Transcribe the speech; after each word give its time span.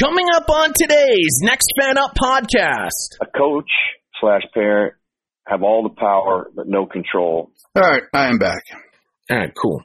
Coming 0.00 0.24
up 0.34 0.48
on 0.48 0.72
today's 0.74 1.40
Next 1.42 1.66
Fan 1.78 1.98
Up 1.98 2.14
podcast. 2.14 3.20
A 3.20 3.26
coach 3.26 3.68
slash 4.18 4.40
parent 4.54 4.94
have 5.46 5.62
all 5.62 5.82
the 5.82 5.94
power 5.94 6.50
but 6.56 6.66
no 6.66 6.86
control. 6.86 7.50
All 7.76 7.82
right, 7.82 8.02
I 8.14 8.28
am 8.28 8.38
back. 8.38 8.64
All 9.30 9.36
right, 9.36 9.52
cool. 9.54 9.82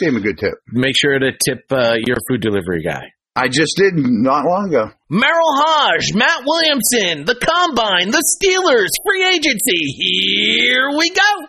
Gave 0.00 0.10
him 0.10 0.16
a 0.16 0.20
good 0.20 0.36
tip. 0.36 0.52
Make 0.70 0.94
sure 0.94 1.18
to 1.18 1.30
tip 1.42 1.64
uh, 1.70 1.94
your 2.04 2.18
food 2.28 2.42
delivery 2.42 2.82
guy. 2.82 3.12
I 3.34 3.48
just 3.48 3.78
did 3.78 3.94
not 3.96 4.44
long 4.44 4.68
ago. 4.68 4.90
Merril 5.10 5.56
Hoge, 5.64 6.14
Matt 6.14 6.42
Williamson, 6.44 7.24
the 7.24 7.36
Combine, 7.40 8.10
the 8.10 8.22
Steelers, 8.36 8.90
free 9.06 9.26
agency. 9.26 9.86
Here 9.96 10.90
we 10.94 11.08
go. 11.08 11.48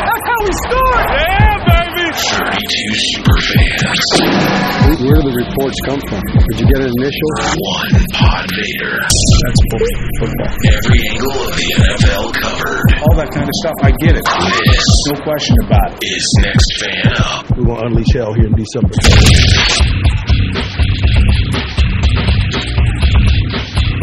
That's 0.00 0.24
how 0.26 0.40
we 0.44 0.52
start! 0.66 1.04
Yeah, 1.10 1.56
baby! 1.68 2.06
32 2.10 3.10
superfans. 3.10 4.06
Where 5.00 5.16
do 5.16 5.22
the 5.30 5.36
reports 5.46 5.78
come 5.86 6.00
from? 6.08 6.20
Did 6.50 6.56
you 6.60 6.66
get 6.72 6.80
an 6.82 6.90
initial? 6.98 7.30
One 7.40 8.04
pod 8.12 8.44
Vader. 8.50 8.96
That's 9.00 9.60
football. 10.20 10.52
Every 10.66 11.00
angle 11.14 11.36
of 11.40 11.52
the 11.56 11.68
NFL 11.80 12.24
covered. 12.36 12.86
All 13.00 13.14
that 13.16 13.30
kind 13.32 13.46
of 13.48 13.54
stuff, 13.62 13.76
I 13.82 13.90
get 14.02 14.14
it. 14.16 14.24
This 14.26 14.86
No 15.08 15.14
question 15.22 15.56
about 15.64 15.90
it. 15.94 16.04
is 16.04 16.24
Next 16.42 16.68
Fan 16.82 17.12
Up. 17.20 17.44
We 17.56 17.62
want 17.64 17.80
to 17.80 17.86
unleash 17.86 18.12
hell 18.14 18.34
here 18.34 18.46
in 18.48 18.56
December. 18.56 18.92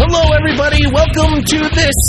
Hello, 0.09 0.31
everybody. 0.31 0.87
Welcome 0.87 1.43
to 1.43 1.59
this 1.75 1.99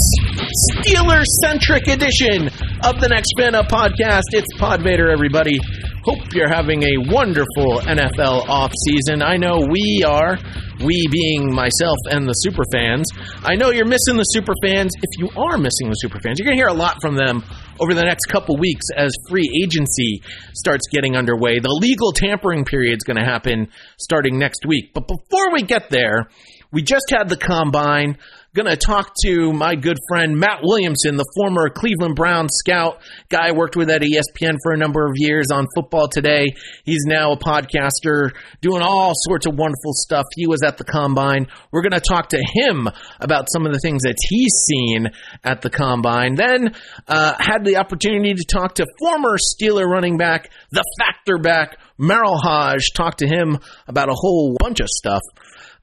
Steeler 0.70 1.24
centric 1.42 1.88
edition 1.88 2.46
of 2.86 3.00
the 3.00 3.08
Next 3.10 3.34
Fan 3.36 3.56
Up 3.56 3.66
podcast. 3.66 4.30
It's 4.30 4.46
Pod 4.56 4.84
Vader, 4.84 5.10
everybody. 5.10 5.58
Hope 6.04 6.32
you're 6.32 6.48
having 6.48 6.84
a 6.84 7.10
wonderful 7.10 7.82
NFL 7.82 8.46
offseason. 8.46 9.20
I 9.26 9.36
know 9.36 9.66
we 9.68 10.04
are, 10.06 10.38
we 10.78 11.08
being 11.10 11.52
myself 11.52 11.98
and 12.08 12.24
the 12.24 12.34
super 12.34 12.62
fans. 12.70 13.10
I 13.42 13.56
know 13.56 13.70
you're 13.70 13.84
missing 13.84 14.16
the 14.16 14.30
super 14.30 14.54
fans. 14.62 14.92
If 15.02 15.18
you 15.18 15.30
are 15.36 15.58
missing 15.58 15.90
the 15.90 15.98
super 15.98 16.20
fans, 16.20 16.38
you're 16.38 16.46
going 16.46 16.56
to 16.56 16.62
hear 16.62 16.70
a 16.70 16.78
lot 16.78 17.02
from 17.02 17.16
them 17.16 17.42
over 17.80 17.94
the 17.94 18.04
next 18.04 18.26
couple 18.26 18.56
weeks 18.58 18.86
as 18.96 19.10
free 19.28 19.50
agency 19.60 20.22
starts 20.54 20.86
getting 20.92 21.16
underway. 21.16 21.58
The 21.58 21.76
legal 21.82 22.12
tampering 22.12 22.64
period 22.64 22.94
is 22.94 23.02
going 23.04 23.18
to 23.18 23.26
happen 23.26 23.72
starting 23.98 24.38
next 24.38 24.64
week. 24.64 24.94
But 24.94 25.08
before 25.08 25.52
we 25.52 25.62
get 25.62 25.90
there, 25.90 26.28
we 26.70 26.82
just 26.82 27.06
had 27.10 27.28
the 27.28 27.36
combine. 27.36 28.18
Going 28.54 28.66
to 28.66 28.76
talk 28.76 29.12
to 29.24 29.52
my 29.52 29.76
good 29.76 29.98
friend 30.08 30.36
Matt 30.36 30.60
Williamson, 30.62 31.16
the 31.16 31.30
former 31.36 31.68
Cleveland 31.68 32.16
Browns 32.16 32.50
scout, 32.54 33.00
guy 33.28 33.48
I 33.48 33.52
worked 33.52 33.76
with 33.76 33.88
at 33.88 34.02
ESPN 34.02 34.56
for 34.62 34.72
a 34.72 34.76
number 34.76 35.04
of 35.06 35.12
years 35.14 35.50
on 35.52 35.66
Football 35.76 36.08
Today. 36.08 36.46
He's 36.84 37.04
now 37.06 37.32
a 37.32 37.38
podcaster 37.38 38.32
doing 38.60 38.82
all 38.82 39.12
sorts 39.14 39.46
of 39.46 39.54
wonderful 39.54 39.92
stuff. 39.92 40.24
He 40.34 40.46
was 40.46 40.62
at 40.62 40.76
the 40.76 40.84
combine. 40.84 41.46
We're 41.70 41.82
going 41.82 41.92
to 41.92 42.00
talk 42.00 42.30
to 42.30 42.42
him 42.42 42.88
about 43.20 43.46
some 43.52 43.64
of 43.64 43.72
the 43.72 43.78
things 43.80 44.02
that 44.02 44.16
he's 44.28 44.52
seen 44.66 45.08
at 45.44 45.60
the 45.62 45.70
combine. 45.70 46.34
Then 46.34 46.74
uh, 47.06 47.34
had 47.38 47.64
the 47.64 47.76
opportunity 47.76 48.34
to 48.34 48.44
talk 48.44 48.74
to 48.76 48.86
former 48.98 49.36
Steeler 49.36 49.86
running 49.86 50.16
back, 50.16 50.50
the 50.72 50.84
factor 50.98 51.38
back, 51.38 51.78
Merril 52.00 52.40
Hoge. 52.42 52.92
Talk 52.94 53.18
to 53.18 53.26
him 53.26 53.58
about 53.86 54.08
a 54.08 54.14
whole 54.14 54.56
bunch 54.58 54.80
of 54.80 54.88
stuff. 54.88 55.22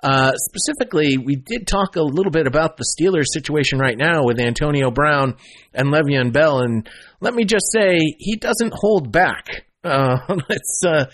Uh, 0.06 0.34
specifically, 0.36 1.18
we 1.18 1.36
did 1.36 1.66
talk 1.66 1.96
a 1.96 2.02
little 2.04 2.32
bit 2.32 2.46
about 2.46 2.78
the 2.78 2.86
Steelers 2.86 3.26
situation 3.34 3.80
right 3.80 3.98
now 3.98 4.24
with 4.24 4.40
Antonio 4.40 4.92
Brown 4.92 5.36
and 5.74 5.92
Le'Veon 5.92 6.32
Bell, 6.32 6.60
and 6.60 6.88
let 7.22 7.34
me 7.34 7.44
just 7.44 7.66
say 7.74 7.98
he 8.20 8.36
doesn't 8.36 8.72
hold 8.76 9.12
back. 9.12 9.66
Uh, 9.84 10.18
it's 10.50 10.82
uh, 10.86 11.06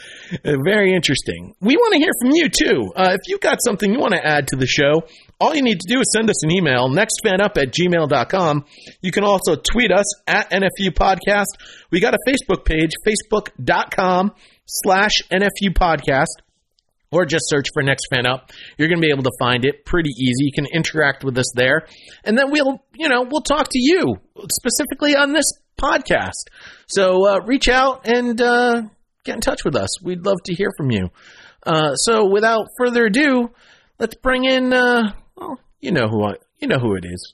very 0.43 0.93
interesting. 0.93 1.55
We 1.61 1.77
want 1.77 1.93
to 1.93 1.99
hear 1.99 2.11
from 2.21 2.31
you 2.33 2.49
too. 2.49 2.91
Uh, 2.93 3.11
if 3.13 3.29
you've 3.29 3.39
got 3.39 3.59
something 3.63 3.93
you 3.93 3.99
want 3.99 4.13
to 4.13 4.25
add 4.25 4.49
to 4.49 4.57
the 4.57 4.67
show, 4.67 5.03
all 5.39 5.55
you 5.55 5.61
need 5.61 5.79
to 5.79 5.87
do 5.87 6.01
is 6.01 6.11
send 6.11 6.29
us 6.29 6.43
an 6.43 6.51
email, 6.51 6.89
nextfanup 6.89 7.55
at 7.55 7.71
gmail.com. 7.71 8.65
You 8.99 9.11
can 9.13 9.23
also 9.23 9.55
tweet 9.55 9.93
us 9.93 10.27
at 10.27 10.51
NFU 10.51 10.89
Podcast. 10.89 11.45
We 11.91 12.01
got 12.01 12.13
a 12.13 12.19
Facebook 12.27 12.65
page, 12.65 12.91
facebook.com 13.07 14.33
slash 14.65 15.21
NFU 15.31 15.69
Podcast 15.73 16.41
or 17.11 17.25
just 17.25 17.49
search 17.49 17.67
for 17.73 17.83
Next 17.83 18.05
Fan 18.09 18.25
Up. 18.25 18.51
You're 18.77 18.87
going 18.87 19.01
to 19.01 19.05
be 19.05 19.11
able 19.11 19.23
to 19.23 19.31
find 19.39 19.65
it 19.65 19.85
pretty 19.85 20.11
easy. 20.11 20.45
You 20.45 20.51
can 20.53 20.65
interact 20.73 21.23
with 21.23 21.37
us 21.37 21.51
there, 21.55 21.87
and 22.23 22.37
then 22.37 22.51
we'll, 22.51 22.83
you 22.93 23.09
know, 23.09 23.23
we'll 23.29 23.41
talk 23.41 23.67
to 23.71 23.79
you 23.79 24.15
specifically 24.49 25.15
on 25.15 25.33
this 25.33 25.51
podcast. 25.79 26.49
So 26.87 27.27
uh, 27.27 27.39
reach 27.45 27.67
out 27.67 28.07
and 28.07 28.39
uh, 28.39 28.83
get 29.23 29.35
in 29.35 29.41
touch 29.41 29.63
with 29.65 29.75
us. 29.75 30.01
We'd 30.01 30.25
love 30.25 30.37
to 30.45 30.55
hear 30.55 30.69
from 30.77 30.91
you. 30.91 31.09
Uh, 31.65 31.95
so 31.95 32.29
without 32.29 32.67
further 32.77 33.05
ado, 33.05 33.49
let's 33.99 34.15
bring 34.15 34.45
in. 34.45 34.73
Uh, 34.73 35.13
well, 35.35 35.59
you 35.79 35.91
know 35.91 36.07
who 36.07 36.23
I, 36.23 36.33
you 36.59 36.67
know 36.67 36.79
who 36.79 36.95
it 36.95 37.05
is. 37.05 37.33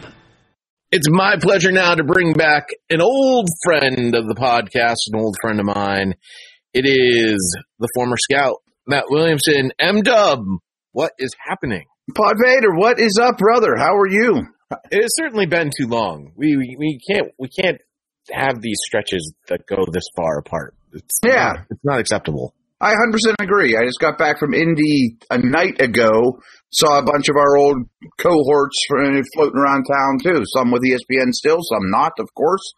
It's 0.91 1.07
my 1.09 1.37
pleasure 1.39 1.71
now 1.71 1.95
to 1.95 2.03
bring 2.03 2.33
back 2.33 2.67
an 2.89 3.01
old 3.01 3.47
friend 3.63 4.13
of 4.13 4.27
the 4.27 4.35
podcast, 4.35 4.97
an 5.11 5.19
old 5.19 5.35
friend 5.41 5.59
of 5.59 5.65
mine. 5.65 6.15
It 6.73 6.85
is 6.85 7.57
the 7.79 7.87
former 7.95 8.17
scout, 8.17 8.57
Matt 8.87 9.05
Williamson. 9.09 9.71
M 9.79 10.01
Dub, 10.01 10.43
what 10.91 11.13
is 11.17 11.31
happening? 11.47 11.85
Pod 12.13 12.35
Vader, 12.43 12.73
what 12.75 12.99
is 12.99 13.17
up, 13.21 13.37
brother? 13.37 13.75
How 13.77 13.95
are 13.95 14.07
you? 14.09 14.43
It 14.91 15.01
has 15.01 15.15
certainly 15.15 15.45
been 15.45 15.71
too 15.77 15.87
long. 15.87 16.33
We 16.35 16.57
we, 16.57 16.75
we 16.77 16.99
can't 17.09 17.31
we 17.39 17.47
can't 17.47 17.79
have 18.29 18.61
these 18.61 18.79
stretches 18.85 19.33
that 19.47 19.65
go 19.67 19.85
this 19.91 20.05
far 20.15 20.39
apart. 20.39 20.75
It's 20.93 21.19
Yeah. 21.25 21.53
not, 21.53 21.65
it's 21.69 21.83
not 21.85 21.99
acceptable. 21.99 22.53
I 22.81 22.93
100% 22.95 23.35
agree. 23.39 23.77
I 23.77 23.85
just 23.85 23.99
got 23.99 24.17
back 24.17 24.39
from 24.39 24.55
Indy 24.55 25.17
a 25.29 25.37
night 25.37 25.79
ago. 25.79 26.39
Saw 26.73 26.97
a 26.97 27.03
bunch 27.03 27.29
of 27.29 27.35
our 27.35 27.57
old 27.57 27.77
cohorts 28.17 28.85
floating 28.89 29.59
around 29.59 29.85
town 29.85 30.17
too. 30.23 30.43
Some 30.45 30.71
with 30.71 30.81
ESPN 30.81 31.31
still, 31.31 31.59
some 31.61 31.91
not, 31.91 32.13
of 32.17 32.27
course. 32.33 32.73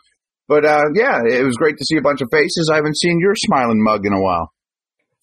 But 0.50 0.66
uh, 0.66 0.84
yeah, 0.94 1.20
it 1.26 1.46
was 1.46 1.56
great 1.56 1.78
to 1.78 1.86
see 1.86 1.96
a 1.98 2.02
bunch 2.02 2.22
of 2.22 2.28
faces. 2.32 2.70
I 2.72 2.76
haven't 2.76 2.98
seen 2.98 3.20
your 3.20 3.34
smiling 3.36 3.82
mug 3.82 4.06
in 4.06 4.12
a 4.12 4.22
while. 4.22 4.52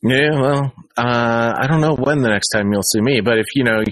Yeah, 0.03 0.41
well, 0.41 0.73
uh, 0.97 1.53
I 1.59 1.67
don't 1.67 1.83
know 1.83 1.95
when 1.95 2.23
the 2.23 2.31
next 2.31 2.49
time 2.49 2.73
you'll 2.73 2.83
see 2.83 3.03
me, 3.03 3.21
but 3.21 3.37
if 3.39 3.45
you 3.55 3.65
know 3.65 3.85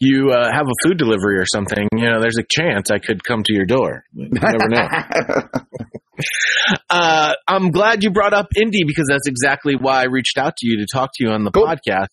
you 0.00 0.30
uh, 0.30 0.52
have 0.52 0.66
a 0.66 0.86
food 0.86 0.98
delivery 0.98 1.38
or 1.38 1.46
something, 1.46 1.88
you 1.96 2.04
know, 2.04 2.20
there's 2.20 2.36
a 2.38 2.44
chance 2.46 2.90
I 2.90 2.98
could 2.98 3.24
come 3.24 3.42
to 3.42 3.54
your 3.54 3.64
door. 3.64 4.04
You 4.12 4.28
never 4.32 4.68
know. 4.68 4.86
Uh, 6.90 7.32
I'm 7.46 7.70
glad 7.70 8.02
you 8.02 8.10
brought 8.10 8.32
up 8.34 8.46
Indy 8.56 8.82
because 8.84 9.06
that's 9.08 9.28
exactly 9.28 9.74
why 9.78 10.00
I 10.02 10.04
reached 10.06 10.36
out 10.38 10.56
to 10.56 10.66
you 10.66 10.78
to 10.78 10.86
talk 10.92 11.10
to 11.14 11.24
you 11.24 11.30
on 11.30 11.44
the 11.44 11.50
Cool. 11.50 11.64
podcast. 11.66 12.08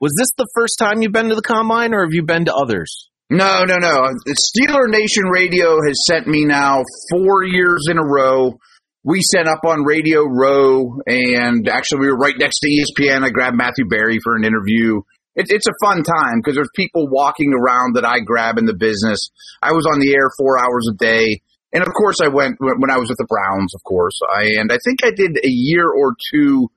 Was 0.00 0.12
this 0.18 0.28
the 0.36 0.48
first 0.56 0.76
time 0.78 1.02
you've 1.02 1.12
been 1.12 1.28
to 1.28 1.36
the 1.36 1.42
combine, 1.42 1.94
or 1.94 2.02
have 2.02 2.12
you 2.12 2.24
been 2.24 2.46
to 2.46 2.54
others? 2.54 3.08
No, 3.30 3.62
no, 3.64 3.76
no. 3.78 4.08
Steeler 4.26 4.88
Nation 4.90 5.24
Radio 5.32 5.78
has 5.86 6.04
sent 6.06 6.26
me 6.26 6.44
now 6.44 6.82
four 7.10 7.44
years 7.44 7.86
in 7.88 7.98
a 7.98 8.04
row. 8.04 8.58
We 9.04 9.20
sent 9.22 9.48
up 9.48 9.60
on 9.64 9.84
Radio 9.84 10.22
Row, 10.24 10.98
and 11.06 11.68
actually, 11.68 12.00
we 12.00 12.06
were 12.08 12.18
right 12.18 12.34
next 12.36 12.58
to 12.60 12.68
ESPN. 12.68 13.24
I 13.24 13.30
grabbed 13.30 13.56
Matthew 13.56 13.86
Berry 13.88 14.18
for 14.22 14.34
an 14.36 14.44
interview. 14.44 15.00
It, 15.34 15.46
it's 15.48 15.66
a 15.66 15.72
fun 15.86 16.02
time 16.02 16.40
because 16.42 16.56
there's 16.56 16.70
people 16.76 17.08
walking 17.08 17.52
around 17.54 17.94
that 17.96 18.04
I 18.04 18.20
grab 18.20 18.58
in 18.58 18.66
the 18.66 18.74
business. 18.74 19.30
I 19.62 19.72
was 19.72 19.86
on 19.86 20.00
the 20.00 20.12
air 20.12 20.28
four 20.38 20.58
hours 20.58 20.88
a 20.92 20.96
day. 20.96 21.40
And 21.72 21.82
of 21.82 21.88
course, 21.94 22.16
I 22.22 22.28
went 22.28 22.56
when 22.60 22.90
I 22.90 22.98
was 22.98 23.08
with 23.08 23.18
the 23.18 23.26
Browns, 23.28 23.74
of 23.74 23.82
course. 23.84 24.18
I, 24.30 24.60
and 24.60 24.70
I 24.70 24.78
think 24.84 25.00
I 25.04 25.10
did 25.10 25.36
a 25.42 25.48
year 25.48 25.88
or 25.88 26.14
two 26.32 26.68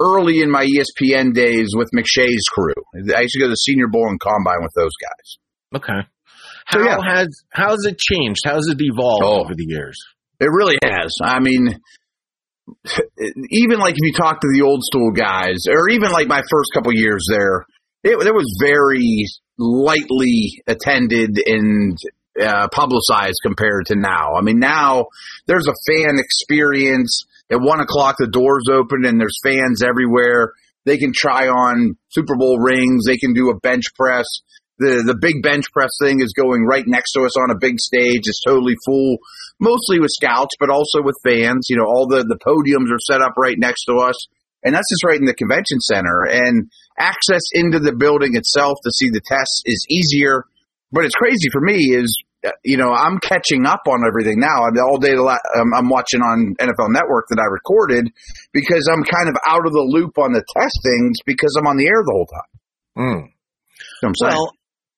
early 0.00 0.40
in 0.40 0.50
my 0.50 0.66
ESPN 0.66 1.34
days 1.34 1.68
with 1.76 1.90
McShay's 1.94 2.44
crew. 2.50 2.74
I 3.14 3.20
used 3.20 3.34
to 3.34 3.38
go 3.40 3.46
to 3.46 3.50
the 3.50 3.54
Senior 3.54 3.86
Bowl 3.88 4.08
and 4.08 4.18
Combine 4.18 4.62
with 4.62 4.72
those 4.74 4.90
guys. 5.00 5.80
Okay. 5.82 6.08
How 6.66 6.78
So, 6.78 6.84
yeah. 6.84 6.98
has 7.16 7.28
how 7.50 7.70
has 7.70 7.84
it 7.86 7.98
changed? 7.98 8.40
How 8.44 8.54
has 8.54 8.66
it 8.68 8.78
evolved 8.80 9.22
Oh. 9.24 9.40
over 9.44 9.54
the 9.54 9.66
years? 9.68 9.96
It 10.40 10.48
really 10.50 10.78
has. 10.82 11.14
I 11.22 11.38
mean, 11.38 11.78
even 13.50 13.78
like 13.78 13.92
if 13.94 13.98
you 14.02 14.12
talk 14.12 14.40
to 14.40 14.48
the 14.54 14.62
old 14.62 14.82
school 14.84 15.10
guys, 15.12 15.64
or 15.68 15.88
even 15.90 16.10
like 16.10 16.28
my 16.28 16.40
first 16.50 16.70
couple 16.74 16.92
years 16.94 17.24
there, 17.30 17.66
it, 18.02 18.12
it 18.26 18.34
was 18.34 18.46
very 18.60 19.24
lightly 19.58 20.62
attended 20.66 21.38
and 21.46 21.96
uh, 22.40 22.68
publicized 22.72 23.40
compared 23.42 23.86
to 23.86 23.96
now. 23.96 24.34
I 24.34 24.42
mean, 24.42 24.58
now 24.58 25.06
there's 25.46 25.66
a 25.66 25.74
fan 25.86 26.18
experience. 26.18 27.24
At 27.50 27.60
one 27.60 27.80
o'clock, 27.80 28.16
the 28.18 28.28
doors 28.28 28.66
open 28.70 29.04
and 29.04 29.20
there's 29.20 29.38
fans 29.42 29.82
everywhere. 29.82 30.52
They 30.84 30.98
can 30.98 31.12
try 31.12 31.48
on 31.48 31.96
Super 32.08 32.36
Bowl 32.36 32.58
rings. 32.58 33.04
They 33.06 33.16
can 33.16 33.34
do 33.34 33.50
a 33.50 33.58
bench 33.58 33.94
press. 33.94 34.26
The 34.78 35.02
the 35.04 35.18
big 35.20 35.42
bench 35.42 35.66
press 35.72 35.90
thing 36.00 36.20
is 36.20 36.32
going 36.32 36.64
right 36.64 36.84
next 36.86 37.12
to 37.12 37.22
us 37.22 37.36
on 37.36 37.50
a 37.50 37.58
big 37.58 37.78
stage. 37.78 38.22
It's 38.24 38.42
totally 38.42 38.76
full, 38.86 39.18
mostly 39.60 40.00
with 40.00 40.10
scouts, 40.10 40.54
but 40.58 40.70
also 40.70 41.02
with 41.02 41.20
fans. 41.22 41.66
You 41.68 41.76
know, 41.76 41.84
all 41.84 42.06
the 42.06 42.24
the 42.24 42.38
podiums 42.38 42.90
are 42.90 43.02
set 43.04 43.20
up 43.20 43.34
right 43.36 43.58
next 43.58 43.84
to 43.84 43.96
us, 43.98 44.16
and 44.64 44.74
that's 44.74 44.88
just 44.88 45.04
right 45.04 45.20
in 45.20 45.26
the 45.26 45.34
convention 45.34 45.80
center. 45.80 46.24
And 46.24 46.70
access 46.98 47.42
into 47.52 47.78
the 47.78 47.92
building 47.92 48.36
itself 48.36 48.78
to 48.84 48.90
see 48.90 49.10
the 49.10 49.20
tests 49.20 49.62
is 49.66 49.84
easier. 49.90 50.44
But 50.92 51.04
it's 51.04 51.14
crazy 51.14 51.48
for 51.52 51.60
me 51.60 51.94
is 51.94 52.16
you 52.64 52.76
know 52.76 52.90
I'm 52.92 53.18
catching 53.18 53.66
up 53.66 53.82
on 53.88 54.00
everything 54.06 54.40
now. 54.40 54.64
I 54.64 54.70
mean, 54.70 54.82
all 54.82 54.98
day 54.98 55.14
um, 55.14 55.74
I'm 55.74 55.88
watching 55.88 56.20
on 56.20 56.54
NFL 56.58 56.90
Network 56.90 57.26
that 57.30 57.38
I 57.40 57.46
recorded 57.50 58.08
because 58.52 58.88
I'm 58.90 59.02
kind 59.04 59.28
of 59.28 59.36
out 59.46 59.66
of 59.66 59.72
the 59.72 59.86
loop 59.88 60.18
on 60.18 60.32
the 60.32 60.44
testings 60.56 61.18
because 61.26 61.56
I'm 61.58 61.66
on 61.66 61.76
the 61.76 61.86
air 61.86 62.02
the 62.04 62.12
whole 62.12 62.26
time. 62.26 62.50
Mm. 62.98 63.28
You 64.02 64.08
know 64.08 64.12
what 64.18 64.30
I'm? 64.32 64.36
Well, 64.36 64.52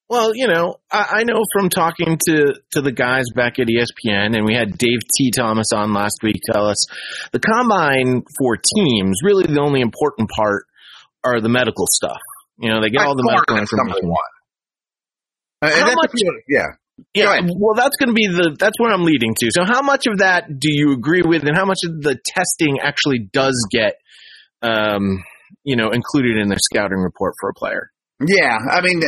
well, 0.08 0.32
you 0.34 0.46
know, 0.46 0.76
I, 0.90 1.20
I 1.20 1.24
know 1.24 1.40
from 1.54 1.70
talking 1.70 2.18
to 2.28 2.54
to 2.72 2.80
the 2.82 2.92
guys 2.92 3.24
back 3.34 3.58
at 3.58 3.66
ESPN, 3.66 4.36
and 4.36 4.44
we 4.44 4.54
had 4.54 4.76
Dave 4.76 5.00
T. 5.16 5.30
Thomas 5.30 5.72
on 5.72 5.94
last 5.94 6.18
week 6.22 6.36
tell 6.52 6.66
us 6.66 6.86
the 7.32 7.40
combine 7.40 8.22
for 8.38 8.56
teams 8.76 9.20
really 9.24 9.46
the 9.46 9.60
only 9.60 9.80
important 9.80 10.28
part 10.28 10.66
are 11.24 11.40
the 11.40 11.48
medical 11.48 11.86
stuff. 11.88 12.20
You 12.58 12.68
know, 12.70 12.82
they 12.82 12.90
get 12.90 12.98
By 12.98 13.04
all 13.06 13.16
the 13.16 13.22
medical 13.24 13.56
information. 13.56 14.10
Uh, 15.62 15.70
How 15.70 15.94
much- 15.94 16.10
Yeah. 16.48 16.66
Yeah, 17.14 17.40
well, 17.56 17.74
that's 17.74 17.96
going 17.98 18.10
to 18.10 18.14
be 18.14 18.26
the 18.26 18.56
that's 18.58 18.78
where 18.78 18.92
I'm 18.92 19.04
leading 19.04 19.34
to. 19.40 19.50
So, 19.50 19.64
how 19.64 19.82
much 19.82 20.06
of 20.06 20.18
that 20.18 20.58
do 20.58 20.70
you 20.70 20.92
agree 20.92 21.22
with, 21.24 21.42
and 21.42 21.56
how 21.56 21.64
much 21.64 21.80
of 21.84 22.02
the 22.02 22.18
testing 22.24 22.80
actually 22.80 23.28
does 23.32 23.56
get, 23.70 23.94
um, 24.62 25.24
you 25.64 25.76
know, 25.76 25.90
included 25.90 26.36
in 26.36 26.48
the 26.48 26.58
scouting 26.60 26.98
report 26.98 27.34
for 27.40 27.50
a 27.50 27.54
player? 27.54 27.90
Yeah, 28.20 28.56
I 28.70 28.82
mean, 28.82 29.00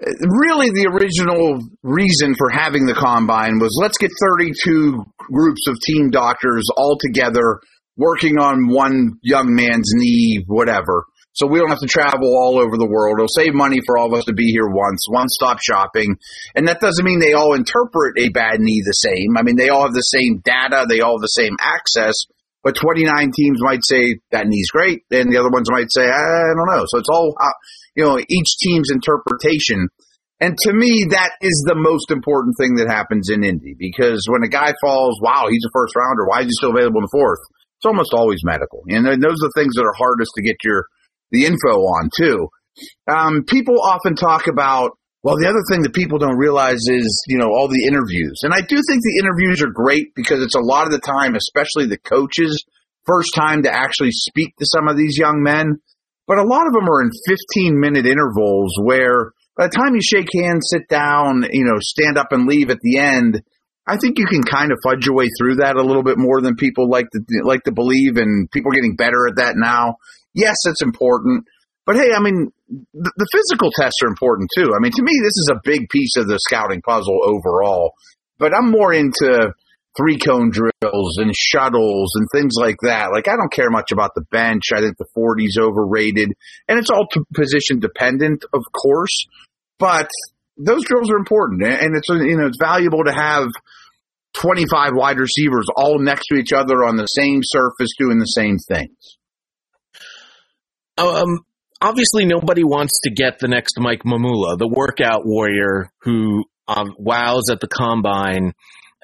really, 0.00 0.70
the 0.70 0.88
original 0.92 1.60
reason 1.82 2.34
for 2.36 2.48
having 2.48 2.86
the 2.86 2.94
combine 2.94 3.58
was 3.58 3.76
let's 3.80 3.98
get 3.98 4.10
32 4.38 5.04
groups 5.18 5.66
of 5.68 5.78
team 5.80 6.10
doctors 6.10 6.64
all 6.76 6.98
together 7.00 7.60
working 7.96 8.38
on 8.38 8.68
one 8.68 9.18
young 9.22 9.54
man's 9.54 9.90
knee, 9.94 10.44
whatever. 10.46 11.04
So 11.36 11.46
we 11.46 11.58
don't 11.58 11.68
have 11.68 11.84
to 11.84 11.86
travel 11.86 12.32
all 12.32 12.58
over 12.58 12.80
the 12.80 12.88
world. 12.88 13.20
It'll 13.20 13.28
save 13.28 13.52
money 13.52 13.80
for 13.84 13.98
all 13.98 14.08
of 14.08 14.18
us 14.18 14.24
to 14.24 14.32
be 14.32 14.48
here 14.48 14.68
once, 14.68 15.04
one 15.08 15.28
stop 15.28 15.58
shopping. 15.60 16.16
And 16.54 16.66
that 16.68 16.80
doesn't 16.80 17.04
mean 17.04 17.20
they 17.20 17.34
all 17.34 17.52
interpret 17.52 18.16
a 18.16 18.30
bad 18.30 18.58
knee 18.58 18.80
the 18.80 18.96
same. 18.96 19.36
I 19.36 19.42
mean, 19.42 19.56
they 19.56 19.68
all 19.68 19.84
have 19.84 19.92
the 19.92 20.00
same 20.00 20.40
data, 20.40 20.86
they 20.88 21.04
all 21.04 21.20
have 21.20 21.28
the 21.28 21.36
same 21.36 21.52
access, 21.60 22.24
but 22.64 22.74
29 22.74 23.06
teams 23.36 23.60
might 23.60 23.84
say 23.84 24.16
that 24.32 24.48
knee's 24.48 24.70
great, 24.72 25.04
and 25.12 25.30
the 25.30 25.36
other 25.36 25.52
ones 25.52 25.70
might 25.70 25.92
say, 25.92 26.08
I 26.08 26.50
don't 26.56 26.72
know. 26.72 26.82
So 26.88 26.98
it's 26.98 27.12
all, 27.12 27.36
uh, 27.38 27.56
you 27.94 28.02
know, 28.02 28.18
each 28.18 28.56
team's 28.58 28.90
interpretation. 28.90 29.86
And 30.40 30.56
to 30.64 30.72
me, 30.72 31.06
that 31.10 31.32
is 31.40 31.64
the 31.68 31.76
most 31.76 32.10
important 32.10 32.56
thing 32.58 32.76
that 32.76 32.88
happens 32.88 33.30
in 33.30 33.44
Indy 33.44 33.76
because 33.78 34.26
when 34.28 34.42
a 34.42 34.48
guy 34.48 34.72
falls, 34.82 35.20
wow, 35.22 35.46
he's 35.48 35.64
a 35.64 35.72
first 35.72 35.96
rounder. 35.96 36.26
Why 36.26 36.40
is 36.40 36.46
he 36.46 36.56
still 36.58 36.72
available 36.72 37.00
in 37.00 37.08
the 37.08 37.16
fourth? 37.16 37.40
It's 37.78 37.86
almost 37.86 38.12
always 38.12 38.40
medical. 38.42 38.82
And 38.88 39.04
those 39.04 39.38
are 39.40 39.48
the 39.48 39.56
things 39.56 39.76
that 39.76 39.84
are 39.84 39.96
hardest 39.96 40.32
to 40.36 40.42
get 40.42 40.56
your, 40.64 40.88
the 41.30 41.46
info 41.46 41.80
on 41.80 42.10
too. 42.16 42.48
Um, 43.06 43.44
people 43.44 43.80
often 43.80 44.16
talk 44.16 44.46
about, 44.48 44.98
well, 45.22 45.36
the 45.36 45.48
other 45.48 45.62
thing 45.70 45.82
that 45.82 45.94
people 45.94 46.18
don't 46.18 46.36
realize 46.36 46.80
is, 46.86 47.24
you 47.26 47.38
know, 47.38 47.48
all 47.48 47.68
the 47.68 47.86
interviews. 47.86 48.40
And 48.42 48.52
I 48.52 48.60
do 48.60 48.76
think 48.76 49.02
the 49.02 49.20
interviews 49.20 49.62
are 49.62 49.70
great 49.72 50.14
because 50.14 50.42
it's 50.42 50.54
a 50.54 50.60
lot 50.60 50.86
of 50.86 50.92
the 50.92 51.00
time, 51.00 51.34
especially 51.34 51.86
the 51.86 51.98
coaches, 51.98 52.64
first 53.06 53.34
time 53.34 53.62
to 53.62 53.72
actually 53.72 54.12
speak 54.12 54.54
to 54.58 54.66
some 54.66 54.88
of 54.88 54.96
these 54.96 55.16
young 55.18 55.42
men. 55.42 55.80
But 56.26 56.38
a 56.38 56.44
lot 56.44 56.66
of 56.66 56.72
them 56.72 56.88
are 56.88 57.02
in 57.02 57.10
15 57.54 57.80
minute 57.80 58.06
intervals 58.06 58.74
where 58.82 59.32
by 59.56 59.68
the 59.68 59.76
time 59.76 59.94
you 59.94 60.02
shake 60.02 60.28
hands, 60.34 60.68
sit 60.70 60.88
down, 60.88 61.46
you 61.50 61.64
know, 61.64 61.78
stand 61.80 62.18
up 62.18 62.32
and 62.32 62.46
leave 62.46 62.70
at 62.70 62.80
the 62.82 62.98
end, 62.98 63.42
I 63.86 63.96
think 63.96 64.18
you 64.18 64.26
can 64.26 64.42
kind 64.42 64.72
of 64.72 64.78
fudge 64.82 65.06
your 65.06 65.14
way 65.14 65.28
through 65.38 65.56
that 65.56 65.76
a 65.76 65.82
little 65.82 66.02
bit 66.02 66.18
more 66.18 66.40
than 66.40 66.56
people 66.56 66.90
like 66.90 67.08
to 67.10 67.20
like 67.44 67.62
to 67.64 67.72
believe, 67.72 68.16
and 68.16 68.50
people 68.50 68.72
are 68.72 68.74
getting 68.74 68.96
better 68.96 69.28
at 69.28 69.36
that 69.36 69.54
now. 69.56 69.96
Yes, 70.36 70.56
it's 70.66 70.82
important, 70.82 71.46
but 71.86 71.96
hey, 71.96 72.12
I 72.14 72.20
mean, 72.20 72.52
the, 72.68 73.12
the 73.16 73.28
physical 73.32 73.70
tests 73.70 73.98
are 74.04 74.08
important 74.08 74.50
too. 74.56 74.72
I 74.76 74.82
mean, 74.82 74.92
to 74.92 75.02
me, 75.02 75.12
this 75.22 75.38
is 75.38 75.50
a 75.52 75.60
big 75.64 75.88
piece 75.88 76.16
of 76.16 76.26
the 76.26 76.38
scouting 76.38 76.82
puzzle 76.82 77.18
overall. 77.22 77.94
But 78.38 78.52
I'm 78.54 78.70
more 78.70 78.92
into 78.92 79.54
three 79.96 80.18
cone 80.18 80.50
drills 80.50 81.16
and 81.16 81.32
shuttles 81.34 82.10
and 82.16 82.28
things 82.34 82.54
like 82.58 82.76
that. 82.82 83.12
Like, 83.12 83.28
I 83.28 83.36
don't 83.36 83.52
care 83.52 83.70
much 83.70 83.92
about 83.92 84.10
the 84.14 84.24
bench. 84.30 84.64
I 84.74 84.80
think 84.80 84.98
the 84.98 85.06
40's 85.16 85.56
overrated, 85.58 86.32
and 86.68 86.78
it's 86.78 86.90
all 86.90 87.08
position 87.32 87.78
dependent, 87.78 88.44
of 88.52 88.64
course. 88.72 89.26
But 89.78 90.10
those 90.58 90.84
drills 90.84 91.10
are 91.10 91.16
important, 91.16 91.62
and 91.62 91.96
it's 91.96 92.08
you 92.08 92.36
know 92.36 92.46
it's 92.46 92.58
valuable 92.60 93.04
to 93.04 93.12
have 93.12 93.48
25 94.34 94.92
wide 94.94 95.18
receivers 95.18 95.66
all 95.76 95.98
next 95.98 96.26
to 96.26 96.36
each 96.36 96.52
other 96.52 96.84
on 96.84 96.96
the 96.96 97.06
same 97.06 97.40
surface 97.42 97.90
doing 97.98 98.18
the 98.18 98.24
same 98.24 98.58
things. 98.58 99.15
Um, 100.98 101.40
obviously, 101.80 102.24
nobody 102.24 102.64
wants 102.64 103.00
to 103.04 103.10
get 103.10 103.38
the 103.38 103.48
next 103.48 103.74
Mike 103.78 104.02
Mamula, 104.04 104.58
the 104.58 104.68
workout 104.68 105.22
warrior 105.24 105.90
who 106.02 106.44
um, 106.68 106.94
wows 106.98 107.44
at 107.50 107.60
the 107.60 107.68
combine 107.68 108.52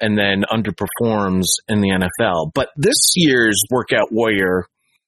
and 0.01 0.17
then 0.17 0.43
underperforms 0.51 1.45
in 1.67 1.81
the 1.81 1.89
NFL. 1.89 2.51
But 2.53 2.69
this 2.75 3.13
year's 3.15 3.61
workout 3.69 4.11
warrior 4.11 4.65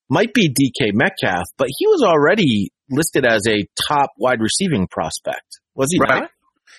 might 0.10 0.34
be 0.34 0.50
DK 0.50 0.92
Metcalf, 0.94 1.46
but 1.58 1.68
he 1.76 1.88
was 1.88 2.04
already 2.04 2.70
listed 2.90 3.26
as 3.26 3.42
a 3.48 3.66
top 3.90 4.12
wide 4.18 4.40
receiving 4.42 4.88
prospect. 4.88 5.44
Was 5.74 5.90
he 5.92 6.00
Right. 6.00 6.22
not? 6.22 6.30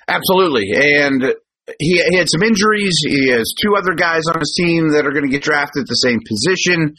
Absolutely. 0.09 0.71
And 0.73 1.35
he, 1.81 2.01
he 2.09 2.17
had 2.17 2.29
some 2.31 2.43
injuries. 2.43 2.95
He 3.05 3.29
has 3.31 3.53
two 3.61 3.75
other 3.77 3.95
guys 3.95 4.23
on 4.33 4.39
his 4.39 4.55
team 4.57 4.91
that 4.93 5.05
are 5.05 5.11
going 5.11 5.25
to 5.25 5.31
get 5.31 5.43
drafted 5.43 5.81
at 5.83 5.89
the 5.89 5.95
same 5.95 6.21
position, 6.27 6.95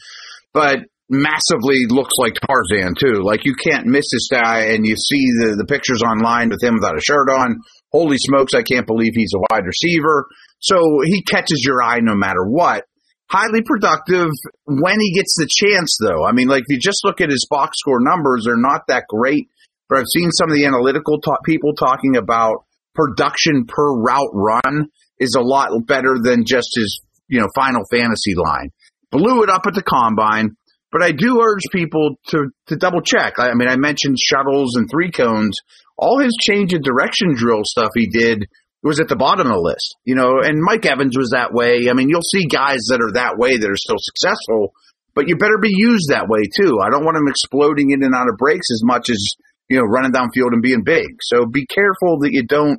but 0.52 0.80
massively 1.08 1.86
looks 1.88 2.12
like 2.18 2.34
Tarzan 2.34 2.94
too. 2.94 3.22
Like 3.22 3.44
you 3.44 3.54
can't 3.54 3.86
miss 3.86 4.04
this 4.12 4.28
guy 4.30 4.72
and 4.72 4.86
you 4.86 4.94
see 4.94 5.24
the, 5.40 5.56
the 5.56 5.64
pictures 5.64 6.02
online 6.02 6.50
with 6.50 6.62
him 6.62 6.74
without 6.74 6.98
a 6.98 7.00
shirt 7.00 7.28
on. 7.30 7.56
Holy 7.92 8.18
smokes, 8.18 8.54
I 8.54 8.62
can't 8.62 8.86
believe 8.86 9.12
he's 9.14 9.32
a 9.34 9.40
wide 9.50 9.64
receiver. 9.64 10.26
So 10.60 11.00
he 11.04 11.22
catches 11.22 11.64
your 11.64 11.82
eye 11.82 12.00
no 12.00 12.14
matter 12.14 12.44
what. 12.44 12.84
Highly 13.30 13.62
productive 13.62 14.28
when 14.64 15.00
he 15.00 15.14
gets 15.14 15.34
the 15.36 15.48
chance 15.48 15.96
though. 16.00 16.24
I 16.24 16.32
mean, 16.32 16.48
like 16.48 16.62
if 16.66 16.74
you 16.74 16.78
just 16.78 17.04
look 17.04 17.20
at 17.20 17.30
his 17.30 17.46
box 17.48 17.78
score 17.78 18.00
numbers, 18.00 18.44
they're 18.44 18.56
not 18.56 18.82
that 18.88 19.04
great, 19.08 19.48
but 19.88 19.98
I've 19.98 20.12
seen 20.12 20.30
some 20.30 20.50
of 20.50 20.56
the 20.56 20.66
analytical 20.66 21.20
ta- 21.20 21.40
people 21.44 21.74
talking 21.74 22.16
about 22.16 22.64
production 22.94 23.64
per 23.66 23.94
route 24.00 24.32
run 24.32 24.88
is 25.18 25.34
a 25.34 25.42
lot 25.42 25.70
better 25.86 26.16
than 26.22 26.44
just 26.44 26.70
his, 26.74 27.00
you 27.28 27.40
know, 27.40 27.48
final 27.54 27.82
fantasy 27.90 28.34
line. 28.34 28.70
Blew 29.10 29.42
it 29.42 29.50
up 29.50 29.62
at 29.66 29.74
the 29.74 29.82
combine, 29.82 30.56
but 30.90 31.02
I 31.02 31.12
do 31.12 31.40
urge 31.40 31.64
people 31.72 32.16
to, 32.28 32.50
to 32.68 32.76
double 32.76 33.02
check. 33.02 33.38
I, 33.38 33.50
I 33.50 33.54
mean, 33.54 33.68
I 33.68 33.76
mentioned 33.76 34.18
shuttles 34.18 34.76
and 34.76 34.88
three 34.90 35.10
cones. 35.10 35.58
All 35.96 36.18
his 36.18 36.36
change 36.40 36.72
of 36.72 36.82
direction 36.82 37.34
drill 37.34 37.62
stuff 37.64 37.90
he 37.94 38.08
did 38.08 38.46
was 38.82 39.00
at 39.00 39.08
the 39.08 39.16
bottom 39.16 39.48
of 39.48 39.54
the 39.54 39.60
list, 39.60 39.96
you 40.04 40.14
know, 40.14 40.40
and 40.40 40.62
Mike 40.62 40.86
Evans 40.86 41.18
was 41.18 41.30
that 41.30 41.52
way. 41.52 41.88
I 41.90 41.94
mean, 41.94 42.08
you'll 42.08 42.22
see 42.22 42.46
guys 42.46 42.86
that 42.90 43.02
are 43.02 43.12
that 43.14 43.36
way 43.36 43.56
that 43.56 43.70
are 43.70 43.76
still 43.76 43.98
successful, 43.98 44.72
but 45.14 45.26
you 45.28 45.36
better 45.36 45.58
be 45.60 45.72
used 45.74 46.10
that 46.10 46.28
way 46.28 46.42
too. 46.46 46.78
I 46.80 46.90
don't 46.90 47.04
want 47.04 47.16
him 47.16 47.26
exploding 47.26 47.90
in 47.90 48.04
and 48.04 48.14
out 48.14 48.28
of 48.28 48.38
breaks 48.38 48.70
as 48.72 48.82
much 48.84 49.10
as, 49.10 49.34
you 49.68 49.78
know, 49.78 49.84
running 49.84 50.12
downfield 50.12 50.52
and 50.52 50.62
being 50.62 50.84
big. 50.84 51.18
So 51.22 51.44
be 51.44 51.66
careful 51.66 52.20
that 52.20 52.30
you 52.32 52.46
don't 52.46 52.78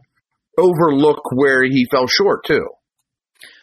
overlook 0.58 1.32
where 1.34 1.64
he 1.64 1.86
fell 1.92 2.08
short 2.08 2.46
too. 2.46 2.66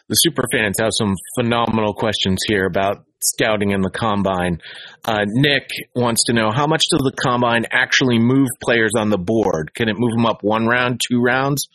The 0.07 0.15
super 0.15 0.43
fans 0.53 0.77
have 0.79 0.91
some 0.93 1.15
phenomenal 1.35 1.93
questions 1.93 2.37
here 2.47 2.65
about 2.65 3.03
scouting 3.23 3.71
in 3.71 3.81
the 3.81 3.89
combine. 3.89 4.61
Uh, 5.03 5.25
Nick 5.25 5.69
wants 5.95 6.25
to 6.25 6.33
know 6.33 6.51
how 6.51 6.67
much 6.67 6.83
does 6.91 7.01
the 7.01 7.15
combine 7.15 7.65
actually 7.71 8.19
move 8.19 8.47
players 8.63 8.91
on 8.97 9.09
the 9.09 9.17
board? 9.17 9.73
Can 9.73 9.89
it 9.89 9.95
move 9.97 10.11
them 10.11 10.25
up 10.25 10.43
one 10.43 10.67
round, 10.67 11.01
two 11.07 11.21
rounds? 11.21 11.67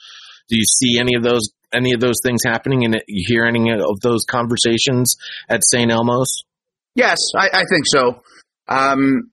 Do 0.48 0.56
you 0.56 0.64
see 0.64 0.98
any 0.98 1.14
of 1.16 1.22
those 1.22 1.50
any 1.72 1.94
of 1.94 2.00
those 2.00 2.16
things 2.22 2.42
happening, 2.44 2.84
and 2.84 3.02
you 3.08 3.24
hear 3.26 3.44
any 3.44 3.70
of 3.72 4.00
those 4.02 4.24
conversations 4.28 5.16
at 5.48 5.62
St. 5.64 5.90
Elmo's? 5.90 6.44
Yes, 6.94 7.16
I, 7.34 7.48
I 7.48 7.64
think 7.64 7.86
so. 7.86 8.22
Um, 8.68 9.30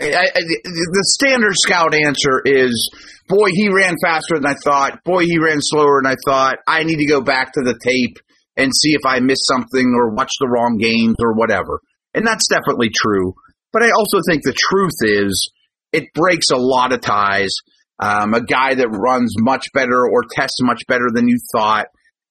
I, 0.00 0.06
I, 0.06 0.40
the 0.40 1.04
standard 1.18 1.52
scout 1.56 1.92
answer 1.94 2.40
is, 2.44 2.90
boy, 3.28 3.50
he 3.52 3.68
ran 3.68 3.96
faster 4.02 4.36
than 4.36 4.46
I 4.46 4.54
thought. 4.54 5.04
Boy, 5.04 5.24
he 5.24 5.38
ran 5.38 5.58
slower 5.60 6.00
than 6.02 6.12
I 6.12 6.16
thought. 6.24 6.58
I 6.66 6.84
need 6.84 6.98
to 6.98 7.06
go 7.06 7.20
back 7.20 7.52
to 7.52 7.62
the 7.62 7.78
tape 7.78 8.16
and 8.58 8.74
see 8.74 8.90
if 8.90 9.06
I 9.06 9.20
missed 9.20 9.46
something 9.46 9.94
or 9.96 10.10
watched 10.10 10.38
the 10.40 10.48
wrong 10.48 10.76
games 10.76 11.16
or 11.20 11.32
whatever. 11.34 11.80
And 12.12 12.26
that's 12.26 12.48
definitely 12.48 12.90
true. 12.94 13.34
But 13.72 13.82
I 13.82 13.90
also 13.96 14.20
think 14.28 14.42
the 14.42 14.56
truth 14.56 14.98
is 15.00 15.50
it 15.92 16.12
breaks 16.12 16.50
a 16.50 16.56
lot 16.56 16.92
of 16.92 17.00
ties. 17.00 17.54
Um, 18.00 18.34
a 18.34 18.42
guy 18.42 18.74
that 18.74 18.88
runs 18.88 19.34
much 19.38 19.66
better 19.72 20.06
or 20.06 20.22
tests 20.30 20.60
much 20.60 20.82
better 20.86 21.08
than 21.12 21.28
you 21.28 21.38
thought 21.52 21.86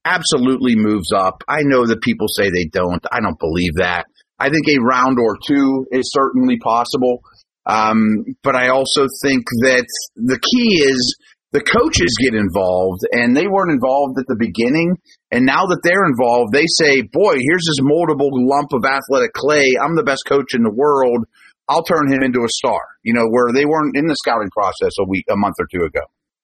absolutely 0.06 0.76
moves 0.76 1.12
up. 1.12 1.44
I 1.48 1.64
know 1.64 1.86
that 1.86 2.02
people 2.02 2.28
say 2.30 2.50
they 2.50 2.66
don't. 2.72 3.04
I 3.12 3.20
don't 3.20 3.40
believe 3.40 3.76
that. 3.76 4.06
I 4.40 4.50
think 4.50 4.68
a 4.68 4.80
round 4.80 5.18
or 5.20 5.38
two 5.46 5.86
is 5.92 6.12
certainly 6.14 6.58
possible. 6.60 7.22
Um, 7.66 8.24
but 8.44 8.56
I 8.56 8.70
also 8.70 9.08
think 9.22 9.44
that 9.62 9.86
the 10.16 10.40
key 10.40 10.84
is 10.84 11.18
the 11.52 11.62
coaches 11.62 12.16
get 12.22 12.34
involved 12.34 13.02
and 13.12 13.36
they 13.36 13.48
weren't 13.48 13.72
involved 13.72 14.20
at 14.20 14.28
the 14.28 14.38
beginning. 14.38 14.96
And 15.32 15.46
now 15.46 15.68
that 15.68 15.82
they're 15.84 16.06
involved, 16.06 16.54
they 16.54 16.66
say, 16.68 17.02
boy, 17.02 17.36
here's 17.36 17.66
this 17.68 17.84
moldable 17.84 18.32
lump 18.32 18.72
of 18.72 18.86
athletic 18.86 19.34
clay. 19.34 19.74
I'm 19.82 19.96
the 19.96 20.04
best 20.04 20.24
coach 20.26 20.56
in 20.56 20.64
the 20.64 20.72
world. 20.72 21.26
I'll 21.68 21.84
turn 21.84 22.12
him 22.12 22.24
into 22.24 22.46
a 22.46 22.50
star, 22.50 22.80
you 23.04 23.14
know, 23.14 23.28
where 23.28 23.52
they 23.54 23.66
weren't 23.66 23.98
in 23.98 24.08
the 24.08 24.16
scouting 24.16 24.50
process 24.52 24.94
a 25.00 25.06
week, 25.06 25.26
a 25.30 25.36
month 25.36 25.56
or 25.60 25.68
two 25.68 25.86
ago. 25.86 26.02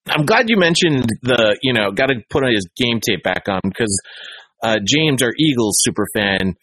I'm 0.08 0.25
glad 0.25 0.50
you 0.50 0.58
mentioned 0.58 1.08
the, 1.22 1.58
you 1.62 1.72
know, 1.72 1.92
got 1.92 2.08
to 2.08 2.16
put 2.30 2.44
his 2.44 2.68
game 2.75 3.00
tape 3.00 3.24
back 3.24 3.48
on 3.48 3.62
because 3.63 3.98
uh, 4.62 4.78
James, 4.86 5.22
our 5.22 5.32
Eagles 5.38 5.80
super 5.80 6.06
fan, 6.13 6.56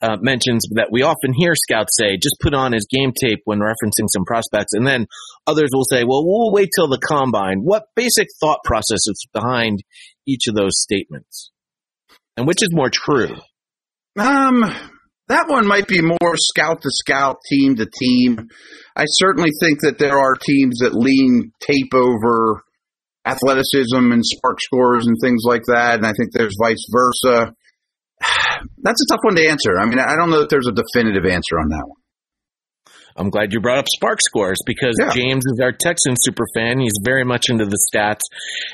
uh, 0.00 0.16
mentions 0.20 0.66
that 0.72 0.88
we 0.92 1.02
often 1.02 1.32
hear 1.32 1.54
scouts 1.56 1.96
say, 1.98 2.16
just 2.16 2.36
put 2.40 2.54
on 2.54 2.72
his 2.72 2.86
game 2.88 3.12
tape 3.18 3.40
when 3.46 3.58
referencing 3.58 4.06
some 4.12 4.24
prospects. 4.24 4.74
And 4.74 4.86
then 4.86 5.06
others 5.46 5.70
will 5.72 5.84
say, 5.84 6.04
well, 6.04 6.24
we'll 6.24 6.52
wait 6.52 6.68
till 6.76 6.88
the 6.88 6.98
combine. 6.98 7.60
What 7.62 7.84
basic 7.96 8.28
thought 8.38 8.58
process 8.64 9.00
is 9.08 9.26
behind 9.32 9.82
each 10.26 10.46
of 10.46 10.54
those 10.54 10.80
statements? 10.80 11.50
And 12.36 12.46
which 12.46 12.62
is 12.62 12.70
more 12.72 12.90
true? 12.90 13.36
Um, 14.18 14.62
that 15.28 15.48
one 15.48 15.66
might 15.66 15.88
be 15.88 16.00
more 16.00 16.36
scout 16.36 16.82
to 16.82 16.90
scout, 16.90 17.38
team 17.48 17.76
to 17.76 17.86
team. 17.86 18.48
I 18.96 19.04
certainly 19.06 19.50
think 19.60 19.80
that 19.80 19.98
there 19.98 20.18
are 20.18 20.34
teams 20.34 20.78
that 20.80 20.94
lean 20.94 21.52
tape 21.60 21.94
over 21.94 22.62
athleticism 23.24 24.12
and 24.12 24.22
SPARQ 24.22 24.60
scores 24.60 25.06
and 25.06 25.16
things 25.22 25.42
like 25.46 25.62
that. 25.68 25.96
And 25.96 26.06
I 26.06 26.12
think 26.12 26.32
there's 26.32 26.56
vice 26.60 26.84
versa. 26.92 27.54
That's 28.82 29.02
a 29.02 29.14
tough 29.14 29.20
one 29.22 29.36
to 29.36 29.46
answer. 29.46 29.78
I 29.80 29.86
mean, 29.86 29.98
I 29.98 30.16
don't 30.16 30.30
know 30.30 30.40
that 30.40 30.50
there's 30.50 30.68
a 30.68 30.72
definitive 30.72 31.24
answer 31.24 31.58
on 31.58 31.68
that 31.70 31.84
one. 31.86 32.03
I'm 33.16 33.30
glad 33.30 33.52
you 33.52 33.60
brought 33.60 33.78
up 33.78 33.86
SPARQ 34.00 34.16
scores 34.20 34.58
because 34.66 34.96
yeah. 34.98 35.10
James 35.12 35.44
is 35.46 35.60
our 35.62 35.72
Texan 35.72 36.14
super 36.20 36.44
fan. 36.54 36.80
He's 36.80 36.98
very 37.02 37.24
much 37.24 37.48
into 37.48 37.64
the 37.64 37.78
stats 37.94 38.26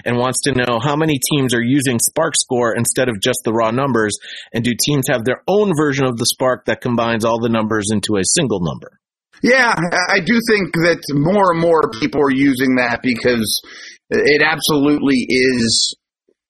and 0.05 0.17
wants 0.17 0.41
to 0.45 0.53
know 0.53 0.79
how 0.83 0.97
many 0.97 1.19
teams 1.33 1.55
are 1.55 1.63
using 1.63 1.99
SPARQ 1.99 2.33
score 2.35 2.75
instead 2.75 3.09
of 3.09 3.21
just 3.21 3.41
the 3.45 3.53
raw 3.53 3.71
numbers, 3.71 4.17
and 4.55 4.65
do 4.65 4.73
teams 4.87 5.07
have 5.09 5.25
their 5.25 5.43
own 5.47 5.77
version 5.77 6.07
of 6.07 6.17
the 6.17 6.27
SPARQ 6.35 6.65
that 6.67 6.81
combines 6.81 7.25
all 7.25 7.41
the 7.41 7.51
numbers 7.51 7.89
into 7.93 8.17
a 8.17 8.25
single 8.25 8.61
number? 8.61 8.99
Yeah, 9.43 9.75
I 10.11 10.21
do 10.21 10.39
think 10.51 10.75
that 10.85 11.01
more 11.13 11.53
and 11.53 11.61
more 11.61 11.91
people 11.99 12.21
are 12.21 12.31
using 12.31 12.77
that 12.77 13.01
because 13.03 13.63
it 14.11 14.43
absolutely 14.43 15.25
is 15.29 15.97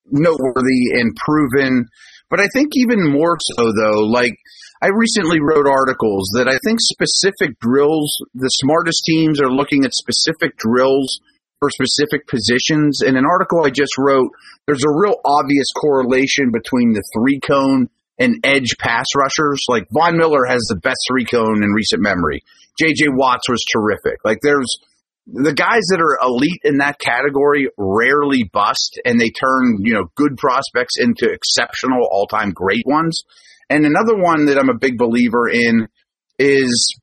noteworthy 0.06 0.98
and 0.98 1.14
proven. 1.14 1.86
But 2.30 2.40
I 2.40 2.48
think 2.52 2.70
even 2.74 3.10
more 3.10 3.36
so, 3.56 3.72
though, 3.76 4.06
like 4.06 4.34
I 4.82 4.88
recently 4.88 5.40
wrote 5.40 5.66
articles 5.66 6.32
that 6.34 6.48
I 6.48 6.56
think 6.64 6.78
specific 6.80 7.60
drills, 7.60 8.16
the 8.32 8.48
smartest 8.48 9.04
teams 9.04 9.40
are 9.40 9.52
looking 9.52 9.84
at 9.84 9.92
specific 9.92 10.56
drills 10.56 11.20
for 11.58 11.68
specific 11.68 12.26
positions. 12.26 13.02
In 13.02 13.16
an 13.16 13.26
article 13.26 13.62
I 13.62 13.68
just 13.68 13.98
wrote, 13.98 14.30
there's 14.66 14.84
a 14.84 14.96
real 14.96 15.16
obvious 15.22 15.70
correlation 15.78 16.50
between 16.50 16.94
the 16.94 17.04
three 17.12 17.40
cone 17.40 17.90
and 18.18 18.40
edge 18.42 18.78
pass 18.78 19.04
rushers. 19.14 19.66
Like 19.68 19.86
Von 19.92 20.16
Miller 20.16 20.46
has 20.46 20.62
the 20.68 20.80
best 20.82 21.00
three 21.10 21.26
cone 21.26 21.62
in 21.62 21.70
recent 21.76 22.00
memory. 22.00 22.42
JJ 22.80 23.12
Watts 23.12 23.50
was 23.50 23.62
terrific. 23.70 24.24
Like 24.24 24.38
there's 24.40 24.78
the 25.26 25.52
guys 25.52 25.84
that 25.90 26.00
are 26.00 26.18
elite 26.26 26.62
in 26.64 26.78
that 26.78 26.98
category 26.98 27.68
rarely 27.76 28.48
bust 28.50 28.98
and 29.04 29.20
they 29.20 29.28
turn, 29.28 29.78
you 29.80 29.92
know, 29.92 30.10
good 30.16 30.38
prospects 30.38 30.94
into 30.98 31.30
exceptional 31.30 32.08
all 32.10 32.26
time 32.26 32.52
great 32.52 32.86
ones. 32.86 33.24
And 33.70 33.86
another 33.86 34.16
one 34.16 34.46
that 34.46 34.58
I'm 34.58 34.68
a 34.68 34.78
big 34.78 34.98
believer 34.98 35.48
in 35.48 35.88
is 36.38 36.94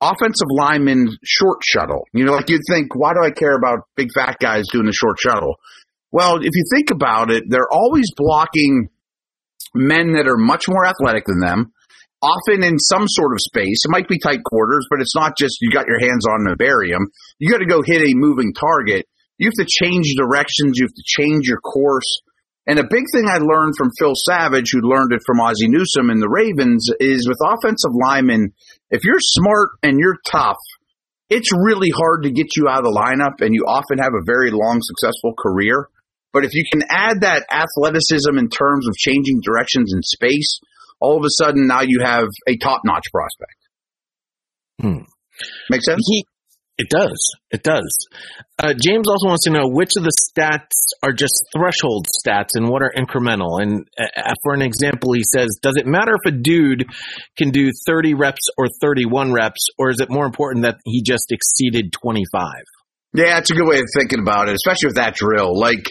offensive 0.00 0.48
lineman 0.50 1.16
short 1.24 1.60
shuttle. 1.64 2.06
You 2.12 2.24
know, 2.24 2.32
like 2.32 2.50
you'd 2.50 2.62
think, 2.68 2.94
why 2.94 3.12
do 3.14 3.24
I 3.24 3.30
care 3.30 3.56
about 3.56 3.86
big 3.96 4.08
fat 4.12 4.36
guys 4.40 4.64
doing 4.70 4.86
the 4.86 4.92
short 4.92 5.18
shuttle? 5.18 5.56
Well, 6.10 6.36
if 6.36 6.50
you 6.52 6.64
think 6.74 6.90
about 6.90 7.30
it, 7.30 7.44
they're 7.48 7.70
always 7.70 8.10
blocking 8.16 8.88
men 9.74 10.12
that 10.14 10.26
are 10.26 10.36
much 10.36 10.68
more 10.68 10.84
athletic 10.84 11.24
than 11.26 11.40
them 11.40 11.72
often 12.20 12.64
in 12.64 12.78
some 12.78 13.06
sort 13.06 13.32
of 13.32 13.38
space. 13.40 13.84
It 13.84 13.90
might 13.90 14.08
be 14.08 14.18
tight 14.18 14.42
quarters, 14.44 14.86
but 14.90 15.00
it's 15.00 15.14
not 15.14 15.36
just 15.36 15.58
you 15.60 15.70
got 15.70 15.86
your 15.86 16.00
hands 16.00 16.26
on 16.26 16.44
them 16.44 16.56
bury 16.58 16.90
them. 16.90 17.06
You 17.38 17.50
got 17.50 17.58
to 17.58 17.66
go 17.66 17.82
hit 17.82 18.02
a 18.02 18.14
moving 18.14 18.52
target. 18.52 19.06
You 19.38 19.46
have 19.46 19.66
to 19.66 19.66
change 19.68 20.14
directions. 20.16 20.78
You 20.78 20.86
have 20.86 20.94
to 20.94 21.04
change 21.04 21.46
your 21.46 21.60
course. 21.60 22.22
And 22.68 22.78
a 22.78 22.84
big 22.84 23.04
thing 23.14 23.26
I 23.26 23.38
learned 23.38 23.74
from 23.78 23.90
Phil 23.98 24.12
Savage, 24.14 24.72
who 24.72 24.82
learned 24.82 25.14
it 25.14 25.22
from 25.24 25.40
Ozzie 25.40 25.68
Newsome 25.68 26.10
and 26.10 26.20
the 26.20 26.28
Ravens, 26.28 26.90
is 27.00 27.26
with 27.26 27.38
offensive 27.42 27.92
linemen, 27.98 28.52
if 28.90 29.04
you're 29.04 29.20
smart 29.20 29.70
and 29.82 29.98
you're 29.98 30.18
tough, 30.30 30.58
it's 31.30 31.50
really 31.50 31.88
hard 31.88 32.24
to 32.24 32.30
get 32.30 32.56
you 32.56 32.68
out 32.68 32.80
of 32.80 32.84
the 32.84 32.92
lineup, 32.92 33.40
and 33.44 33.54
you 33.54 33.64
often 33.66 33.96
have 33.96 34.12
a 34.12 34.24
very 34.24 34.50
long, 34.50 34.82
successful 34.82 35.32
career. 35.32 35.88
But 36.34 36.44
if 36.44 36.52
you 36.52 36.62
can 36.70 36.82
add 36.90 37.22
that 37.22 37.46
athleticism 37.50 38.36
in 38.36 38.50
terms 38.50 38.86
of 38.86 38.94
changing 38.96 39.40
directions 39.42 39.94
in 39.94 40.02
space, 40.02 40.60
all 41.00 41.16
of 41.16 41.24
a 41.24 41.30
sudden 41.30 41.66
now 41.66 41.80
you 41.80 42.00
have 42.02 42.28
a 42.46 42.58
top 42.58 42.82
notch 42.84 43.06
prospect. 43.10 43.56
Hmm. 44.78 45.08
Make 45.70 45.82
sense? 45.82 46.04
He, 46.06 46.26
it 46.78 46.88
does. 46.88 47.34
It 47.50 47.64
does. 47.64 48.06
Uh, 48.56 48.72
James 48.72 49.08
also 49.08 49.26
wants 49.26 49.44
to 49.44 49.50
know 49.50 49.66
which 49.66 49.90
of 49.96 50.04
the 50.04 50.14
stats 50.30 50.94
are 51.02 51.12
just 51.12 51.44
threshold 51.52 52.06
stats 52.06 52.50
and 52.54 52.68
what 52.68 52.82
are 52.82 52.92
incremental. 52.96 53.60
And 53.60 53.84
uh, 53.98 54.34
for 54.44 54.54
an 54.54 54.62
example, 54.62 55.12
he 55.12 55.24
says, 55.24 55.58
does 55.60 55.76
it 55.76 55.86
matter 55.86 56.12
if 56.14 56.32
a 56.32 56.36
dude 56.36 56.86
can 57.36 57.50
do 57.50 57.72
30 57.84 58.14
reps 58.14 58.48
or 58.56 58.66
31 58.80 59.32
reps, 59.32 59.66
or 59.76 59.90
is 59.90 59.98
it 60.00 60.08
more 60.08 60.24
important 60.24 60.62
that 60.62 60.78
he 60.84 61.02
just 61.02 61.32
exceeded 61.32 61.92
25? 61.92 62.46
Yeah, 63.14 63.38
it's 63.38 63.50
a 63.50 63.54
good 63.54 63.66
way 63.66 63.78
of 63.78 63.86
thinking 63.96 64.20
about 64.20 64.48
it, 64.48 64.54
especially 64.54 64.88
with 64.88 64.96
that 64.96 65.16
drill. 65.16 65.58
Like, 65.58 65.84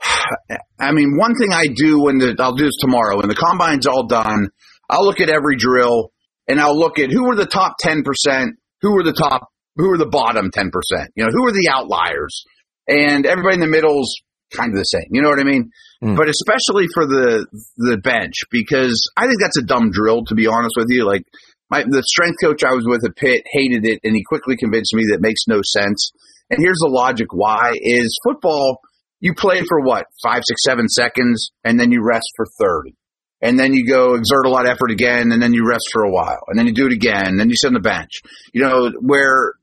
I 0.78 0.92
mean, 0.92 1.16
one 1.16 1.34
thing 1.34 1.52
I 1.52 1.66
do 1.66 2.00
when 2.00 2.18
the 2.18 2.36
I'll 2.38 2.54
do 2.54 2.64
this 2.64 2.78
tomorrow 2.80 3.16
when 3.16 3.28
the 3.28 3.34
combine's 3.34 3.86
all 3.86 4.06
done. 4.06 4.50
I'll 4.88 5.04
look 5.04 5.20
at 5.20 5.30
every 5.30 5.56
drill 5.56 6.12
and 6.46 6.60
I'll 6.60 6.78
look 6.78 6.98
at 6.98 7.10
who 7.10 7.26
were 7.26 7.36
the 7.36 7.46
top 7.46 7.76
ten 7.80 8.02
percent, 8.04 8.56
who 8.82 8.92
were 8.92 9.02
the 9.02 9.14
top, 9.14 9.48
who 9.76 9.90
are 9.90 9.98
the 9.98 10.06
bottom 10.06 10.50
ten 10.50 10.70
percent. 10.70 11.12
You 11.14 11.24
know, 11.24 11.30
who 11.32 11.46
are 11.46 11.52
the 11.52 11.68
outliers, 11.70 12.44
and 12.86 13.26
everybody 13.26 13.54
in 13.54 13.60
the 13.60 13.66
middle's 13.66 14.14
kind 14.52 14.72
of 14.72 14.78
the 14.78 14.84
same. 14.84 15.08
You 15.10 15.22
know 15.22 15.28
what 15.28 15.40
I 15.40 15.44
mean? 15.44 15.70
Mm. 16.02 16.16
But 16.16 16.28
especially 16.28 16.86
for 16.92 17.06
the 17.06 17.46
the 17.76 17.98
bench 17.98 18.44
because 18.50 19.10
I 19.16 19.26
think 19.26 19.40
that's 19.40 19.58
a 19.58 19.66
dumb 19.66 19.90
drill 19.90 20.24
to 20.26 20.34
be 20.34 20.46
honest 20.46 20.74
with 20.76 20.88
you. 20.90 21.04
Like 21.06 21.24
my 21.70 21.82
the 21.82 22.02
strength 22.02 22.36
coach 22.42 22.62
I 22.64 22.74
was 22.74 22.84
with 22.86 23.04
at 23.04 23.16
Pitt 23.16 23.42
hated 23.50 23.84
it, 23.84 24.00
and 24.04 24.14
he 24.14 24.22
quickly 24.22 24.56
convinced 24.56 24.94
me 24.94 25.04
that 25.10 25.20
makes 25.20 25.42
no 25.46 25.60
sense. 25.62 26.12
And 26.50 26.60
here's 26.60 26.78
the 26.78 26.90
logic 26.90 27.28
why: 27.32 27.72
is 27.74 28.18
football 28.24 28.80
you 29.20 29.34
play 29.34 29.62
for 29.62 29.80
what 29.80 30.06
five, 30.22 30.42
six, 30.46 30.62
seven 30.64 30.88
seconds, 30.88 31.50
and 31.64 31.78
then 31.80 31.90
you 31.90 32.02
rest 32.04 32.28
for 32.36 32.46
thirty, 32.60 32.94
and 33.40 33.58
then 33.58 33.72
you 33.72 33.86
go 33.86 34.14
exert 34.14 34.46
a 34.46 34.50
lot 34.50 34.66
of 34.66 34.70
effort 34.72 34.90
again, 34.90 35.32
and 35.32 35.42
then 35.42 35.54
you 35.54 35.66
rest 35.66 35.88
for 35.92 36.02
a 36.02 36.10
while, 36.10 36.44
and 36.48 36.58
then 36.58 36.66
you 36.66 36.74
do 36.74 36.86
it 36.86 36.92
again, 36.92 37.26
and 37.26 37.40
then 37.40 37.48
you 37.48 37.56
sit 37.56 37.68
on 37.68 37.74
the 37.74 37.80
bench. 37.80 38.20
You 38.52 38.62
know 38.62 38.92
where 39.00 39.54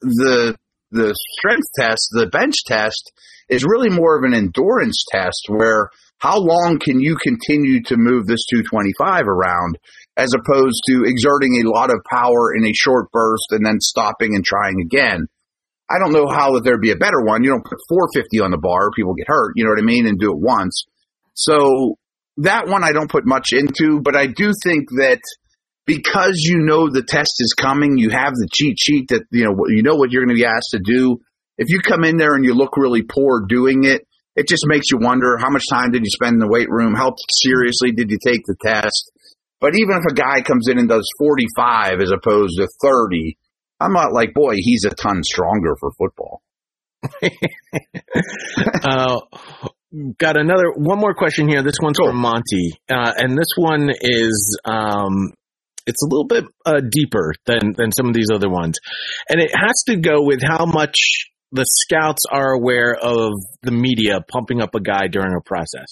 the 0.00 0.56
the 0.90 1.14
strength 1.36 1.68
test, 1.78 2.08
the 2.12 2.26
bench 2.26 2.64
test, 2.66 3.12
is 3.48 3.64
really 3.64 3.90
more 3.90 4.16
of 4.16 4.24
an 4.24 4.34
endurance 4.34 5.04
test 5.10 5.46
where 5.48 5.90
how 6.18 6.38
long 6.38 6.78
can 6.78 7.00
you 7.00 7.16
continue 7.16 7.82
to 7.84 7.96
move 7.96 8.26
this 8.26 8.46
225 8.50 9.28
around 9.28 9.78
as 10.16 10.32
opposed 10.34 10.82
to 10.88 11.04
exerting 11.04 11.62
a 11.62 11.70
lot 11.70 11.90
of 11.90 12.02
power 12.10 12.52
in 12.56 12.66
a 12.66 12.72
short 12.74 13.10
burst 13.12 13.46
and 13.50 13.64
then 13.64 13.80
stopping 13.80 14.34
and 14.34 14.44
trying 14.44 14.80
again. 14.80 15.26
I 15.88 15.98
don't 16.00 16.12
know 16.12 16.26
how 16.28 16.54
that 16.54 16.64
there'd 16.64 16.80
be 16.80 16.90
a 16.90 16.96
better 16.96 17.22
one. 17.22 17.44
You 17.44 17.50
don't 17.50 17.64
put 17.64 17.78
450 17.88 18.40
on 18.40 18.50
the 18.50 18.58
bar, 18.58 18.90
people 18.90 19.14
get 19.14 19.28
hurt, 19.28 19.52
you 19.54 19.64
know 19.64 19.70
what 19.70 19.78
I 19.78 19.86
mean, 19.86 20.06
and 20.06 20.18
do 20.18 20.32
it 20.32 20.38
once. 20.38 20.84
So 21.34 21.96
that 22.38 22.66
one 22.66 22.82
I 22.82 22.92
don't 22.92 23.10
put 23.10 23.24
much 23.24 23.52
into, 23.52 24.00
but 24.00 24.16
I 24.16 24.26
do 24.26 24.52
think 24.62 24.90
that 24.98 25.20
because 25.88 26.36
you 26.44 26.58
know 26.58 26.90
the 26.90 27.02
test 27.02 27.40
is 27.40 27.54
coming, 27.58 27.96
you 27.96 28.10
have 28.10 28.34
the 28.34 28.46
cheat 28.52 28.76
sheet 28.78 29.08
that, 29.08 29.22
you 29.32 29.44
know, 29.44 29.56
you 29.68 29.82
know 29.82 29.96
what 29.96 30.12
you're 30.12 30.22
going 30.22 30.36
to 30.36 30.40
be 30.40 30.44
asked 30.44 30.72
to 30.72 30.80
do. 30.84 31.16
If 31.56 31.70
you 31.70 31.80
come 31.80 32.04
in 32.04 32.18
there 32.18 32.34
and 32.34 32.44
you 32.44 32.52
look 32.52 32.76
really 32.76 33.02
poor 33.02 33.46
doing 33.48 33.84
it, 33.84 34.06
it 34.36 34.46
just 34.46 34.66
makes 34.66 34.90
you 34.90 34.98
wonder 34.98 35.38
how 35.38 35.48
much 35.48 35.64
time 35.68 35.90
did 35.90 36.04
you 36.04 36.10
spend 36.10 36.34
in 36.34 36.40
the 36.40 36.46
weight 36.46 36.68
room? 36.68 36.94
How 36.94 37.14
seriously 37.42 37.92
did 37.92 38.10
you 38.10 38.18
take 38.22 38.42
the 38.44 38.54
test? 38.62 39.10
But 39.60 39.76
even 39.76 39.96
if 39.96 40.04
a 40.12 40.14
guy 40.14 40.42
comes 40.42 40.68
in 40.68 40.78
and 40.78 40.90
does 40.90 41.10
45 41.18 42.00
as 42.02 42.12
opposed 42.12 42.58
to 42.58 42.68
30, 42.82 43.38
I'm 43.80 43.94
not 43.94 44.12
like, 44.12 44.34
boy, 44.34 44.56
he's 44.56 44.84
a 44.84 44.90
ton 44.90 45.24
stronger 45.24 45.74
for 45.80 45.90
football. 45.98 46.42
uh, 48.84 49.20
got 50.18 50.38
another 50.38 50.70
one 50.76 50.98
more 50.98 51.14
question 51.14 51.48
here. 51.48 51.62
This 51.62 51.78
one's 51.80 51.96
Cool. 51.98 52.10
from 52.10 52.18
Monty, 52.18 52.72
uh, 52.90 53.12
and 53.16 53.38
this 53.38 53.52
one 53.56 53.90
is 54.00 54.60
um, 54.64 55.32
it's 55.88 56.02
a 56.02 56.06
little 56.08 56.26
bit 56.26 56.44
uh, 56.64 56.80
deeper 56.88 57.32
than 57.46 57.74
than 57.76 57.90
some 57.90 58.06
of 58.06 58.14
these 58.14 58.30
other 58.32 58.48
ones, 58.48 58.78
and 59.28 59.40
it 59.40 59.50
has 59.54 59.82
to 59.86 59.96
go 59.96 60.22
with 60.22 60.40
how 60.42 60.66
much 60.66 60.96
the 61.50 61.64
scouts 61.64 62.24
are 62.30 62.52
aware 62.52 62.94
of 62.94 63.32
the 63.62 63.70
media 63.70 64.20
pumping 64.28 64.60
up 64.60 64.74
a 64.74 64.80
guy 64.80 65.08
during 65.08 65.34
a 65.34 65.40
process. 65.40 65.86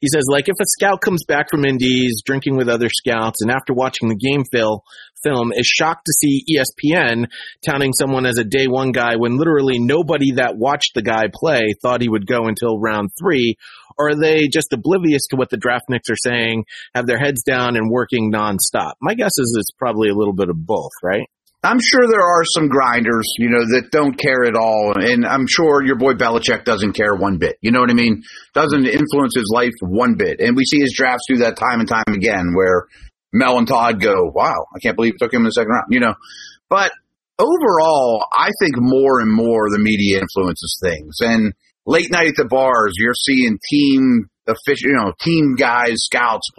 He 0.00 0.08
says, 0.08 0.24
like, 0.30 0.48
if 0.48 0.56
a 0.60 0.66
scout 0.66 1.00
comes 1.00 1.24
back 1.24 1.46
from 1.50 1.64
Indies 1.64 2.22
drinking 2.24 2.56
with 2.56 2.68
other 2.68 2.90
scouts, 2.90 3.40
and 3.40 3.50
after 3.50 3.72
watching 3.72 4.08
the 4.08 4.16
game 4.16 4.44
film, 4.52 5.52
is 5.52 5.66
shocked 5.66 6.06
to 6.06 6.12
see 6.12 6.44
ESPN 6.48 7.26
touting 7.66 7.92
someone 7.92 8.26
as 8.26 8.38
a 8.38 8.44
day 8.44 8.66
one 8.66 8.92
guy 8.92 9.16
when 9.16 9.36
literally 9.36 9.78
nobody 9.78 10.32
that 10.32 10.56
watched 10.56 10.92
the 10.94 11.02
guy 11.02 11.24
play 11.32 11.74
thought 11.82 12.02
he 12.02 12.08
would 12.08 12.26
go 12.26 12.46
until 12.46 12.78
round 12.78 13.10
three, 13.18 13.56
are 13.98 14.14
they 14.14 14.48
just 14.48 14.72
oblivious 14.72 15.26
to 15.28 15.36
what 15.36 15.50
the 15.50 15.56
draftniks 15.56 16.10
are 16.10 16.16
saying, 16.16 16.64
have 16.94 17.06
their 17.06 17.18
heads 17.18 17.42
down 17.42 17.76
and 17.76 17.90
working 17.90 18.32
nonstop? 18.32 18.92
My 19.00 19.14
guess 19.14 19.32
is 19.38 19.56
it's 19.58 19.70
probably 19.72 20.08
a 20.08 20.14
little 20.14 20.34
bit 20.34 20.48
of 20.48 20.66
both, 20.66 20.92
right? 21.02 21.28
I'm 21.64 21.80
sure 21.80 22.06
there 22.06 22.22
are 22.22 22.44
some 22.44 22.68
grinders, 22.68 23.34
you 23.36 23.48
know, 23.48 23.60
that 23.60 23.90
don't 23.90 24.16
care 24.16 24.44
at 24.44 24.54
all. 24.54 24.94
And 24.96 25.26
I'm 25.26 25.48
sure 25.48 25.84
your 25.84 25.96
boy 25.96 26.12
Belichick 26.12 26.64
doesn't 26.64 26.92
care 26.92 27.16
one 27.16 27.38
bit. 27.38 27.56
You 27.60 27.72
know 27.72 27.80
what 27.80 27.90
I 27.90 27.94
mean? 27.94 28.22
Doesn't 28.54 28.86
influence 28.86 29.34
his 29.34 29.50
life 29.52 29.74
one 29.80 30.14
bit. 30.14 30.40
And 30.40 30.56
we 30.56 30.64
see 30.64 30.78
his 30.78 30.94
drafts 30.96 31.24
do 31.28 31.38
that 31.38 31.56
time 31.56 31.80
and 31.80 31.88
time 31.88 32.14
again 32.14 32.54
where 32.54 32.86
Mel 33.32 33.58
and 33.58 33.66
Todd 33.66 34.00
go, 34.00 34.30
wow, 34.32 34.66
I 34.74 34.78
can't 34.78 34.94
believe 34.94 35.14
we 35.14 35.18
took 35.18 35.34
him 35.34 35.40
in 35.40 35.46
the 35.46 35.50
second 35.50 35.72
round, 35.72 35.86
you 35.90 35.98
know. 35.98 36.14
But 36.70 36.92
overall, 37.38 38.24
I 38.32 38.50
think 38.60 38.74
more 38.76 39.20
and 39.20 39.32
more 39.32 39.68
the 39.68 39.80
media 39.80 40.20
influences 40.20 40.78
things. 40.80 41.16
And 41.20 41.54
late 41.88 42.12
night 42.12 42.28
at 42.28 42.36
the 42.36 42.44
bars, 42.44 42.92
you're 42.96 43.14
seeing 43.14 43.58
team 43.68 44.28
official, 44.46 44.90
you 44.90 44.96
know, 44.96 45.12
team 45.20 45.56
guys, 45.56 45.96
scouts, 46.04 46.50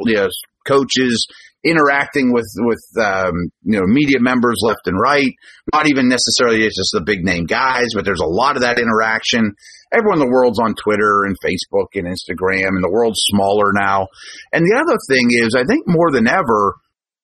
coaches 0.67 1.27
interacting 1.63 2.31
with 2.33 2.47
with 2.57 2.81
um, 2.99 3.33
you 3.63 3.79
know 3.79 3.85
media 3.85 4.19
members 4.19 4.59
left 4.65 4.87
and 4.87 4.99
right. 4.99 5.31
Not 5.73 5.87
even 5.87 6.09
necessarily 6.09 6.65
it's 6.65 6.77
just 6.77 6.91
the 6.93 7.01
big 7.01 7.23
name 7.23 7.45
guys, 7.45 7.89
but 7.93 8.05
there's 8.05 8.21
a 8.21 8.25
lot 8.25 8.55
of 8.55 8.63
that 8.63 8.79
interaction. 8.79 9.53
Everyone 9.91 10.21
in 10.21 10.27
the 10.27 10.33
world's 10.33 10.59
on 10.59 10.75
Twitter 10.75 11.23
and 11.25 11.35
Facebook 11.43 11.93
and 11.95 12.05
Instagram, 12.05 12.75
and 12.75 12.83
the 12.83 12.91
world's 12.91 13.21
smaller 13.25 13.71
now. 13.73 14.07
And 14.51 14.65
the 14.65 14.77
other 14.77 14.97
thing 15.09 15.29
is, 15.31 15.55
I 15.55 15.63
think 15.65 15.85
more 15.87 16.11
than 16.11 16.27
ever, 16.27 16.75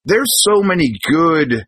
there's 0.05 0.43
so 0.43 0.61
many 0.61 0.93
good 1.03 1.65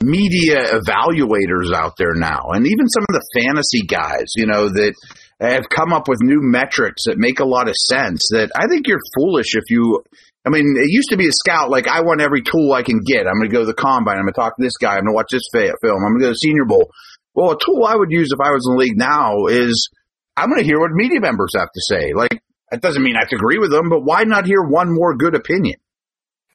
media 0.00 0.78
evaluators 0.78 1.74
out 1.74 1.94
there 1.98 2.14
now, 2.14 2.50
and 2.52 2.66
even 2.66 2.88
some 2.88 3.04
of 3.08 3.14
the 3.14 3.26
fantasy 3.40 3.82
guys, 3.82 4.32
you 4.36 4.46
know, 4.46 4.68
that 4.68 4.94
have 5.40 5.68
come 5.68 5.92
up 5.92 6.08
with 6.08 6.20
new 6.20 6.40
metrics 6.40 7.04
that 7.06 7.18
make 7.18 7.40
a 7.40 7.44
lot 7.44 7.68
of 7.68 7.74
sense. 7.76 8.28
That 8.30 8.50
I 8.56 8.66
think 8.66 8.86
you're 8.86 9.00
foolish 9.16 9.54
if 9.54 9.70
you. 9.70 10.02
I 10.46 10.50
mean, 10.50 10.64
it 10.78 10.90
used 10.90 11.10
to 11.10 11.16
be 11.16 11.28
a 11.28 11.32
scout 11.32 11.68
like 11.68 11.88
I 11.88 12.00
want 12.00 12.20
every 12.20 12.42
tool 12.42 12.72
I 12.72 12.82
can 12.82 13.00
get. 13.04 13.26
I'm 13.26 13.34
going 13.34 13.50
to 13.50 13.54
go 13.54 13.60
to 13.60 13.66
the 13.66 13.74
combine. 13.74 14.16
I'm 14.16 14.22
going 14.22 14.32
to 14.32 14.40
talk 14.40 14.56
to 14.56 14.62
this 14.62 14.76
guy. 14.80 14.96
I'm 14.96 15.04
going 15.04 15.12
to 15.12 15.16
watch 15.16 15.30
this 15.30 15.48
film. 15.52 15.74
I'm 15.82 16.12
going 16.12 16.20
to 16.20 16.26
go 16.26 16.32
to 16.32 16.38
Senior 16.38 16.64
Bowl. 16.64 16.90
Well, 17.34 17.52
a 17.52 17.58
tool 17.58 17.84
I 17.84 17.94
would 17.94 18.10
use 18.10 18.30
if 18.32 18.40
I 18.40 18.50
was 18.50 18.66
in 18.66 18.74
the 18.74 18.80
league 18.80 18.98
now 18.98 19.46
is 19.46 19.90
I'm 20.36 20.48
going 20.48 20.60
to 20.60 20.66
hear 20.66 20.80
what 20.80 20.90
media 20.92 21.20
members 21.20 21.52
have 21.56 21.70
to 21.70 21.80
say. 21.80 22.12
Like 22.14 22.40
that 22.70 22.80
doesn't 22.80 23.02
mean 23.02 23.16
I 23.16 23.20
have 23.20 23.28
to 23.30 23.36
agree 23.36 23.58
with 23.58 23.70
them, 23.70 23.88
but 23.88 24.04
why 24.04 24.24
not 24.24 24.46
hear 24.46 24.62
one 24.62 24.92
more 24.92 25.16
good 25.16 25.34
opinion? 25.34 25.76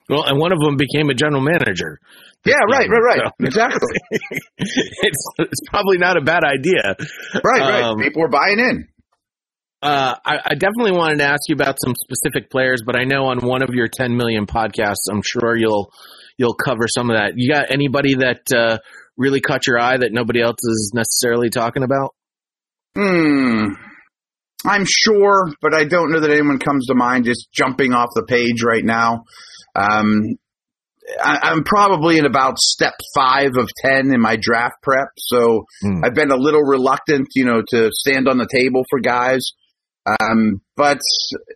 Well, 0.10 0.24
and 0.24 0.38
one 0.40 0.52
of 0.52 0.60
them 0.60 0.78
became 0.78 1.10
a 1.10 1.14
general 1.14 1.42
manager. 1.42 2.00
Yeah, 2.46 2.56
right, 2.70 2.90
right, 2.90 3.00
right. 3.02 3.20
So- 3.24 3.32
Exactly. 3.46 3.98
it's 4.58 5.26
it's 5.40 5.62
probably 5.70 5.98
not 5.98 6.18
a 6.18 6.22
bad 6.22 6.44
idea. 6.44 6.96
Right, 7.44 7.62
right. 7.62 7.84
Um, 7.84 8.00
People 8.00 8.24
are 8.24 8.30
buying 8.30 8.60
in. 8.60 8.88
Uh, 9.82 10.16
I, 10.26 10.38
I 10.46 10.56
definitely 10.56 10.94
wanted 10.94 11.18
to 11.18 11.26
ask 11.26 11.42
you 11.50 11.56
about 11.56 11.76
some 11.84 11.94
specific 11.96 12.50
players, 12.50 12.84
but 12.86 12.96
I 12.98 13.04
know 13.04 13.26
on 13.26 13.40
one 13.40 13.62
of 13.62 13.70
your 13.74 13.90
10 13.90 14.16
million 14.16 14.46
podcasts, 14.46 15.10
I'm 15.12 15.22
sure 15.22 15.58
you'll 15.58 15.92
you'll 16.38 16.54
cover 16.56 16.88
some 16.88 17.10
of 17.10 17.18
that. 17.18 17.34
You 17.36 17.52
got 17.54 17.70
anybody 17.70 18.16
that 18.16 18.42
uh, 18.56 18.78
really 19.18 19.42
caught 19.42 19.68
your 19.68 19.80
eye 19.80 19.98
that 19.98 20.12
nobody 20.12 20.42
else 20.42 20.60
is 20.64 20.92
necessarily 20.96 21.50
talking 21.50 21.84
about? 21.84 22.14
Hmm. 22.96 23.74
I'm 24.66 24.86
sure, 24.86 25.52
but 25.62 25.74
I 25.74 25.84
don't 25.84 26.12
know 26.14 26.22
that 26.22 26.30
anyone 26.32 26.60
comes 26.60 26.88
to 26.88 26.96
mind 26.96 27.26
just 27.26 27.52
jumping 27.52 27.92
off 27.94 28.10
the 28.16 28.24
page 28.24 28.64
right 28.64 28.84
now. 28.84 29.26
Um, 29.76 30.38
I, 31.22 31.52
I'm 31.52 31.64
probably 31.64 32.18
in 32.18 32.26
about 32.26 32.58
step 32.60 32.94
five 33.14 33.52
of 33.58 33.70
10 33.84 34.14
in 34.14 34.22
my 34.22 34.38
draft 34.40 34.76
prep. 34.82 35.10
So 35.18 35.66
Hmm. 35.82 36.04
I've 36.06 36.14
been 36.14 36.32
a 36.32 36.38
little 36.38 36.62
reluctant, 36.62 37.28
you 37.36 37.46
know, 37.46 37.62
to 37.70 37.90
stand 37.94 38.28
on 38.28 38.38
the 38.38 38.48
table 38.50 38.84
for 38.90 39.00
guys. 39.00 39.52
Um, 40.06 40.60
but 40.76 41.00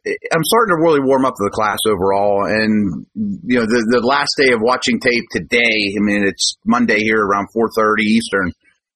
I'm 0.08 0.44
starting 0.44 0.76
to 0.76 0.82
really 0.82 1.02
warm 1.02 1.26
up 1.26 1.34
to 1.36 1.44
the 1.44 1.52
class 1.52 1.80
overall. 1.88 2.46
And, 2.46 3.06
you 3.16 3.60
know, 3.60 3.66
the, 3.66 4.00
the 4.00 4.06
last 4.06 4.36
day 4.38 4.54
of 4.54 4.62
watching 4.62 5.00
tape 5.00 5.26
today, 5.32 5.60
I 5.96 6.00
mean, 6.00 6.24
it's 6.26 6.56
Monday 6.66 7.00
here 7.00 7.20
around 7.20 7.48
4.30 7.56 8.00
Eastern. 8.04 8.52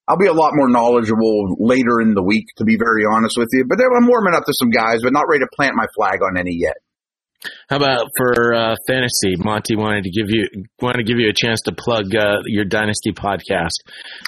I'll 0.08 0.18
be 0.18 0.28
a 0.28 0.34
lot 0.34 0.52
more 0.56 0.70
knowledgeable 0.70 1.56
later 1.60 2.02
in 2.02 2.14
the 2.14 2.24
week, 2.24 2.48
to 2.58 2.64
be 2.66 2.78
very 2.78 3.04
honest 3.06 3.36
with 3.38 3.50
you. 3.52 3.66
But 3.68 3.80
I'm 3.80 4.08
warming 4.08 4.34
up 4.34 4.46
to 4.46 4.54
some 4.54 4.70
guys, 4.70 5.00
but 5.04 5.14
not 5.14 5.28
ready 5.30 5.44
to 5.44 5.50
plant 5.56 5.76
my 5.76 5.86
flag 5.96 6.20
on 6.24 6.38
any 6.38 6.56
yet. 6.60 6.76
How 7.69 7.77
about 7.77 8.08
for 8.17 8.54
uh, 8.54 8.75
fantasy? 8.88 9.36
Monty 9.38 9.75
wanted 9.75 10.04
to 10.04 10.12
give 10.12 10.30
you 10.30 10.47
wanted 10.82 10.99
to 10.99 11.04
give 11.04 11.17
you 11.19 11.30
a 11.30 11.34
chance 11.34 11.62
to 11.62 11.71
plug 11.71 12.13
uh, 12.15 12.38
your 12.45 12.65
dynasty 12.65 13.12
podcast. 13.12 13.82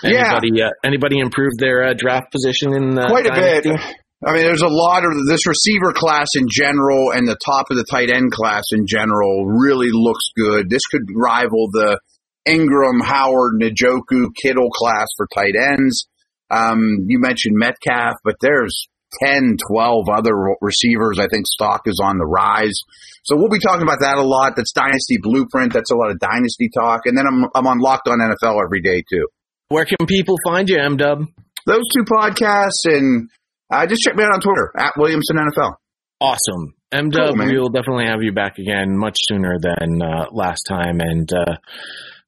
Yeah. 0.04 0.32
Anybody 0.32 0.62
uh, 0.64 0.70
anybody 0.84 1.20
improved 1.20 1.60
their 1.60 1.90
uh, 1.90 1.94
draft 1.96 2.32
position 2.32 2.74
in 2.74 2.98
uh, 2.98 3.08
Quite 3.08 3.28
a 3.28 3.30
dynasty? 3.30 3.70
bit. 3.70 3.80
I 4.26 4.32
mean, 4.34 4.44
there's 4.44 4.62
a 4.62 4.70
lot 4.70 5.04
of 5.04 5.12
this 5.28 5.46
receiver 5.46 5.92
class 5.94 6.30
in 6.36 6.48
general, 6.50 7.12
and 7.12 7.28
the 7.28 7.38
top 7.46 7.66
of 7.70 7.76
the 7.78 7.84
tight 7.84 8.10
end 8.10 8.32
class 8.32 8.64
in 8.72 8.88
general 8.88 9.46
really 9.46 9.90
looks 9.92 10.24
good. 10.36 10.70
This 10.70 10.86
could 10.88 11.04
rival 11.14 11.68
the 11.72 12.00
Engram, 12.48 13.04
Howard, 13.04 13.62
Njoku, 13.62 14.28
Kittle 14.42 14.70
class 14.70 15.08
for 15.18 15.28
tight 15.34 15.56
ends. 15.60 16.08
Um, 16.50 17.06
you 17.08 17.20
mentioned 17.20 17.58
Metcalf, 17.58 18.16
but 18.24 18.36
there's 18.42 18.88
10, 19.24 19.58
12 19.72 20.06
other 20.10 20.34
receivers. 20.62 21.20
I 21.20 21.28
think 21.28 21.46
stock 21.48 21.82
is 21.86 22.00
on 22.04 22.18
the 22.18 22.26
rise. 22.26 22.80
So 23.24 23.38
we'll 23.38 23.50
be 23.50 23.60
talking 23.60 23.84
about 23.84 24.00
that 24.02 24.18
a 24.18 24.24
lot. 24.24 24.56
That's 24.56 24.72
Dynasty 24.72 25.18
Blueprint. 25.22 25.74
That's 25.74 25.92
a 25.92 25.96
lot 25.96 26.12
of 26.12 26.20
Dynasty 26.20 26.70
talk. 26.74 27.06
And 27.06 27.18
then 27.18 27.26
I'm, 27.26 27.46
I'm 27.56 27.68
on 27.68 27.80
Locked 27.80 28.08
on 28.08 28.20
NFL 28.20 28.64
every 28.64 28.82
day 28.82 29.04
too. 29.10 29.28
Where 29.70 29.86
can 29.86 30.06
people 30.08 30.36
find 30.46 30.68
you, 30.68 30.78
M 30.78 30.98
Dub? 30.98 31.26
Those 31.66 31.84
two 31.96 32.04
podcasts 32.04 32.86
and 32.86 33.30
uh, 33.72 33.88
just 33.88 34.02
check 34.02 34.16
me 34.16 34.24
out 34.24 34.34
on 34.34 34.42
Twitter 34.42 34.72
at 34.78 34.94
Williamson 34.98 35.38
NFL. 35.38 35.76
Awesome. 36.20 36.76
M 36.92 37.10
Dub, 37.10 37.36
Cool, 37.36 37.46
we 37.46 37.58
will 37.58 37.70
definitely 37.70 38.06
have 38.06 38.22
you 38.22 38.34
back 38.34 38.60
again 38.60 38.98
much 38.98 39.18
sooner 39.22 39.58
than 39.60 40.02
uh, 40.02 40.28
last 40.32 40.64
time. 40.70 41.00
And 41.00 41.32
uh, 41.34 41.56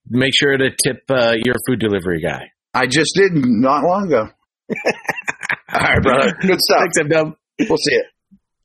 make 0.09 0.33
sure 0.35 0.57
to 0.57 0.69
tip 0.83 1.03
uh, 1.09 1.33
your 1.35 1.55
food 1.67 1.79
delivery 1.79 2.21
guy. 2.21 2.51
I 2.73 2.87
just 2.87 3.13
did 3.15 3.31
not 3.33 3.83
long 3.83 4.07
ago. 4.07 4.29
All 4.69 5.80
right, 5.82 6.01
brother. 6.01 6.34
Good 6.41 6.60
stuff. 6.62 6.80
Thanks, 6.80 6.97
M 6.99 7.10
Dub. 7.10 7.36
We'll 7.60 7.78
see 7.78 7.95
it. 7.95 8.06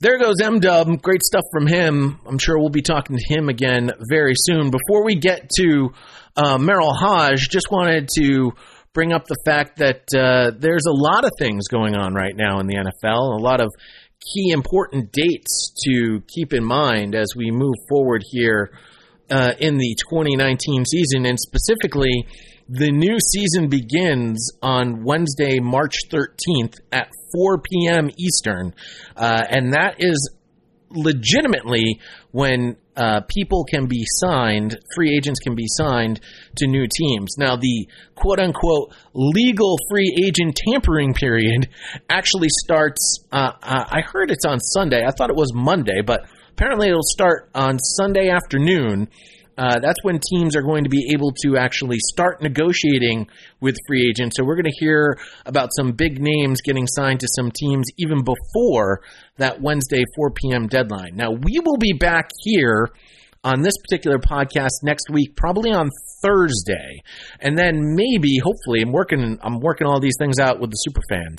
There 0.00 0.18
goes 0.18 0.40
M 0.42 0.60
Dub. 0.60 1.02
Great 1.02 1.22
stuff 1.22 1.44
from 1.52 1.66
him. 1.66 2.18
I'm 2.26 2.38
sure 2.38 2.58
we'll 2.58 2.70
be 2.70 2.82
talking 2.82 3.16
to 3.16 3.34
him 3.34 3.48
again 3.48 3.90
very 4.08 4.34
soon. 4.34 4.70
Before 4.70 5.04
we 5.04 5.16
get 5.16 5.50
to 5.58 5.90
uh, 6.36 6.56
Merril 6.58 6.94
Hoge, 6.96 7.48
just 7.50 7.70
wanted 7.70 8.08
to 8.18 8.52
bring 8.94 9.12
up 9.12 9.26
the 9.26 9.36
fact 9.44 9.78
that 9.78 10.02
uh, 10.16 10.56
there's 10.58 10.86
a 10.88 10.92
lot 10.92 11.24
of 11.24 11.30
things 11.38 11.68
going 11.68 11.94
on 11.96 12.14
right 12.14 12.34
now 12.34 12.60
in 12.60 12.66
the 12.66 12.76
NFL, 12.76 13.38
a 13.38 13.42
lot 13.42 13.60
of 13.60 13.68
key 14.34 14.50
important 14.50 15.12
dates 15.12 15.72
to 15.84 16.22
keep 16.34 16.52
in 16.52 16.64
mind 16.64 17.14
as 17.14 17.28
we 17.36 17.50
move 17.50 17.74
forward 17.88 18.22
here 18.30 18.70
uh, 19.30 19.52
in 19.58 19.76
the 19.78 19.96
2019 20.10 20.84
season, 20.86 21.26
and 21.26 21.38
specifically, 21.38 22.26
the 22.72 22.92
new 22.92 23.18
season 23.18 23.68
begins 23.68 24.52
on 24.62 25.02
Wednesday, 25.02 25.58
March 25.58 26.08
13th 26.08 26.74
at 26.92 27.08
4 27.34 27.58
p.m. 27.58 28.10
Eastern, 28.16 28.74
uh, 29.16 29.42
and 29.50 29.72
that 29.72 29.96
is 29.98 30.30
legitimately 30.90 32.00
when 32.30 32.76
uh, 32.96 33.22
people 33.22 33.64
can 33.64 33.86
be 33.86 34.04
signed, 34.06 34.78
free 34.94 35.16
agents 35.16 35.40
can 35.40 35.56
be 35.56 35.66
signed 35.66 36.20
to 36.58 36.68
new 36.68 36.86
teams. 36.96 37.34
Now, 37.38 37.56
the 37.56 37.88
quote 38.14 38.38
unquote 38.38 38.94
legal 39.14 39.76
free 39.90 40.24
agent 40.24 40.54
tampering 40.54 41.12
period 41.12 41.68
actually 42.08 42.50
starts, 42.50 43.24
uh, 43.32 43.52
uh, 43.62 43.84
I 43.90 44.02
heard 44.02 44.30
it's 44.30 44.44
on 44.44 44.60
Sunday. 44.60 45.04
I 45.04 45.10
thought 45.10 45.30
it 45.30 45.36
was 45.36 45.52
Monday, 45.52 46.02
but 46.02 46.24
apparently 46.52 46.88
it'll 46.88 47.00
start 47.02 47.50
on 47.52 47.80
Sunday 47.80 48.28
afternoon. 48.28 49.08
Uh, 49.60 49.78
that's 49.78 50.02
when 50.02 50.18
teams 50.18 50.56
are 50.56 50.62
going 50.62 50.84
to 50.84 50.88
be 50.88 51.10
able 51.12 51.32
to 51.32 51.58
actually 51.58 51.98
start 51.98 52.40
negotiating 52.40 53.28
with 53.60 53.76
free 53.86 54.08
agents. 54.08 54.38
So 54.38 54.42
we're 54.42 54.54
going 54.54 54.64
to 54.64 54.78
hear 54.80 55.18
about 55.44 55.68
some 55.76 55.92
big 55.92 56.18
names 56.18 56.62
getting 56.62 56.86
signed 56.86 57.20
to 57.20 57.28
some 57.36 57.50
teams 57.50 57.84
even 57.98 58.24
before 58.24 59.02
that 59.36 59.60
Wednesday 59.60 60.02
4 60.16 60.30
p.m. 60.30 60.66
deadline. 60.66 61.14
Now 61.14 61.32
we 61.32 61.60
will 61.62 61.76
be 61.76 61.92
back 61.92 62.30
here 62.42 62.88
on 63.44 63.60
this 63.60 63.74
particular 63.86 64.18
podcast 64.18 64.82
next 64.82 65.10
week, 65.10 65.36
probably 65.36 65.72
on 65.72 65.90
Thursday, 66.22 67.02
and 67.40 67.56
then 67.56 67.94
maybe, 67.94 68.38
hopefully, 68.38 68.80
I'm 68.82 68.92
working. 68.92 69.38
I'm 69.42 69.60
working 69.60 69.86
all 69.86 70.00
these 70.00 70.16
things 70.18 70.38
out 70.38 70.60
with 70.60 70.70
the 70.70 70.76
super 70.76 71.00
fans. 71.08 71.38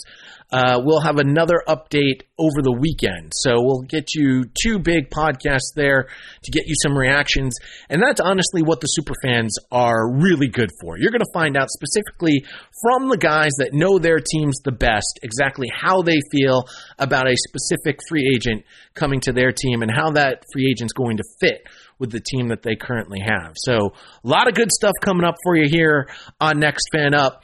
Uh, 0.52 0.82
we'll 0.84 1.00
have 1.00 1.18
another 1.18 1.64
update 1.68 2.24
over 2.38 2.62
the 2.62 2.76
weekend. 2.78 3.32
So 3.34 3.62
we'll 3.62 3.84
get 3.88 4.14
you 4.16 4.46
two 4.62 4.80
big 4.80 5.10
podcasts 5.10 5.74
there 5.76 6.10
to 6.44 6.52
get 6.52 6.68
you 6.68 6.76
some 6.82 6.98
reactions. 6.98 7.56
And 7.90 8.02
that's 8.02 8.20
honestly 8.20 8.62
what 8.62 8.82
the 8.82 8.88
super 8.88 9.14
fans 9.24 9.56
are 9.72 10.12
really 10.12 10.50
good 10.50 10.70
for. 10.82 10.98
You're 10.98 11.12
going 11.12 11.22
to 11.22 11.34
find 11.34 11.56
out 11.56 11.70
specifically 11.70 12.44
from 12.82 13.10
the 13.10 13.18
guys 13.18 13.52
that 13.60 13.74
know 13.74 13.98
their 13.98 14.20
teams 14.20 14.58
the 14.64 14.72
best 14.72 15.20
exactly 15.24 15.70
how 15.74 16.02
they 16.02 16.20
feel 16.32 16.66
about 17.00 17.28
a 17.28 17.36
specific 17.38 18.00
free 18.10 18.30
agent 18.36 18.66
coming 18.94 19.22
to 19.22 19.32
their 19.32 19.52
team 19.52 19.82
and 19.82 19.92
how 19.92 20.12
that 20.12 20.44
free 20.52 20.70
agent's 20.70 20.94
going 20.94 21.18
to 21.18 21.24
fit 21.40 21.64
with 21.98 22.12
the 22.12 22.20
team 22.20 22.50
that 22.50 22.64
they 22.64 22.76
currently 22.76 23.20
have. 23.24 23.54
So 23.56 23.94
a 24.24 24.28
lot 24.28 24.48
of 24.48 24.56
good 24.56 24.72
stuff 24.72 24.94
coming 25.02 25.24
up 25.24 25.36
for 25.44 25.56
you 25.56 25.70
here 25.70 26.10
on 26.42 26.60
Next 26.60 26.88
Fan 26.92 27.14
Up 27.14 27.44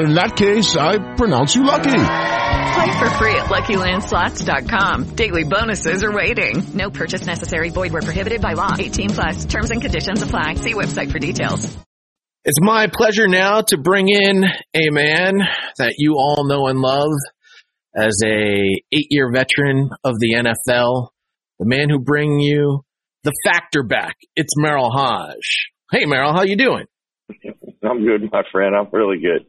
In 0.00 0.14
that 0.14 0.36
case, 0.36 0.76
I 0.76 0.98
pronounce 1.16 1.56
you 1.56 1.64
lucky. 1.64 1.90
Play 1.90 2.98
for 2.98 3.10
free 3.18 3.34
at 3.34 3.46
LuckyLandSlots.com. 3.46 5.16
Daily 5.16 5.42
bonuses 5.42 6.04
are 6.04 6.12
waiting. 6.12 6.62
No 6.74 6.90
purchase 6.90 7.26
necessary. 7.26 7.70
Void 7.70 7.92
where 7.92 8.02
prohibited 8.02 8.40
by 8.40 8.52
law. 8.52 8.76
18 8.78 9.10
plus. 9.10 9.44
Terms 9.46 9.72
and 9.72 9.82
conditions 9.82 10.22
apply. 10.22 10.54
See 10.54 10.74
website 10.74 11.10
for 11.10 11.18
details. 11.18 11.76
It's 12.44 12.60
my 12.60 12.86
pleasure 12.86 13.26
now 13.26 13.62
to 13.62 13.76
bring 13.76 14.08
in 14.08 14.44
a 14.72 14.90
man 14.90 15.40
that 15.78 15.94
you 15.98 16.14
all 16.14 16.46
know 16.46 16.68
and 16.68 16.78
love 16.78 17.12
as 17.96 18.22
a 18.24 18.80
eight-year 18.92 19.32
veteran 19.32 19.90
of 20.04 20.14
the 20.20 20.34
NFL, 20.34 21.08
the 21.58 21.66
man 21.66 21.90
who 21.90 21.98
bring 21.98 22.38
you 22.38 22.84
the 23.24 23.32
factor 23.44 23.82
back. 23.82 24.14
It's 24.36 24.54
Merril 24.56 24.90
Hoge. 24.92 25.70
Hey, 25.90 26.04
Merril, 26.04 26.32
how 26.32 26.44
you 26.44 26.56
doing? 26.56 26.86
I'm 27.82 28.04
good, 28.04 28.30
my 28.32 28.42
friend. 28.52 28.74
I'm 28.74 28.88
really 28.92 29.18
good. 29.18 29.46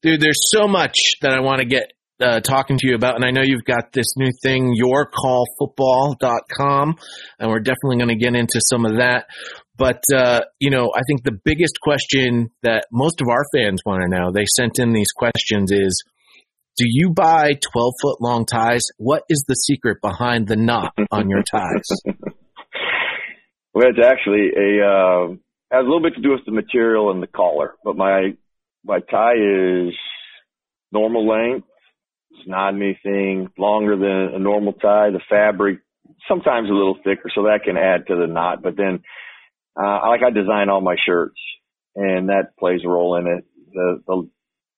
Dude, 0.00 0.20
there's 0.20 0.48
so 0.52 0.68
much 0.68 1.16
that 1.22 1.32
I 1.32 1.40
want 1.40 1.58
to 1.58 1.66
get 1.66 1.92
uh, 2.20 2.38
talking 2.40 2.78
to 2.78 2.88
you 2.88 2.94
about, 2.94 3.16
and 3.16 3.24
I 3.24 3.32
know 3.32 3.42
you've 3.44 3.64
got 3.64 3.92
this 3.92 4.14
new 4.16 4.30
thing, 4.42 4.76
yourcallfootball.com, 4.80 6.94
and 7.38 7.50
we're 7.50 7.58
definitely 7.58 7.96
going 7.96 8.10
to 8.10 8.16
get 8.16 8.36
into 8.36 8.60
some 8.60 8.84
of 8.84 8.98
that. 8.98 9.26
But, 9.76 10.04
uh, 10.14 10.42
you 10.60 10.70
know, 10.70 10.92
I 10.94 11.00
think 11.08 11.24
the 11.24 11.36
biggest 11.44 11.80
question 11.80 12.50
that 12.62 12.86
most 12.92 13.20
of 13.20 13.26
our 13.28 13.42
fans 13.52 13.82
want 13.84 14.02
to 14.02 14.08
know, 14.08 14.30
they 14.32 14.44
sent 14.56 14.78
in 14.78 14.92
these 14.92 15.10
questions 15.10 15.72
is, 15.72 16.04
do 16.76 16.84
you 16.86 17.10
buy 17.10 17.54
12 17.72 17.94
foot 18.00 18.20
long 18.20 18.46
ties? 18.46 18.84
What 18.98 19.24
is 19.28 19.44
the 19.48 19.54
secret 19.54 20.00
behind 20.00 20.46
the 20.46 20.54
knot 20.56 20.94
on 21.10 21.28
your 21.28 21.42
ties? 21.42 21.88
well, 23.74 23.88
it's 23.88 23.98
actually 24.04 24.52
a, 24.56 24.80
uh, 24.86 25.30
has 25.72 25.80
a 25.80 25.82
little 25.82 26.02
bit 26.02 26.14
to 26.14 26.22
do 26.22 26.30
with 26.30 26.44
the 26.46 26.52
material 26.52 27.10
and 27.10 27.20
the 27.20 27.26
collar, 27.26 27.74
but 27.82 27.96
my, 27.96 28.36
my 28.88 29.00
tie 29.00 29.34
is 29.34 29.94
normal 30.90 31.28
length. 31.28 31.68
It's 32.30 32.48
not 32.48 32.74
anything 32.74 33.48
longer 33.58 33.96
than 33.96 34.34
a 34.34 34.38
normal 34.38 34.72
tie. 34.72 35.10
The 35.10 35.20
fabric, 35.28 35.80
sometimes 36.26 36.70
a 36.70 36.72
little 36.72 36.96
thicker, 37.04 37.30
so 37.34 37.42
that 37.44 37.60
can 37.64 37.76
add 37.76 38.06
to 38.06 38.16
the 38.16 38.26
knot. 38.26 38.62
But 38.62 38.76
then, 38.76 39.00
uh, 39.80 40.08
like 40.08 40.22
I 40.26 40.30
design 40.30 40.70
all 40.70 40.80
my 40.80 40.96
shirts 41.06 41.38
and 41.94 42.30
that 42.30 42.56
plays 42.58 42.80
a 42.84 42.88
role 42.88 43.16
in 43.16 43.26
it. 43.26 43.44
The, 43.72 44.02
the, 44.06 44.30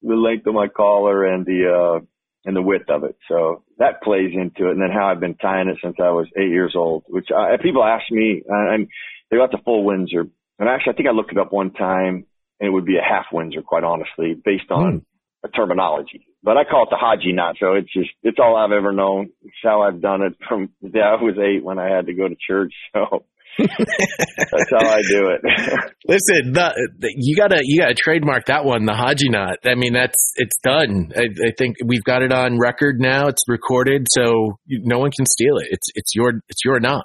the 0.02 0.14
length 0.14 0.46
of 0.46 0.54
my 0.54 0.68
collar 0.68 1.24
and 1.24 1.46
the, 1.46 2.00
uh, 2.00 2.04
and 2.44 2.56
the 2.56 2.62
width 2.62 2.88
of 2.88 3.04
it. 3.04 3.16
So 3.28 3.62
that 3.78 4.02
plays 4.02 4.32
into 4.34 4.68
it. 4.68 4.72
And 4.72 4.82
then 4.82 4.90
how 4.90 5.06
I've 5.06 5.20
been 5.20 5.36
tying 5.36 5.68
it 5.68 5.78
since 5.82 5.96
I 6.00 6.10
was 6.10 6.26
eight 6.36 6.50
years 6.50 6.72
old, 6.74 7.04
which 7.06 7.28
I, 7.36 7.56
people 7.62 7.84
ask 7.84 8.10
me, 8.10 8.42
uh, 8.48 8.74
and 8.74 8.88
they 9.30 9.36
got 9.36 9.50
the 9.50 9.58
full 9.64 9.84
Windsor. 9.84 10.26
And 10.58 10.68
actually, 10.68 10.94
I 10.94 10.96
think 10.96 11.08
I 11.08 11.12
looked 11.12 11.32
it 11.32 11.38
up 11.38 11.52
one 11.52 11.72
time 11.72 12.26
and 12.60 12.68
it 12.68 12.70
would 12.70 12.84
be 12.84 12.96
a 12.96 13.02
half 13.02 13.26
Windsor, 13.32 13.62
quite 13.62 13.84
honestly, 13.84 14.34
based 14.44 14.70
on 14.70 15.00
mm. 15.00 15.04
a 15.44 15.48
terminology. 15.48 16.26
But 16.42 16.56
I 16.56 16.64
call 16.64 16.84
it 16.84 16.88
the 16.90 16.96
Haji 16.98 17.32
knot. 17.32 17.56
So 17.58 17.74
it's 17.74 17.92
just, 17.92 18.10
it's 18.22 18.38
all 18.40 18.56
I've 18.56 18.72
ever 18.72 18.92
known. 18.92 19.30
It's 19.42 19.56
how 19.62 19.82
I've 19.82 20.00
done 20.00 20.22
it 20.22 20.34
from 20.48 20.70
the 20.82 20.88
day 20.88 21.00
I 21.00 21.14
was 21.22 21.36
eight 21.38 21.64
when 21.64 21.78
I 21.78 21.94
had 21.94 22.06
to 22.06 22.14
go 22.14 22.28
to 22.28 22.36
church. 22.46 22.72
So 23.58 23.66
that's 23.66 24.70
how 24.70 24.88
I 24.88 25.02
do 25.02 25.28
it. 25.28 25.40
Listen, 26.08 26.52
the, 26.52 26.90
the, 26.98 27.12
you 27.16 27.36
gotta 27.36 27.60
you 27.62 27.80
gotta 27.80 27.94
trademark 27.94 28.46
that 28.46 28.64
one, 28.64 28.86
the 28.86 28.94
Haji 28.94 29.28
knot. 29.28 29.58
I 29.64 29.74
mean, 29.74 29.92
that's 29.92 30.32
it's 30.36 30.56
done. 30.62 31.12
I, 31.14 31.24
I, 31.48 31.52
think 31.58 31.76
we've 31.84 32.04
got 32.04 32.22
it 32.22 32.32
on 32.32 32.58
record 32.58 33.00
now. 33.00 33.26
It's 33.26 33.42
recorded, 33.48 34.06
so 34.08 34.58
no 34.66 34.98
one 34.98 35.10
can 35.10 35.26
steal 35.26 35.58
it. 35.58 35.66
It's 35.70 35.88
it's 35.94 36.14
your 36.14 36.40
it's 36.48 36.64
your 36.64 36.80
knot. 36.80 37.04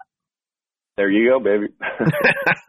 There 0.98 1.12
you 1.12 1.30
go, 1.30 1.40
baby. 1.42 1.68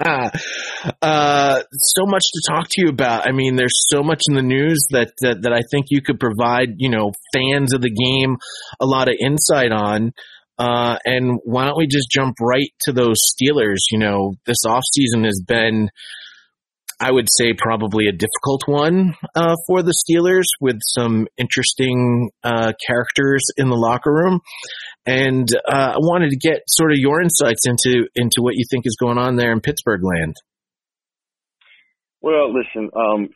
uh, 1.03 1.63
so 1.73 2.07
much 2.07 2.25
to 2.25 2.43
talk 2.49 2.67
to 2.71 2.83
you 2.83 2.89
about. 2.89 3.29
I 3.29 3.31
mean, 3.31 3.55
there's 3.55 3.87
so 3.89 4.03
much 4.03 4.23
in 4.29 4.35
the 4.35 4.43
news 4.43 4.85
that, 4.91 5.13
that 5.21 5.43
that 5.43 5.53
I 5.53 5.61
think 5.71 5.87
you 5.91 6.03
could 6.03 6.19
provide, 6.19 6.75
you 6.79 6.91
know, 6.91 7.13
fans 7.33 7.73
of 7.73 7.83
the 7.83 7.91
game 7.91 8.37
a 8.81 8.87
lot 8.87 9.07
of 9.09 9.15
insight 9.21 9.71
on. 9.71 10.13
Uh, 10.59 10.99
and 11.05 11.39
why 11.45 11.67
don't 11.67 11.79
we 11.79 11.87
just 11.87 12.11
jump 12.11 12.35
right 12.41 12.71
to 12.83 12.93
those 12.93 13.19
Steelers? 13.33 13.79
You 13.93 14.01
know, 14.01 14.35
this 14.45 14.65
offseason 14.67 15.25
has 15.25 15.41
been, 15.47 15.91
I 16.99 17.13
would 17.13 17.29
say, 17.31 17.53
probably 17.57 18.09
a 18.09 18.13
difficult 18.13 18.63
one 18.67 19.15
uh, 19.37 19.55
for 19.69 19.83
the 19.83 19.95
Steelers 19.95 20.47
with 20.61 20.81
some 20.83 21.29
interesting 21.37 22.31
uh, 22.43 22.73
characters 22.85 23.43
in 23.57 23.69
the 23.69 23.77
locker 23.77 24.13
room. 24.13 24.41
And 25.07 25.49
uh, 25.69 25.93
I 25.95 25.99
wanted 25.99 26.31
to 26.31 26.37
get 26.37 26.63
sort 26.67 26.91
of 26.91 26.99
your 26.99 27.23
insights 27.23 27.67
into 27.67 28.09
into 28.17 28.43
what 28.43 28.55
you 28.57 28.65
think 28.69 28.87
is 28.87 28.97
going 28.99 29.19
on 29.19 29.37
there 29.37 29.53
in 29.53 29.61
Pittsburgh 29.61 30.03
land. 30.03 30.35
Well, 32.21 32.53
listen, 32.53 32.91
um, 32.97 33.29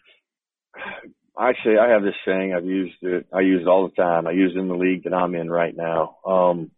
actually, 1.41 1.79
I 1.79 1.91
have 1.91 2.03
this 2.03 2.15
saying. 2.27 2.55
I've 2.57 2.65
used 2.65 2.97
it. 3.03 3.27
I 3.33 3.41
use 3.41 3.63
it 3.63 3.69
all 3.69 3.89
the 3.89 4.03
time. 4.03 4.27
I 4.27 4.33
use 4.33 4.53
it 4.55 4.59
in 4.59 4.67
the 4.67 4.75
league 4.75 5.05
that 5.05 5.15
I'm 5.15 5.35
in 5.37 5.49
right 5.49 5.75
now. 5.77 6.17
Um, 6.27 6.73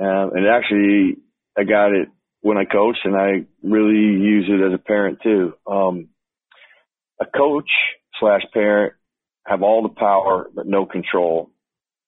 um, 0.00 0.30
and 0.34 0.46
actually, 0.48 1.18
I 1.56 1.62
got 1.62 1.92
it 1.92 2.08
when 2.40 2.56
I 2.56 2.64
coach, 2.64 2.96
and 3.04 3.14
I 3.14 3.46
really 3.62 4.20
use 4.20 4.48
it 4.48 4.66
as 4.66 4.74
a 4.74 4.82
parent 4.82 5.18
too. 5.22 5.52
Um, 5.64 6.08
a 7.20 7.26
coach 7.26 7.70
slash 8.18 8.42
parent 8.52 8.94
have 9.46 9.62
all 9.62 9.82
the 9.82 9.88
power 9.88 10.48
but 10.54 10.66
no 10.66 10.86
control 10.86 11.50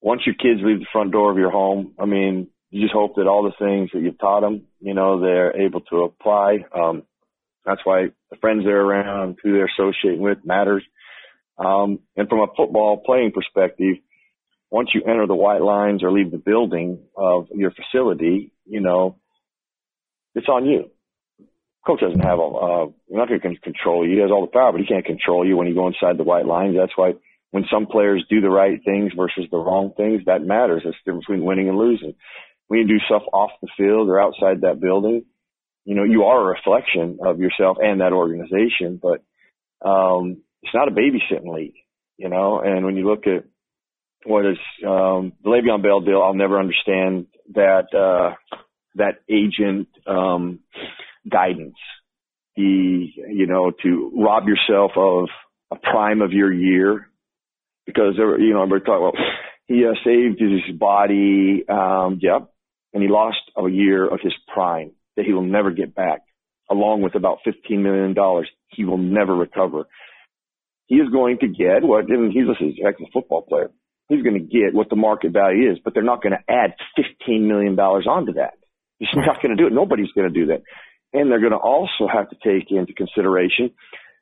once 0.00 0.22
your 0.24 0.34
kids 0.34 0.60
leave 0.62 0.80
the 0.80 0.86
front 0.92 1.12
door 1.12 1.30
of 1.30 1.38
your 1.38 1.50
home, 1.50 1.94
I 1.98 2.06
mean, 2.06 2.48
you 2.70 2.82
just 2.82 2.94
hope 2.94 3.16
that 3.16 3.26
all 3.26 3.42
the 3.42 3.64
things 3.64 3.90
that 3.92 4.00
you've 4.00 4.18
taught 4.18 4.40
them, 4.40 4.66
you 4.80 4.94
know, 4.94 5.20
they're 5.20 5.60
able 5.60 5.80
to 5.82 6.04
apply. 6.04 6.64
Um, 6.74 7.02
that's 7.64 7.80
why 7.84 8.06
the 8.30 8.36
friends 8.36 8.64
they're 8.64 8.80
around, 8.80 9.38
who 9.42 9.52
they're 9.52 9.68
associating 9.76 10.20
with 10.20 10.38
matters. 10.44 10.84
Um, 11.58 11.98
and 12.16 12.28
from 12.28 12.40
a 12.40 12.46
football 12.56 13.02
playing 13.04 13.32
perspective, 13.32 13.96
once 14.70 14.90
you 14.94 15.02
enter 15.02 15.26
the 15.26 15.34
white 15.34 15.60
lines 15.60 16.02
or 16.02 16.12
leave 16.12 16.30
the 16.30 16.38
building 16.38 17.00
of 17.16 17.48
your 17.52 17.72
facility, 17.72 18.52
you 18.64 18.80
know, 18.80 19.16
it's 20.34 20.48
on 20.48 20.64
you. 20.64 20.90
Coach 21.84 22.00
doesn't 22.00 22.20
have 22.20 22.38
a, 22.38 22.42
uh, 22.42 22.86
you're 23.08 23.18
not 23.18 23.28
going 23.28 23.40
to 23.40 23.60
control 23.60 24.06
you. 24.06 24.14
He 24.14 24.20
has 24.20 24.30
all 24.30 24.42
the 24.42 24.52
power, 24.52 24.70
but 24.70 24.80
he 24.80 24.86
can't 24.86 25.04
control 25.04 25.46
you 25.46 25.56
when 25.56 25.66
you 25.66 25.74
go 25.74 25.88
inside 25.88 26.16
the 26.18 26.24
white 26.24 26.46
lines. 26.46 26.76
That's 26.78 26.96
why 26.96 27.14
when 27.50 27.64
some 27.72 27.86
players 27.86 28.24
do 28.30 28.40
the 28.40 28.50
right 28.50 28.80
things 28.84 29.12
versus 29.16 29.44
the 29.50 29.58
wrong 29.58 29.92
things, 29.96 30.22
that 30.26 30.42
matters. 30.42 30.82
It's 30.84 30.96
the 31.04 31.10
difference 31.10 31.26
between 31.26 31.44
winning 31.44 31.68
and 31.68 31.78
losing. 31.78 32.14
When 32.68 32.80
you 32.80 32.86
do 32.86 33.04
stuff 33.06 33.22
off 33.32 33.50
the 33.60 33.68
field 33.76 34.08
or 34.08 34.20
outside 34.20 34.60
that 34.60 34.80
building, 34.80 35.24
you 35.84 35.94
know, 35.94 36.04
you 36.04 36.24
are 36.24 36.40
a 36.40 36.54
reflection 36.54 37.18
of 37.24 37.40
yourself 37.40 37.78
and 37.80 38.00
that 38.00 38.12
organization, 38.12 39.00
but, 39.02 39.22
um, 39.86 40.42
it's 40.62 40.74
not 40.74 40.88
a 40.88 40.90
babysitting 40.90 41.52
league, 41.52 41.74
you 42.18 42.28
know, 42.28 42.60
and 42.60 42.84
when 42.84 42.96
you 42.96 43.08
look 43.08 43.26
at 43.26 43.44
what 44.24 44.46
is 44.46 44.58
um, 44.86 45.32
the 45.42 45.50
Le'Veon 45.50 45.82
Bell 45.82 46.00
deal. 46.00 46.22
I'll 46.22 46.34
never 46.34 46.58
understand 46.58 47.26
that 47.54 47.94
uh, 47.94 48.34
that 48.96 49.20
agent 49.28 49.88
um, 50.06 50.60
guidance. 51.28 51.76
The 52.56 53.06
you 53.16 53.46
know 53.46 53.72
to 53.82 54.12
rob 54.16 54.44
yourself 54.48 54.92
of 54.96 55.28
a 55.70 55.76
prime 55.76 56.20
of 56.20 56.32
your 56.32 56.52
year 56.52 57.08
because 57.94 58.14
there, 58.16 58.38
you 58.40 58.54
know 58.54 58.66
we're 58.68 58.80
talking 58.80 59.08
about 59.08 59.14
he 59.66 59.84
uh, 59.84 59.94
saved 60.04 60.40
his 60.40 60.76
body. 60.76 61.64
Um, 61.68 62.18
yep, 62.20 62.50
and 62.92 63.02
he 63.02 63.08
lost 63.08 63.38
a 63.56 63.68
year 63.68 64.06
of 64.06 64.20
his 64.22 64.34
prime 64.52 64.92
that 65.16 65.26
he 65.26 65.32
will 65.32 65.44
never 65.44 65.70
get 65.70 65.94
back, 65.94 66.20
along 66.70 67.02
with 67.02 67.14
about 67.14 67.38
fifteen 67.44 67.82
million 67.82 68.14
dollars 68.14 68.48
he 68.68 68.84
will 68.84 68.98
never 68.98 69.34
recover. 69.34 69.84
He 70.86 70.96
is 70.96 71.08
going 71.10 71.38
to 71.38 71.46
get 71.46 71.82
what, 71.82 72.08
and 72.08 72.32
he's, 72.32 72.44
he's 72.58 72.84
a 72.84 73.10
football 73.12 73.42
player 73.42 73.70
he's 74.10 74.24
going 74.24 74.34
to 74.34 74.40
get 74.40 74.74
what 74.74 74.90
the 74.90 74.96
market 74.96 75.32
value 75.32 75.70
is, 75.70 75.78
but 75.82 75.94
they're 75.94 76.02
not 76.02 76.20
going 76.20 76.32
to 76.32 76.52
add 76.52 76.74
$15 76.98 77.46
million 77.46 77.78
onto 77.78 78.32
that. 78.34 78.54
He's 78.98 79.08
not 79.14 79.40
going 79.40 79.56
to 79.56 79.62
do 79.62 79.68
it. 79.68 79.72
Nobody's 79.72 80.10
going 80.14 80.30
to 80.30 80.34
do 80.34 80.46
that. 80.46 80.62
And 81.12 81.30
they're 81.30 81.40
going 81.40 81.52
to 81.52 81.58
also 81.58 82.08
have 82.12 82.28
to 82.30 82.36
take 82.44 82.70
into 82.70 82.92
consideration 82.92 83.70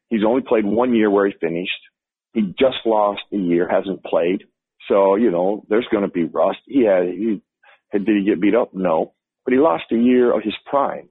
he's 0.09 0.25
only 0.27 0.43
played 0.47 0.65
one 0.65 0.95
year 0.95 1.11
where 1.11 1.27
he 1.27 1.35
finished. 1.41 1.81
He 2.39 2.55
just 2.57 2.87
lost 2.87 3.23
a 3.33 3.37
year, 3.37 3.69
hasn't 3.69 4.05
played. 4.05 4.45
So, 4.89 5.17
you 5.17 5.33
know, 5.33 5.65
there's 5.69 5.89
going 5.91 6.05
to 6.05 6.09
be 6.09 6.23
rust. 6.23 6.61
He 6.67 6.85
had, 6.85 7.09
he, 7.09 7.43
did 7.93 8.07
he 8.07 8.25
get 8.25 8.41
beat 8.41 8.55
up? 8.55 8.73
No. 8.73 9.15
But 9.45 9.55
he 9.55 9.59
lost 9.59 9.85
a 9.91 9.97
year 9.97 10.33
of 10.33 10.45
his 10.45 10.55
prime. 10.67 11.09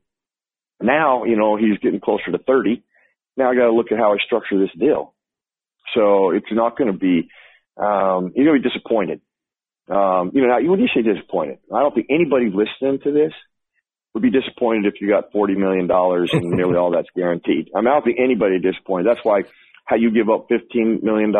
Now, 0.82 1.26
you 1.26 1.36
know, 1.36 1.58
he's 1.58 1.78
getting 1.80 2.00
closer 2.00 2.32
to 2.32 2.38
30. 2.38 2.82
Now 3.36 3.52
I 3.52 3.56
got 3.56 3.66
to 3.66 3.74
look 3.74 3.92
at 3.92 3.98
how 3.98 4.13
I 4.13 4.18
structure 4.26 4.58
this 4.58 4.74
deal. 4.80 5.13
So 5.94 6.32
it's 6.32 6.52
not 6.52 6.78
going 6.78 6.94
to 6.94 6.98
be, 6.98 7.28
um, 7.76 8.32
you're 8.34 8.46
going 8.46 8.62
to 8.62 8.63
be 8.63 8.70
disappointed. 8.70 9.20
Um, 9.90 10.32
you 10.34 10.42
know, 10.42 10.48
now, 10.48 10.72
when 10.72 10.80
you 10.80 10.88
say 10.96 11.02
disappointed, 11.02 11.60
I 11.74 11.82
don't 11.82 11.94
think 11.94 12.08
anybody 12.10 12.46
listening 12.46 13.00
to 13.04 13.12
this 13.12 13.34
would 14.13 14.24
be 14.24 14.32
disappointed 14.32 14.86
if 14.86 15.02
you 15.02 15.10
got 15.10 15.34
$40 15.34 15.58
million 15.58 15.90
and 15.92 16.52
nearly 16.52 16.78
all 16.78 16.92
that's 16.96 17.10
guaranteed. 17.16 17.70
I 17.76 17.82
mean, 17.82 17.88
I 17.88 17.96
don't 17.96 18.04
think 18.04 18.20
anybody 18.20 18.60
disappointed. 18.60 19.08
That's 19.08 19.24
why 19.24 19.44
how 19.88 19.95
you 19.95 20.12
give 20.12 20.30
up 20.30 20.50
$15 20.50 21.02
million 21.02 21.34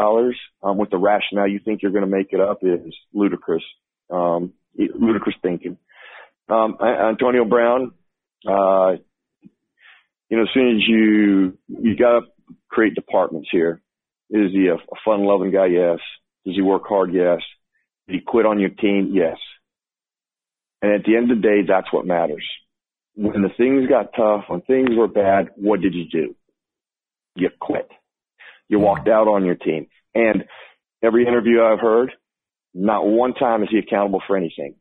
um, 0.63 0.77
with 0.77 0.89
the 0.89 0.97
rationale 0.97 1.49
you 1.49 1.60
think 1.63 1.81
you're 1.83 1.91
going 1.91 2.10
to 2.10 2.10
make 2.10 2.29
it 2.31 2.39
up 2.39 2.60
is 2.62 2.95
ludicrous, 3.13 3.63
um, 4.10 4.53
ludicrous 4.77 5.36
thinking. 5.41 5.77
Um, 6.49 6.77
Antonio 6.81 7.43
Brown, 7.43 7.91
uh, 8.47 8.93
you 10.29 10.38
know, 10.38 10.43
as 10.43 10.49
soon 10.53 10.77
as 10.77 10.88
you, 10.88 11.57
you 11.67 11.97
got 11.97 12.21
to 12.21 12.21
create 12.69 12.95
departments 12.95 13.49
here. 13.51 13.81
Is 14.29 14.51
he 14.53 14.67
a, 14.67 14.75
a 14.75 14.97
fun 15.03 15.25
loving 15.25 15.51
guy? 15.51 15.67
Yes. 15.67 15.99
Does 16.45 16.55
he 16.55 16.62
work 16.62 16.83
hard? 16.88 17.13
Yes. 17.13 17.41
Did 18.07 18.15
he 18.15 18.21
quit 18.25 18.45
on 18.45 18.60
your 18.60 18.69
team? 18.69 19.12
Yes. 19.13 19.38
And 20.81 20.93
at 20.93 21.03
the 21.03 21.17
end 21.17 21.31
of 21.31 21.41
the 21.41 21.43
day, 21.43 21.62
that's 21.67 21.91
what 21.91 22.05
matters. 22.05 22.45
When 23.15 23.41
the 23.41 23.49
things 23.57 23.89
got 23.89 24.13
tough, 24.15 24.45
when 24.47 24.62
things 24.62 24.91
were 24.95 25.10
bad, 25.10 25.49
what 25.55 25.81
did 25.81 25.93
you 25.93 26.05
do? 26.10 26.36
You 27.36 27.49
quit. 27.60 27.89
You 28.69 28.80
walked 28.80 29.08
mm-hmm. 29.08 29.12
out 29.12 29.27
on 29.27 29.45
your 29.45 29.56
team. 29.56 29.88
And 30.13 30.45
every 31.03 31.25
interview 31.25 31.62
I've 31.62 31.80
heard, 31.80 32.12
not 32.73 33.06
one 33.06 33.34
time 33.34 33.63
is 33.63 33.69
he 33.71 33.80
accountable 33.80 34.21
for 34.27 34.38
anything. 34.38 34.75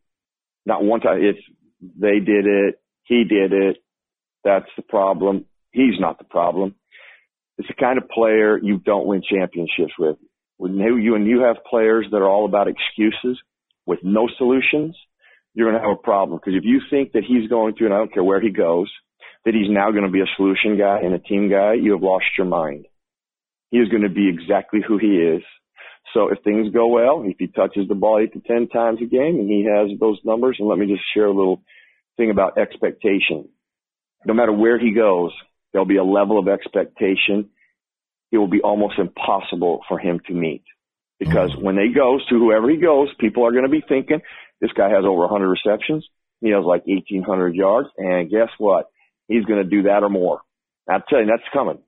Not 0.64 0.82
one 0.82 1.00
time. 1.00 1.20
It's 1.22 1.38
they 1.80 2.18
did 2.20 2.46
it. 2.46 2.80
He 3.04 3.24
did 3.24 3.52
it. 3.52 3.76
That's 4.44 4.68
the 4.76 4.82
problem. 4.82 5.46
He's 5.70 6.00
not 6.00 6.18
the 6.18 6.24
problem. 6.24 6.74
It's 7.58 7.68
the 7.68 7.74
kind 7.74 7.98
of 7.98 8.08
player 8.08 8.58
you 8.58 8.78
don't 8.78 9.06
win 9.06 9.22
championships 9.22 9.92
with. 9.98 10.16
When 10.58 10.76
you 10.76 11.14
and 11.14 11.26
you 11.26 11.42
have 11.42 11.64
players 11.68 12.06
that 12.10 12.16
are 12.16 12.28
all 12.28 12.46
about 12.46 12.68
excuses 12.68 13.38
with 13.84 14.00
no 14.02 14.28
solutions, 14.38 14.96
you're 15.54 15.70
going 15.70 15.80
to 15.80 15.86
have 15.86 15.98
a 15.98 16.02
problem. 16.02 16.38
Because 16.38 16.58
if 16.58 16.64
you 16.64 16.80
think 16.90 17.12
that 17.12 17.24
he's 17.26 17.48
going 17.48 17.76
to, 17.76 17.84
and 17.84 17.94
I 17.94 17.98
don't 17.98 18.12
care 18.12 18.24
where 18.24 18.40
he 18.40 18.50
goes, 18.50 18.90
that 19.44 19.54
he's 19.54 19.70
now 19.70 19.90
going 19.90 20.04
to 20.04 20.10
be 20.10 20.20
a 20.20 20.36
solution 20.36 20.76
guy 20.78 21.00
and 21.02 21.14
a 21.14 21.18
team 21.18 21.48
guy, 21.50 21.74
you 21.74 21.92
have 21.92 22.02
lost 22.02 22.24
your 22.36 22.46
mind. 22.46 22.86
He 23.70 23.78
is 23.78 23.88
going 23.88 24.02
to 24.02 24.08
be 24.08 24.28
exactly 24.28 24.80
who 24.86 24.98
he 24.98 25.16
is. 25.16 25.42
So 26.14 26.28
if 26.28 26.42
things 26.42 26.72
go 26.72 26.86
well, 26.86 27.24
if 27.26 27.36
he 27.38 27.48
touches 27.48 27.88
the 27.88 27.94
ball 27.94 28.20
eight 28.20 28.32
to 28.32 28.40
ten 28.40 28.68
times 28.68 29.00
a 29.02 29.06
game 29.06 29.40
and 29.40 29.48
he 29.48 29.64
has 29.64 29.98
those 29.98 30.18
numbers, 30.24 30.56
and 30.58 30.68
let 30.68 30.78
me 30.78 30.86
just 30.86 31.02
share 31.12 31.26
a 31.26 31.34
little 31.34 31.62
thing 32.16 32.30
about 32.30 32.58
expectation. 32.58 33.48
No 34.24 34.34
matter 34.34 34.52
where 34.52 34.78
he 34.78 34.92
goes, 34.92 35.32
there'll 35.72 35.86
be 35.86 35.96
a 35.96 36.04
level 36.04 36.38
of 36.38 36.48
expectation 36.48 37.50
it 38.32 38.38
will 38.38 38.48
be 38.48 38.60
almost 38.60 38.98
impossible 38.98 39.82
for 39.88 39.98
him 39.98 40.20
to 40.26 40.34
meet. 40.34 40.64
Because 41.18 41.50
mm-hmm. 41.52 41.62
when 41.62 41.76
they 41.76 41.88
goes 41.88 42.26
to 42.26 42.38
whoever 42.38 42.68
he 42.68 42.76
goes, 42.76 43.08
people 43.18 43.46
are 43.46 43.52
going 43.52 43.64
to 43.64 43.70
be 43.70 43.82
thinking, 43.86 44.20
this 44.60 44.72
guy 44.72 44.90
has 44.90 45.04
over 45.04 45.20
100 45.20 45.48
receptions. 45.48 46.06
He 46.40 46.50
has 46.50 46.64
like 46.64 46.86
1,800 46.86 47.54
yards. 47.54 47.88
And 47.96 48.30
guess 48.30 48.48
what? 48.58 48.90
He's 49.28 49.44
going 49.44 49.62
to 49.62 49.68
do 49.68 49.84
that 49.84 50.02
or 50.02 50.10
more. 50.10 50.40
I'm 50.88 51.02
telling 51.08 51.26
you, 51.26 51.32
that's 51.32 51.48
coming. 51.52 51.78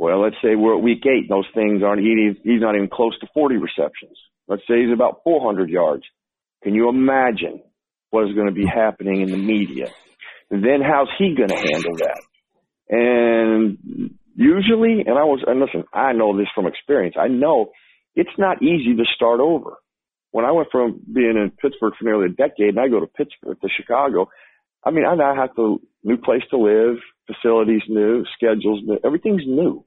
Well, 0.00 0.22
let's 0.22 0.36
say 0.42 0.56
we're 0.56 0.78
at 0.78 0.82
week 0.82 1.04
eight. 1.04 1.28
Those 1.28 1.44
things 1.54 1.82
aren't, 1.82 2.00
he, 2.00 2.32
he's 2.42 2.62
not 2.62 2.74
even 2.74 2.88
close 2.88 3.18
to 3.18 3.26
40 3.34 3.58
receptions. 3.58 4.16
Let's 4.48 4.62
say 4.66 4.80
he's 4.80 4.94
about 4.94 5.20
400 5.24 5.68
yards. 5.68 6.04
Can 6.64 6.74
you 6.74 6.88
imagine 6.88 7.60
what 8.08 8.26
is 8.26 8.34
going 8.34 8.46
to 8.46 8.54
be 8.54 8.64
happening 8.64 9.20
in 9.20 9.30
the 9.30 9.36
media? 9.36 9.90
Then 10.48 10.80
how's 10.82 11.08
he 11.18 11.34
going 11.36 11.50
to 11.50 11.54
handle 11.54 11.96
that? 11.98 12.20
And 12.88 14.16
usually, 14.34 15.04
and 15.06 15.18
I 15.18 15.24
was, 15.24 15.44
and 15.46 15.60
listen, 15.60 15.84
I 15.92 16.14
know 16.14 16.34
this 16.34 16.48
from 16.54 16.66
experience. 16.66 17.16
I 17.20 17.28
know 17.28 17.70
it's 18.14 18.38
not 18.38 18.62
easy 18.62 18.96
to 18.96 19.04
start 19.14 19.40
over. 19.40 19.76
When 20.30 20.46
I 20.46 20.52
went 20.52 20.68
from 20.72 20.98
being 21.12 21.36
in 21.36 21.52
Pittsburgh 21.60 21.92
for 21.98 22.04
nearly 22.04 22.24
a 22.24 22.28
decade 22.30 22.70
and 22.70 22.80
I 22.80 22.88
go 22.88 23.00
to 23.00 23.06
Pittsburgh, 23.06 23.60
to 23.60 23.68
Chicago, 23.68 24.30
I 24.82 24.92
mean, 24.92 25.04
I 25.04 25.14
now 25.14 25.34
have 25.36 25.54
to, 25.56 25.82
new 26.02 26.16
place 26.16 26.42
to 26.52 26.56
live, 26.56 26.96
facilities 27.26 27.82
new, 27.86 28.24
schedules 28.34 28.80
new, 28.82 28.98
everything's 29.04 29.44
new. 29.46 29.84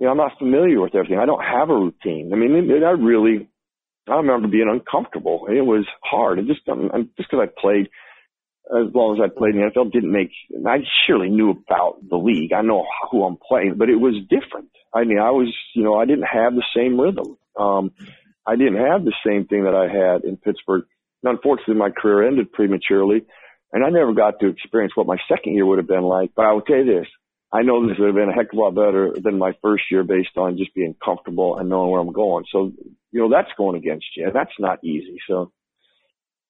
You 0.00 0.06
know, 0.06 0.12
I'm 0.12 0.16
not 0.16 0.38
familiar 0.38 0.80
with 0.80 0.94
everything. 0.94 1.18
I 1.18 1.26
don't 1.26 1.44
have 1.44 1.70
a 1.70 1.74
routine. 1.74 2.32
I 2.32 2.36
mean, 2.36 2.56
it, 2.56 2.70
it, 2.70 2.82
I 2.82 2.90
really, 2.90 3.48
I 4.08 4.16
remember 4.16 4.48
being 4.48 4.68
uncomfortable. 4.68 5.46
It 5.48 5.60
was 5.60 5.84
hard. 6.02 6.38
It 6.38 6.46
just, 6.46 6.62
I'm, 6.68 7.10
just 7.18 7.30
because 7.30 7.46
I 7.46 7.60
played 7.60 7.90
as 8.70 8.94
long 8.94 9.16
as 9.16 9.22
I 9.22 9.36
played 9.36 9.54
in 9.54 9.60
the 9.60 9.70
NFL, 9.70 9.92
didn't 9.92 10.12
make. 10.12 10.30
I 10.66 10.78
surely 11.06 11.28
knew 11.28 11.50
about 11.50 11.96
the 12.08 12.16
league. 12.16 12.52
I 12.52 12.62
know 12.62 12.86
who 13.10 13.24
I'm 13.24 13.36
playing, 13.36 13.74
but 13.76 13.88
it 13.88 13.96
was 13.96 14.14
different. 14.28 14.70
I 14.94 15.04
mean, 15.04 15.18
I 15.18 15.30
was, 15.30 15.52
you 15.74 15.82
know, 15.82 15.96
I 15.96 16.06
didn't 16.06 16.26
have 16.30 16.54
the 16.54 16.64
same 16.74 16.98
rhythm. 16.98 17.36
Um, 17.58 17.92
I 18.46 18.56
didn't 18.56 18.76
have 18.76 19.04
the 19.04 19.14
same 19.26 19.46
thing 19.46 19.64
that 19.64 19.74
I 19.74 19.88
had 19.88 20.24
in 20.24 20.36
Pittsburgh. 20.36 20.84
And 21.22 21.36
unfortunately, 21.36 21.74
my 21.74 21.90
career 21.90 22.26
ended 22.26 22.52
prematurely, 22.52 23.26
and 23.72 23.84
I 23.84 23.90
never 23.90 24.14
got 24.14 24.40
to 24.40 24.48
experience 24.48 24.92
what 24.96 25.06
my 25.06 25.18
second 25.28 25.54
year 25.54 25.66
would 25.66 25.78
have 25.78 25.88
been 25.88 26.02
like. 26.02 26.30
But 26.34 26.46
I 26.46 26.52
will 26.52 26.62
tell 26.62 26.76
you 26.76 26.86
this: 26.86 27.08
I 27.52 27.62
know 27.62 27.86
this 27.86 27.98
would 27.98 28.06
have 28.06 28.14
been 28.14 28.28
a 28.28 28.32
heck 28.32 28.52
of 28.52 28.58
a 28.58 28.60
lot 28.60 28.74
better 28.74 29.12
than 29.20 29.38
my 29.38 29.52
first 29.60 29.84
year, 29.90 30.04
based 30.04 30.36
on 30.36 30.56
just 30.56 30.74
being 30.74 30.94
comfortable 31.04 31.58
and 31.58 31.68
knowing 31.68 31.90
where 31.90 32.00
I'm 32.00 32.12
going. 32.12 32.44
So, 32.52 32.72
you 33.10 33.20
know, 33.20 33.30
that's 33.30 33.50
going 33.58 33.76
against 33.76 34.06
you, 34.16 34.26
and 34.26 34.34
that's 34.34 34.52
not 34.58 34.84
easy. 34.84 35.18
So, 35.28 35.52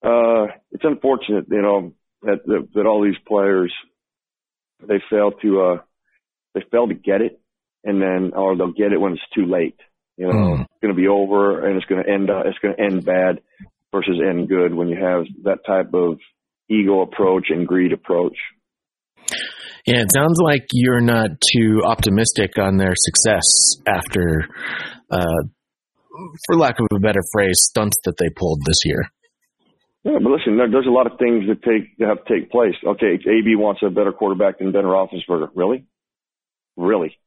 uh, 0.04 0.48
it's 0.72 0.84
unfortunate, 0.84 1.46
you 1.50 1.62
know 1.62 1.92
that, 2.22 2.44
that 2.46 2.68
that 2.74 2.86
all 2.86 3.02
these 3.02 3.18
players 3.26 3.72
they 4.86 5.02
fail 5.10 5.32
to 5.42 5.62
uh 5.62 5.76
they 6.54 6.62
fail 6.70 6.88
to 6.88 6.94
get 6.94 7.20
it 7.20 7.40
and 7.84 8.00
then 8.00 8.32
or 8.34 8.56
they'll 8.56 8.72
get 8.72 8.92
it 8.92 9.00
when 9.00 9.12
it's 9.12 9.22
too 9.34 9.46
late. 9.46 9.78
You 10.16 10.26
know, 10.26 10.32
mm. 10.32 10.60
it's 10.62 10.80
going 10.82 10.94
to 10.94 11.00
be 11.00 11.08
over 11.08 11.66
and 11.66 11.76
it's 11.76 11.86
going 11.86 12.04
to 12.04 12.10
end 12.10 12.30
uh, 12.30 12.42
it's 12.44 12.58
going 12.58 12.76
to 12.76 12.82
end 12.82 13.04
bad 13.04 13.40
versus 13.92 14.20
end 14.22 14.48
good 14.48 14.74
when 14.74 14.88
you 14.88 15.02
have 15.02 15.24
that 15.44 15.64
type 15.66 15.94
of 15.94 16.18
ego 16.68 17.00
approach 17.00 17.46
and 17.50 17.66
greed 17.66 17.92
approach. 17.92 18.36
Yeah, 19.86 20.00
it 20.00 20.12
sounds 20.12 20.38
like 20.42 20.66
you're 20.72 21.00
not 21.00 21.30
too 21.52 21.82
optimistic 21.84 22.58
on 22.58 22.76
their 22.76 22.94
success 22.94 23.76
after, 23.86 24.48
uh, 25.10 25.42
for 26.46 26.56
lack 26.56 26.78
of 26.80 26.86
a 26.94 27.00
better 27.00 27.20
phrase, 27.32 27.56
stunts 27.70 27.96
that 28.04 28.16
they 28.18 28.28
pulled 28.30 28.60
this 28.66 28.84
year. 28.84 29.02
Yeah, 30.04 30.18
but 30.22 30.30
listen, 30.30 30.56
there, 30.56 30.70
there's 30.70 30.86
a 30.86 30.90
lot 30.90 31.10
of 31.10 31.18
things 31.18 31.44
that 31.48 31.62
take 31.62 31.96
that 31.98 32.08
have 32.08 32.24
to 32.24 32.34
take 32.34 32.50
place. 32.50 32.74
Okay, 32.86 33.20
AB 33.20 33.56
wants 33.56 33.82
a 33.84 33.90
better 33.90 34.12
quarterback 34.12 34.58
than 34.58 34.72
Ben 34.72 34.84
Roethlisberger. 34.84 35.48
Really, 35.54 35.84
really, 36.76 37.18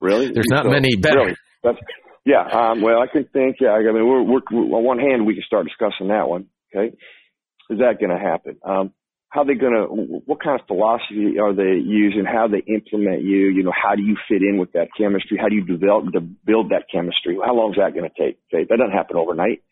really. 0.00 0.32
There's 0.32 0.50
not 0.50 0.64
so, 0.64 0.70
many 0.70 0.96
better. 0.96 1.20
Really, 1.20 1.36
that's 1.62 1.78
yeah. 2.24 2.42
Um, 2.42 2.82
well, 2.82 3.00
I 3.00 3.06
can 3.06 3.26
think. 3.32 3.56
Yeah, 3.60 3.74
I 3.74 3.92
mean, 3.92 4.06
we're, 4.06 4.22
we're, 4.22 4.76
on 4.76 4.84
one 4.84 4.98
hand 4.98 5.24
we 5.24 5.34
can 5.34 5.44
start 5.46 5.66
discussing 5.66 6.08
that 6.08 6.28
one. 6.28 6.46
Okay, 6.74 6.96
is 7.70 7.78
that 7.78 8.00
going 8.00 8.10
to 8.10 8.18
happen? 8.18 8.58
Um, 8.66 8.92
how 9.32 9.44
they 9.44 9.54
going 9.54 9.72
to? 9.72 9.86
What 10.26 10.42
kind 10.42 10.60
of 10.60 10.66
philosophy 10.66 11.38
are 11.40 11.54
they 11.54 11.80
using? 11.80 12.24
How 12.24 12.48
they 12.48 12.62
implement 12.68 13.22
you? 13.22 13.48
You 13.48 13.62
know, 13.62 13.72
how 13.72 13.94
do 13.94 14.02
you 14.02 14.16
fit 14.28 14.42
in 14.42 14.58
with 14.58 14.72
that 14.72 14.88
chemistry? 14.96 15.38
How 15.40 15.48
do 15.48 15.54
you 15.54 15.64
develop 15.64 16.12
to 16.12 16.20
build 16.20 16.70
that 16.70 16.84
chemistry? 16.92 17.38
How 17.42 17.54
long 17.54 17.70
is 17.72 17.78
that 17.78 17.94
going 17.94 18.08
to 18.08 18.14
take? 18.14 18.38
Okay, 18.52 18.66
that 18.68 18.76
doesn't 18.76 18.92
happen 18.92 19.16
overnight 19.16 19.62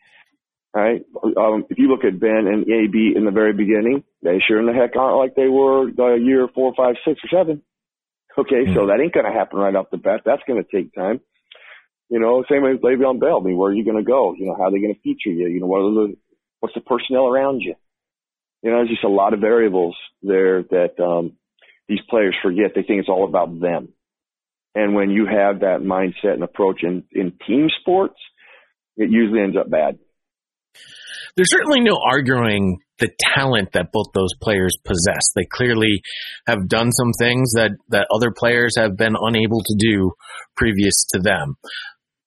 right? 0.74 1.02
Um, 1.36 1.66
if 1.68 1.78
you 1.78 1.88
look 1.88 2.04
at 2.04 2.20
Ben 2.20 2.46
and 2.46 2.62
AB 2.62 3.12
in 3.16 3.24
the 3.24 3.30
very 3.30 3.52
beginning, 3.52 4.04
they 4.22 4.38
sure 4.46 4.60
in 4.60 4.66
the 4.66 4.72
heck 4.72 4.96
aren't 4.96 5.18
like 5.18 5.34
they 5.34 5.48
were 5.48 5.90
the 5.90 6.18
year 6.22 6.48
four, 6.54 6.72
five, 6.76 6.94
six, 7.04 7.20
or 7.24 7.38
seven. 7.38 7.62
Okay, 8.38 8.64
mm-hmm. 8.64 8.74
so 8.74 8.86
that 8.86 9.00
ain't 9.02 9.12
going 9.12 9.26
to 9.26 9.36
happen 9.36 9.58
right 9.58 9.74
off 9.74 9.90
the 9.90 9.98
bat. 9.98 10.22
That's 10.24 10.42
going 10.46 10.62
to 10.62 10.70
take 10.70 10.94
time. 10.94 11.20
You 12.08 12.20
know, 12.20 12.44
same 12.50 12.62
way 12.62 12.72
with 12.72 12.82
Le'Veon 12.82 13.20
Bell. 13.20 13.40
I 13.40 13.44
mean, 13.44 13.56
where 13.56 13.70
are 13.70 13.74
you 13.74 13.84
going 13.84 13.96
to 13.96 14.08
go? 14.08 14.34
You 14.34 14.46
know, 14.46 14.54
how 14.56 14.64
are 14.64 14.70
they 14.70 14.80
going 14.80 14.94
to 14.94 15.00
feature 15.00 15.30
you? 15.30 15.48
You 15.48 15.60
know, 15.60 15.66
what 15.66 15.78
are 15.78 16.08
the, 16.08 16.16
what's 16.60 16.74
the 16.74 16.80
personnel 16.80 17.26
around 17.26 17.60
you? 17.60 17.74
You 18.62 18.70
know, 18.70 18.78
there's 18.78 18.90
just 18.90 19.04
a 19.04 19.08
lot 19.08 19.34
of 19.34 19.40
variables 19.40 19.96
there 20.22 20.62
that, 20.62 21.00
um, 21.02 21.36
these 21.88 22.00
players 22.08 22.36
forget. 22.42 22.72
They 22.74 22.82
think 22.82 23.00
it's 23.00 23.08
all 23.08 23.28
about 23.28 23.58
them. 23.60 23.88
And 24.74 24.94
when 24.94 25.10
you 25.10 25.26
have 25.26 25.60
that 25.60 25.80
mindset 25.80 26.34
and 26.34 26.44
approach 26.44 26.82
in, 26.84 27.02
in 27.10 27.32
team 27.46 27.68
sports, 27.80 28.14
it 28.96 29.10
usually 29.10 29.40
ends 29.40 29.56
up 29.58 29.68
bad. 29.68 29.98
There's 31.36 31.50
certainly 31.50 31.80
no 31.80 31.96
arguing 32.04 32.78
the 32.98 33.10
talent 33.18 33.72
that 33.72 33.92
both 33.92 34.08
those 34.14 34.34
players 34.40 34.76
possess. 34.84 35.32
They 35.34 35.46
clearly 35.50 36.02
have 36.46 36.68
done 36.68 36.92
some 36.92 37.12
things 37.18 37.52
that, 37.54 37.72
that 37.88 38.06
other 38.14 38.30
players 38.30 38.76
have 38.76 38.96
been 38.96 39.16
unable 39.18 39.62
to 39.62 39.76
do 39.78 40.12
previous 40.56 41.06
to 41.12 41.20
them. 41.20 41.56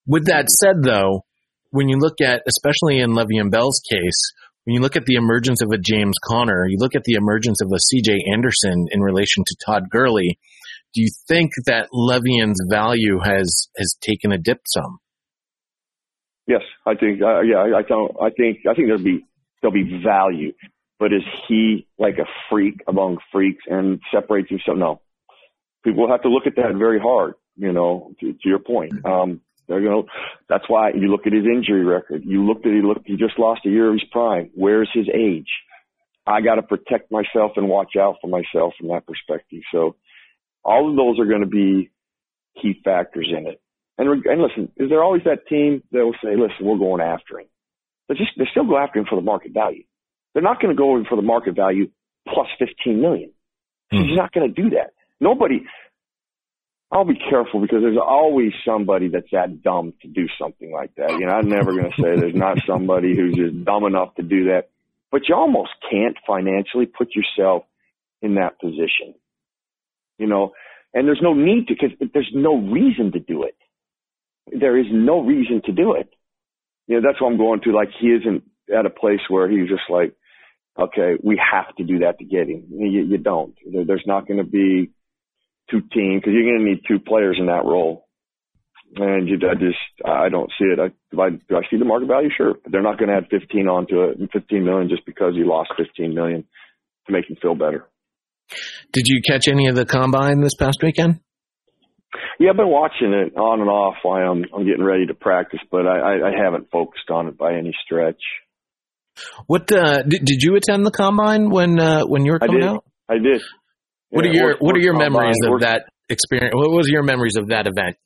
With 0.06 0.26
that 0.26 0.50
said, 0.50 0.82
though, 0.82 1.24
when 1.70 1.88
you 1.88 1.96
look 1.98 2.20
at, 2.20 2.42
especially 2.46 2.98
in 2.98 3.12
Le'Veon 3.12 3.50
Bell's 3.50 3.80
case, 3.88 4.32
when 4.64 4.74
you 4.74 4.80
look 4.80 4.96
at 4.96 5.04
the 5.04 5.16
emergence 5.16 5.60
of 5.62 5.70
a 5.70 5.78
James 5.78 6.16
Conner, 6.24 6.66
you 6.66 6.78
look 6.78 6.94
at 6.94 7.04
the 7.04 7.14
emergence 7.14 7.60
of 7.60 7.70
a 7.70 7.76
CJ 7.76 8.32
Anderson 8.32 8.86
in 8.90 9.00
relation 9.00 9.44
to 9.46 9.56
Todd 9.64 9.90
Gurley, 9.90 10.38
do 10.94 11.02
you 11.02 11.08
think 11.28 11.52
that 11.66 11.88
Le'Veon's 11.92 12.60
value 12.70 13.18
has, 13.22 13.68
has 13.76 13.96
taken 14.00 14.32
a 14.32 14.38
dip 14.38 14.60
some? 14.66 14.98
Yes, 16.46 16.62
I 16.86 16.94
think, 16.94 17.20
uh, 17.20 17.40
yeah, 17.40 17.56
I, 17.56 17.78
I 17.78 17.82
don't, 17.82 18.12
I 18.20 18.30
think, 18.30 18.60
I 18.68 18.74
think 18.74 18.88
there'll 18.88 19.02
be, 19.02 19.24
there'll 19.60 19.74
be 19.74 20.00
value, 20.02 20.52
but 20.98 21.12
is 21.12 21.22
he 21.48 21.86
like 21.98 22.18
a 22.18 22.26
freak 22.50 22.80
among 22.86 23.18
freaks 23.32 23.64
and 23.66 24.00
separates 24.12 24.50
himself? 24.50 24.78
No. 24.78 25.00
People 25.84 26.08
have 26.08 26.22
to 26.22 26.28
look 26.28 26.46
at 26.46 26.56
that 26.56 26.74
very 26.78 26.98
hard, 26.98 27.34
you 27.56 27.72
know, 27.72 28.12
to, 28.20 28.32
to 28.32 28.48
your 28.48 28.58
point. 28.58 28.92
Um, 29.04 29.40
they're 29.68 29.82
going 29.82 30.02
to, 30.02 30.08
that's 30.48 30.68
why 30.68 30.90
you 30.90 31.08
look 31.08 31.26
at 31.26 31.32
his 31.32 31.44
injury 31.44 31.84
record. 31.84 32.22
You 32.24 32.46
looked 32.46 32.66
at, 32.66 32.72
he 32.72 32.82
looked, 32.82 33.06
he 33.06 33.16
just 33.16 33.38
lost 33.38 33.62
a 33.66 33.70
year 33.70 33.88
of 33.88 33.94
his 33.94 34.04
prime. 34.10 34.50
Where's 34.54 34.90
his 34.92 35.06
age? 35.12 35.48
I 36.26 36.40
got 36.40 36.56
to 36.56 36.62
protect 36.62 37.10
myself 37.10 37.52
and 37.56 37.68
watch 37.68 37.96
out 37.98 38.16
for 38.20 38.28
myself 38.28 38.74
from 38.78 38.88
that 38.88 39.06
perspective. 39.06 39.62
So 39.72 39.96
all 40.64 40.88
of 40.90 40.96
those 40.96 41.18
are 41.18 41.28
going 41.28 41.42
to 41.42 41.46
be 41.46 41.90
key 42.60 42.80
factors 42.84 43.30
in 43.30 43.46
it. 43.46 43.60
And, 43.98 44.24
and 44.24 44.42
listen, 44.42 44.72
is 44.76 44.88
there 44.88 45.02
always 45.02 45.22
that 45.24 45.46
team 45.46 45.82
that 45.92 46.04
will 46.04 46.16
say, 46.22 46.30
listen, 46.36 46.66
we're 46.66 46.78
going 46.78 47.00
after 47.00 47.40
him? 47.40 47.46
But 48.08 48.16
just, 48.16 48.30
they 48.36 48.44
still 48.50 48.66
go 48.66 48.78
after 48.78 48.98
him 48.98 49.06
for 49.08 49.16
the 49.16 49.22
market 49.22 49.52
value. 49.52 49.84
They're 50.32 50.42
not 50.42 50.60
going 50.60 50.74
to 50.74 50.78
go 50.78 50.96
in 50.96 51.04
for 51.04 51.16
the 51.16 51.22
market 51.22 51.54
value 51.54 51.90
plus 52.28 52.48
15 52.58 53.00
million. 53.00 53.32
Mm. 53.92 54.08
He's 54.08 54.16
not 54.16 54.32
going 54.32 54.52
to 54.52 54.62
do 54.62 54.70
that. 54.70 54.92
Nobody, 55.20 55.64
I'll 56.92 57.04
be 57.04 57.18
careful 57.18 57.60
because 57.60 57.82
there's 57.82 57.98
always 57.98 58.52
somebody 58.64 59.08
that's 59.08 59.30
that 59.32 59.62
dumb 59.62 59.94
to 60.02 60.08
do 60.08 60.26
something 60.40 60.70
like 60.70 60.94
that. 60.96 61.10
You 61.10 61.26
know, 61.26 61.32
I'm 61.32 61.48
never 61.48 61.72
going 61.72 61.90
to 61.90 62.02
say 62.02 62.16
there's 62.16 62.34
not 62.34 62.58
somebody 62.66 63.16
who's 63.16 63.34
just 63.34 63.64
dumb 63.64 63.84
enough 63.84 64.14
to 64.16 64.22
do 64.22 64.44
that, 64.46 64.70
but 65.10 65.28
you 65.28 65.34
almost 65.34 65.70
can't 65.90 66.16
financially 66.26 66.86
put 66.86 67.08
yourself 67.14 67.64
in 68.22 68.36
that 68.36 68.60
position. 68.60 69.14
You 70.18 70.28
know, 70.28 70.52
and 70.92 71.08
there's 71.08 71.22
no 71.22 71.34
need 71.34 71.66
to 71.68 71.74
because 71.74 71.96
there's 72.12 72.30
no 72.32 72.56
reason 72.56 73.10
to 73.12 73.18
do 73.18 73.42
it 73.42 73.56
there 74.46 74.78
is 74.78 74.86
no 74.90 75.22
reason 75.22 75.62
to 75.64 75.72
do 75.72 75.94
it. 75.94 76.08
You 76.86 77.00
know, 77.00 77.08
that's 77.08 77.20
what 77.20 77.28
I'm 77.28 77.38
going 77.38 77.60
to. 77.62 77.72
Like, 77.72 77.90
he 77.98 78.08
isn't 78.08 78.44
at 78.76 78.86
a 78.86 78.90
place 78.90 79.20
where 79.28 79.48
he's 79.48 79.68
just 79.68 79.88
like, 79.88 80.14
okay, 80.78 81.14
we 81.22 81.40
have 81.52 81.74
to 81.76 81.84
do 81.84 82.00
that 82.00 82.18
to 82.18 82.24
get 82.24 82.48
him. 82.48 82.64
You, 82.70 83.04
you 83.04 83.18
don't. 83.18 83.54
There's 83.64 84.04
not 84.06 84.26
going 84.26 84.38
to 84.38 84.44
be 84.44 84.90
two 85.70 85.80
teams 85.80 86.20
because 86.20 86.32
you're 86.32 86.44
going 86.50 86.64
to 86.64 86.70
need 86.70 86.82
two 86.86 86.98
players 86.98 87.36
in 87.38 87.46
that 87.46 87.64
role. 87.64 88.06
And 88.96 89.28
you, 89.28 89.36
I 89.48 89.54
just, 89.54 89.78
I 90.06 90.28
don't 90.28 90.50
see 90.58 90.66
it. 90.66 90.78
I, 90.78 90.88
do 91.10 91.20
I, 91.20 91.30
do 91.30 91.56
I 91.56 91.62
see 91.68 91.78
the 91.78 91.84
market 91.84 92.06
value? 92.06 92.28
Sure. 92.36 92.54
But 92.62 92.70
they're 92.70 92.82
not 92.82 92.98
going 92.98 93.08
to 93.08 93.16
add 93.16 93.26
15 93.28 93.66
onto 93.66 94.02
it, 94.04 94.18
and 94.18 94.30
15 94.30 94.64
million 94.64 94.88
just 94.88 95.04
because 95.04 95.32
you 95.34 95.48
lost 95.48 95.72
15 95.76 96.14
million 96.14 96.44
to 97.06 97.12
make 97.12 97.28
him 97.28 97.36
feel 97.42 97.54
better. 97.56 97.88
Did 98.92 99.06
you 99.06 99.20
catch 99.26 99.48
any 99.48 99.66
of 99.66 99.74
the 99.74 99.84
combine 99.84 100.40
this 100.40 100.54
past 100.54 100.78
weekend? 100.82 101.20
Yeah, 102.38 102.50
I've 102.50 102.56
been 102.56 102.68
watching 102.68 103.12
it 103.12 103.36
on 103.36 103.60
and 103.60 103.68
off 103.68 103.94
while 104.02 104.30
I'm 104.30 104.44
I'm 104.54 104.66
getting 104.66 104.84
ready 104.84 105.06
to 105.06 105.14
practice, 105.14 105.60
but 105.70 105.86
I, 105.86 105.98
I, 105.98 106.28
I 106.28 106.44
haven't 106.44 106.70
focused 106.70 107.10
on 107.10 107.28
it 107.28 107.38
by 107.38 107.54
any 107.54 107.72
stretch. 107.84 108.20
What 109.46 109.70
uh, 109.72 110.02
did, 110.02 110.24
did 110.24 110.42
you 110.42 110.56
attend 110.56 110.84
the 110.86 110.90
combine 110.90 111.50
when 111.50 111.78
uh, 111.78 112.02
when 112.04 112.24
you 112.24 112.32
were 112.32 112.38
coming 112.38 112.56
I 112.56 112.60
did. 112.60 112.68
out? 112.68 112.84
I 113.08 113.18
did. 113.18 113.42
What 114.14 114.24
Yeah, 114.24 114.30
are 114.30 114.34
your 114.34 114.56
What 114.60 114.76
are 114.76 114.80
your 114.80 114.94
memories 114.96 115.36
of 115.44 115.60
that 115.60 115.86
experience? 116.08 116.54
What 116.54 116.70
was 116.70 116.88
your 116.88 117.02
memories 117.02 117.34
of 117.36 117.48
that 117.48 117.66
event? 117.66 117.96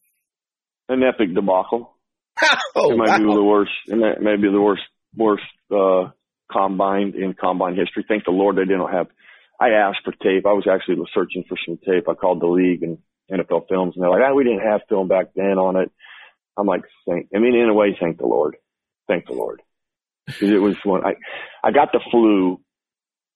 An 0.89 1.03
epic 1.03 1.35
debacle. 1.35 1.95
Oh, 2.75 2.93
it 2.93 2.97
might 2.97 3.19
be 3.19 3.25
the 3.25 3.43
worst. 3.43 3.73
It 3.89 3.97
may, 3.97 4.13
may 4.21 4.37
be 4.37 4.49
the 4.49 4.61
worst 4.61 4.83
worst 5.17 5.43
uh, 5.71 6.11
combine 6.51 7.13
in 7.17 7.35
combine 7.35 7.75
history. 7.75 8.05
Thank 8.07 8.25
the 8.25 8.31
Lord 8.31 8.57
they 8.57 8.65
didn't 8.65 8.89
have. 8.89 9.09
I 9.61 9.71
asked 9.71 9.99
for 10.05 10.13
tape. 10.13 10.47
I 10.47 10.53
was 10.53 10.69
actually 10.71 10.97
searching 11.13 11.45
for 11.49 11.59
some 11.67 11.79
tape. 11.79 12.09
I 12.09 12.15
called 12.15 12.41
the 12.41 12.47
league 12.47 12.85
and 12.85 12.99
NFL 13.31 13.69
Films, 13.69 13.95
and 13.97 14.03
they're 14.03 14.11
like, 14.11 14.23
"Ah, 14.25 14.33
we 14.33 14.45
didn't 14.45 14.61
have 14.61 14.83
film 14.89 15.09
back 15.09 15.35
then 15.35 15.59
on 15.59 15.77
it." 15.77 15.91
I'm 16.57 16.67
like, 16.67 16.83
"Thank." 17.07 17.29
I 17.35 17.39
mean, 17.39 17.55
in 17.55 17.69
a 17.69 17.75
way, 17.75 17.97
thank 18.01 18.19
the 18.19 18.27
Lord. 18.27 18.57
Thank 19.09 19.27
the 19.27 19.35
Lord. 19.35 19.61
Because 20.27 20.51
it 20.51 20.63
was 20.63 20.77
when 20.85 21.05
I 21.05 21.15
I 21.63 21.73
got 21.73 21.93
the 21.93 22.01
flu 22.11 22.61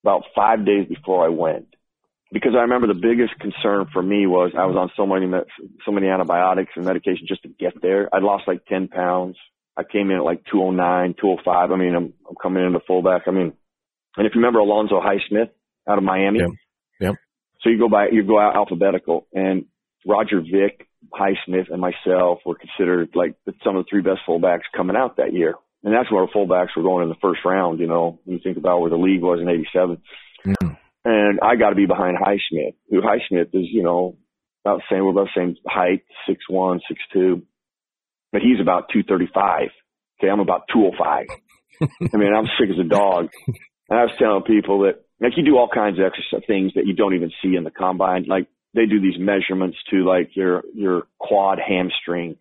about 0.04 0.22
five 0.34 0.64
days 0.64 0.86
before 0.86 1.24
I 1.24 1.28
went. 1.28 1.74
Because 2.32 2.52
I 2.56 2.62
remember 2.62 2.86
the 2.86 2.94
biggest 2.94 3.38
concern 3.38 3.86
for 3.92 4.02
me 4.02 4.26
was 4.26 4.52
I 4.58 4.64
was 4.64 4.76
on 4.76 4.90
so 4.96 5.06
many 5.06 5.30
so 5.84 5.92
many 5.92 6.08
antibiotics 6.08 6.72
and 6.76 6.84
medication 6.86 7.26
just 7.28 7.42
to 7.42 7.48
get 7.48 7.80
there. 7.82 8.08
I 8.12 8.18
lost 8.20 8.44
like 8.48 8.64
ten 8.66 8.88
pounds. 8.88 9.36
I 9.76 9.82
came 9.84 10.10
in 10.10 10.16
at 10.18 10.24
like 10.24 10.42
209, 10.50 11.14
205. 11.20 11.70
I 11.70 11.76
mean, 11.76 11.94
I'm 11.94 12.12
I'm 12.28 12.36
coming 12.42 12.64
into 12.64 12.80
fullback. 12.86 13.22
I 13.26 13.30
mean, 13.30 13.52
and 14.16 14.26
if 14.26 14.34
you 14.34 14.40
remember 14.40 14.60
Alonzo 14.60 15.00
Highsmith 15.00 15.50
out 15.88 15.98
of 15.98 16.04
Miami, 16.04 16.40
Yep. 17.00 17.16
so 17.62 17.70
you 17.70 17.78
go 17.78 17.88
by, 17.88 18.08
you 18.10 18.22
go 18.22 18.38
out 18.38 18.54
alphabetical, 18.56 19.26
and 19.32 19.66
Roger 20.06 20.40
Vick, 20.40 20.86
Highsmith, 21.12 21.70
and 21.70 21.80
myself 21.80 22.40
were 22.46 22.54
considered 22.54 23.10
like 23.14 23.34
some 23.64 23.76
of 23.76 23.84
the 23.84 23.88
three 23.90 24.02
best 24.02 24.20
fullbacks 24.28 24.62
coming 24.76 24.96
out 24.96 25.16
that 25.16 25.32
year. 25.32 25.54
And 25.84 25.92
that's 25.92 26.10
where 26.12 26.22
our 26.22 26.28
fullbacks 26.28 26.76
were 26.76 26.82
going 26.82 27.02
in 27.02 27.08
the 27.08 27.16
first 27.20 27.40
round. 27.44 27.80
You 27.80 27.88
know, 27.88 28.20
when 28.24 28.36
you 28.36 28.42
think 28.42 28.56
about 28.56 28.80
where 28.80 28.90
the 28.90 28.96
league 28.96 29.22
was 29.22 29.40
in 29.40 29.48
'87, 29.48 30.00
and 31.22 31.40
I 31.40 31.56
got 31.56 31.70
to 31.70 31.76
be 31.76 31.86
behind 31.86 32.16
Highsmith, 32.16 32.74
who 32.90 33.00
Highsmith 33.00 33.54
is, 33.54 33.66
you 33.70 33.82
know, 33.82 34.16
about 34.64 34.78
the 34.78 34.82
same, 34.90 35.04
we're 35.04 35.10
about 35.10 35.28
the 35.34 35.40
same 35.40 35.56
height, 35.66 36.02
six 36.28 36.44
one, 36.48 36.80
six 36.88 37.00
two, 37.12 37.42
but 38.32 38.42
he's 38.42 38.60
about 38.60 38.88
two 38.92 39.02
thirty 39.02 39.28
five. 39.32 39.68
Okay, 40.18 40.30
I'm 40.30 40.40
about 40.40 40.62
two 40.72 40.86
oh 40.86 40.92
five. 40.98 41.26
I 41.80 42.16
mean, 42.16 42.32
I'm 42.34 42.46
sick 42.58 42.70
as 42.70 42.78
a 42.78 42.88
dog. 42.88 43.28
And 43.88 43.98
I 43.98 44.04
was 44.04 44.12
telling 44.18 44.42
people 44.42 44.82
that 44.82 45.04
like 45.20 45.32
you 45.36 45.44
do 45.44 45.56
all 45.56 45.68
kinds 45.68 45.98
of 45.98 46.04
exercise 46.04 46.46
things 46.46 46.72
that 46.74 46.86
you 46.86 46.94
don't 46.94 47.14
even 47.14 47.30
see 47.42 47.56
in 47.56 47.64
the 47.64 47.70
combine. 47.70 48.24
Like 48.28 48.46
they 48.74 48.86
do 48.86 49.00
these 49.00 49.18
measurements 49.18 49.76
to 49.90 50.04
like 50.04 50.30
your 50.34 50.62
your 50.74 51.06
quad 51.18 51.58
hamstring 51.58 52.36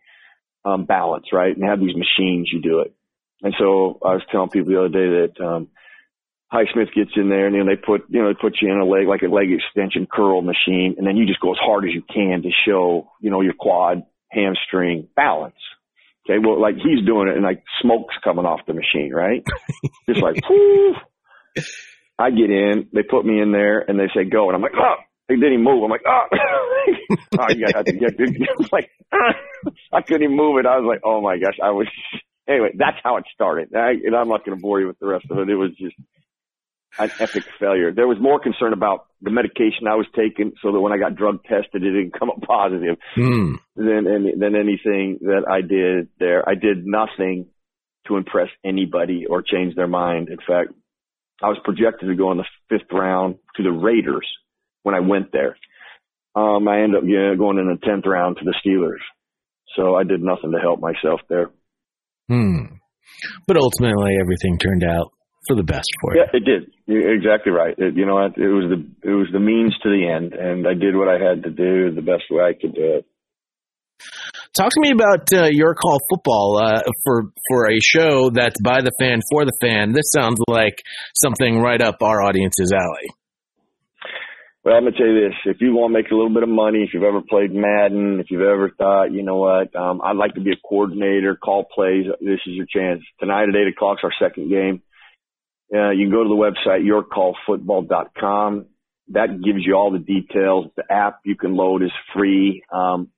um, 0.64 0.86
balance, 0.86 1.28
right? 1.34 1.56
And 1.56 1.66
have 1.66 1.80
these 1.80 1.96
machines 1.96 2.50
you 2.52 2.62
do 2.62 2.82
it. 2.82 2.94
And 3.42 3.54
so 3.58 4.00
I 4.06 4.14
was 4.14 4.22
telling 4.32 4.50
people 4.50 4.72
the 4.72 4.80
other 4.80 4.90
day 4.90 5.28
that 5.28 5.44
um, 5.44 5.70
Highsmith 6.54 6.94
gets 6.94 7.12
in 7.16 7.30
there 7.30 7.48
and 7.48 7.56
then 7.56 7.66
they 7.66 7.78
put 7.78 8.04
you 8.10 8.22
know 8.22 8.28
they 8.28 8.40
put 8.40 8.58
you 8.62 8.72
in 8.72 8.78
a 8.78 8.86
leg 8.86 9.08
like 9.08 9.22
a 9.22 9.34
leg 9.34 9.48
extension 9.52 10.08
curl 10.12 10.42
machine, 10.42 10.96
and 10.98 11.08
then 11.08 11.16
you 11.16 11.26
just 11.26 11.40
go 11.40 11.52
as 11.52 11.60
hard 11.60 11.86
as 11.86 11.94
you 11.94 12.02
can 12.02 12.42
to 12.44 12.50
show 12.66 13.10
you 13.22 13.32
know 13.32 13.42
your 13.42 13.54
quad 13.54 14.04
hamstring 14.30 15.08
balance. 15.16 15.56
Okay, 16.30 16.40
well, 16.44 16.62
like 16.62 16.76
he's 16.76 17.06
doing 17.06 17.28
it 17.30 17.36
and 17.36 17.44
like 17.44 17.64
smoke's 17.82 18.16
coming 18.24 18.46
off 18.46 18.62
the 18.68 18.74
machine, 18.74 19.12
right? 19.12 19.44
Just 20.08 20.22
like, 20.22 20.36
whoo. 20.48 20.94
I 22.20 22.30
get 22.30 22.52
in, 22.52 22.88
they 22.94 23.02
put 23.02 23.26
me 23.26 23.42
in 23.42 23.52
there 23.52 23.80
and 23.80 24.00
they 24.00 24.08
say 24.16 24.30
go. 24.30 24.48
And 24.48 24.56
I'm 24.56 24.62
like, 24.62 24.78
oh, 24.78 24.96
and 25.28 25.42
then 25.42 25.52
he 25.52 25.58
move. 25.58 25.84
I'm 25.84 25.90
like, 25.90 26.06
oh, 26.08 26.26
oh 27.40 27.50
you 27.50 27.66
got 27.66 27.86
to 27.88 27.94
get, 27.94 28.20
I 28.20 28.56
was 28.58 28.70
like, 28.72 28.92
I 29.92 30.02
couldn't 30.02 30.24
even 30.24 30.38
move 30.38 30.60
it. 30.60 30.68
I 30.68 30.78
was 30.78 30.86
like, 30.88 31.02
oh 31.04 31.22
my 31.22 31.38
gosh, 31.38 31.58
I 31.62 31.72
was, 31.72 31.88
anyway, 32.48 32.70
that's 32.78 32.98
how 33.04 33.18
it 33.18 33.26
started. 33.34 33.74
I, 33.76 33.92
and 34.06 34.16
I'm 34.16 34.30
not 34.30 34.46
going 34.46 34.56
to 34.56 34.62
bore 34.62 34.80
you 34.80 34.88
with 34.88 35.00
the 35.00 35.08
rest 35.08 35.26
of 35.32 35.40
it. 35.40 35.50
It 35.50 35.56
was 35.56 35.72
just 35.80 35.96
an 37.00 37.12
epic 37.20 37.44
failure. 37.60 37.92
There 37.92 38.08
was 38.08 38.18
more 38.20 38.40
concern 38.40 38.74
about 38.74 39.06
the 39.22 39.32
medication 39.32 39.88
I 39.88 39.96
was 39.96 40.08
taking 40.16 40.54
so 40.62 40.72
that 40.72 40.80
when 40.80 40.92
I 40.94 40.98
got 40.98 41.16
drug 41.16 41.44
tested, 41.44 41.84
it 41.84 41.92
didn't 41.92 42.14
come 42.20 42.30
up 42.30 42.42
positive 42.42 42.98
Hmm. 43.16 43.56
than 43.76 44.08
any, 44.08 44.36
than 44.38 44.56
anything 44.56 45.20
that 45.22 45.46
I 45.50 45.62
did 45.62 46.10
there. 46.20 46.48
I 46.48 46.56
did 46.56 46.86
nothing 46.86 47.48
to 48.08 48.18
impress 48.18 48.50
anybody 48.66 49.26
or 49.30 49.42
change 49.42 49.76
their 49.76 49.88
mind. 49.88 50.30
In 50.30 50.38
fact, 50.38 50.74
I 51.42 51.48
was 51.48 51.58
projected 51.64 52.10
to 52.10 52.16
go 52.16 52.32
in 52.32 52.38
the 52.38 52.46
fifth 52.70 52.92
round 52.92 53.36
to 53.56 53.64
the 53.64 53.72
Raiders 53.72 54.28
when 54.84 54.96
I 54.96 55.00
went 55.00 55.32
there. 55.32 55.58
Um, 56.36 56.68
I 56.68 56.82
ended 56.82 57.04
up 57.04 57.04
yeah, 57.08 57.36
going 57.38 57.58
in 57.58 57.68
the 57.68 57.86
tenth 57.86 58.06
round 58.06 58.38
to 58.38 58.46
the 58.46 58.56
Steelers. 58.66 59.02
So 59.76 59.96
I 59.96 60.04
did 60.04 60.22
nothing 60.22 60.52
to 60.52 60.60
help 60.60 60.80
myself 60.80 61.22
there. 61.30 61.52
Hmm. 62.28 62.76
But 63.48 63.58
ultimately, 63.58 64.18
everything 64.20 64.58
turned 64.58 64.84
out 64.84 65.12
for 65.48 65.56
the 65.56 65.64
best 65.64 65.90
for 66.02 66.16
you. 66.16 66.22
Yeah, 66.22 66.38
it 66.38 66.46
did. 66.46 66.72
You're 66.86 67.14
exactly 67.14 67.52
right. 67.52 67.74
It, 67.78 67.96
you 67.96 68.06
know, 68.06 68.16
what? 68.16 68.38
it 68.38 68.48
was 68.48 68.70
the 68.70 69.10
it 69.10 69.14
was 69.14 69.28
the 69.32 69.40
means 69.40 69.76
to 69.84 69.90
the 69.90 70.08
end, 70.08 70.34
and 70.34 70.68
I 70.68 70.74
did 70.74 70.96
what 70.96 71.08
I 71.08 71.18
had 71.18 71.44
to 71.44 71.50
do 71.50 71.92
the 71.94 72.02
best 72.02 72.24
way 72.30 72.44
I 72.44 72.54
could 72.54 72.76
do 72.76 73.02
it. 73.02 73.06
Talk 74.54 74.70
to 74.70 74.82
me 74.82 74.92
about 74.92 75.32
uh, 75.34 75.48
your 75.50 75.74
call 75.76 76.00
football 76.10 76.60
uh, 76.62 76.82
for 77.04 77.32
for 77.50 77.72
a 77.72 77.80
show 77.80 78.30
that's 78.30 78.60
by 78.62 78.82
the 78.82 78.92
fan 79.00 79.22
for 79.32 79.46
the 79.46 79.58
fan. 79.62 79.94
This 79.94 80.12
sounds 80.14 80.40
like 80.48 80.82
something 81.16 81.62
right 81.62 81.82
up 81.82 81.98
our 82.02 82.22
audience's 82.22 82.72
alley. 82.72 83.08
Well, 84.64 84.76
I'm 84.76 84.84
gonna 84.84 84.96
tell 84.96 85.08
you 85.08 85.30
this: 85.30 85.38
if 85.46 85.58
you 85.62 85.74
want 85.74 85.92
to 85.92 85.98
make 85.98 86.12
a 86.12 86.16
little 86.16 86.34
bit 86.34 86.44
of 86.44 86.50
money, 86.50 86.84
if 86.84 86.94
you've 86.94 87.04
ever 87.04 87.22
played 87.22 87.52
Madden, 87.52 88.20
if 88.20 88.28
you've 88.30 88.42
ever 88.42 88.70
thought, 88.78 89.12
you 89.12 89.24
know 89.24 89.38
what, 89.38 89.76
um, 89.76 90.02
I'd 90.04 90.18
like 90.18 90.36
to 90.36 90.42
be 90.42 90.52
a 90.52 90.68
coordinator, 90.68 91.36
call 91.36 91.66
plays, 91.74 92.06
this 92.20 92.42
is 92.46 92.54
your 92.54 92.68
chance. 92.68 93.02
Tonight 93.20 93.50
at 93.50 93.56
eight 93.56 93.74
o'clock's 93.74 94.02
our 94.04 94.14
second 94.20 94.50
game. 94.50 94.84
Uh, 95.74 95.92
you 95.92 96.06
can 96.06 96.12
go 96.12 96.24
to 96.24 96.30
the 96.30 96.36
website 96.36 96.86
yourcallfootball.com. 96.86 98.66
That 99.10 99.42
gives 99.44 99.66
you 99.66 99.76
all 99.76 99.92
the 99.92 100.00
details. 100.00 100.68
The 100.76 100.84
app 100.90 101.20
you 101.26 101.36
can 101.36 101.56
load 101.56 101.84
is 101.84 101.92
free. 102.16 102.64
Um, 102.72 103.10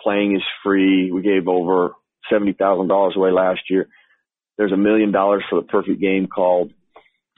playing 0.00 0.36
is 0.36 0.42
free. 0.62 1.10
We 1.10 1.22
gave 1.22 1.48
over 1.48 1.92
seventy 2.30 2.52
thousand 2.52 2.88
dollars 2.88 3.14
away 3.16 3.30
last 3.30 3.60
year. 3.70 3.88
There's 4.56 4.72
a 4.72 4.76
million 4.76 5.12
dollars 5.12 5.44
for 5.48 5.60
the 5.60 5.66
perfect 5.66 6.00
game 6.00 6.26
called 6.26 6.72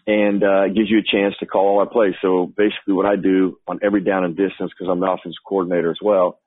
and 0.06 0.42
uh, 0.42 0.64
it 0.64 0.74
gives 0.74 0.88
you 0.88 0.98
a 0.98 1.02
chance 1.02 1.34
to 1.40 1.46
call 1.46 1.66
all 1.68 1.80
our 1.80 1.88
plays. 1.88 2.14
So 2.22 2.46
basically, 2.46 2.94
what 2.94 3.06
I 3.06 3.16
do 3.16 3.58
on 3.66 3.80
every 3.82 4.02
down 4.02 4.24
and 4.24 4.36
distance, 4.36 4.70
because 4.70 4.88
I'm 4.90 5.00
the 5.00 5.10
offensive 5.10 5.42
coordinator 5.46 5.90
as 5.90 5.98
well, 6.00 6.38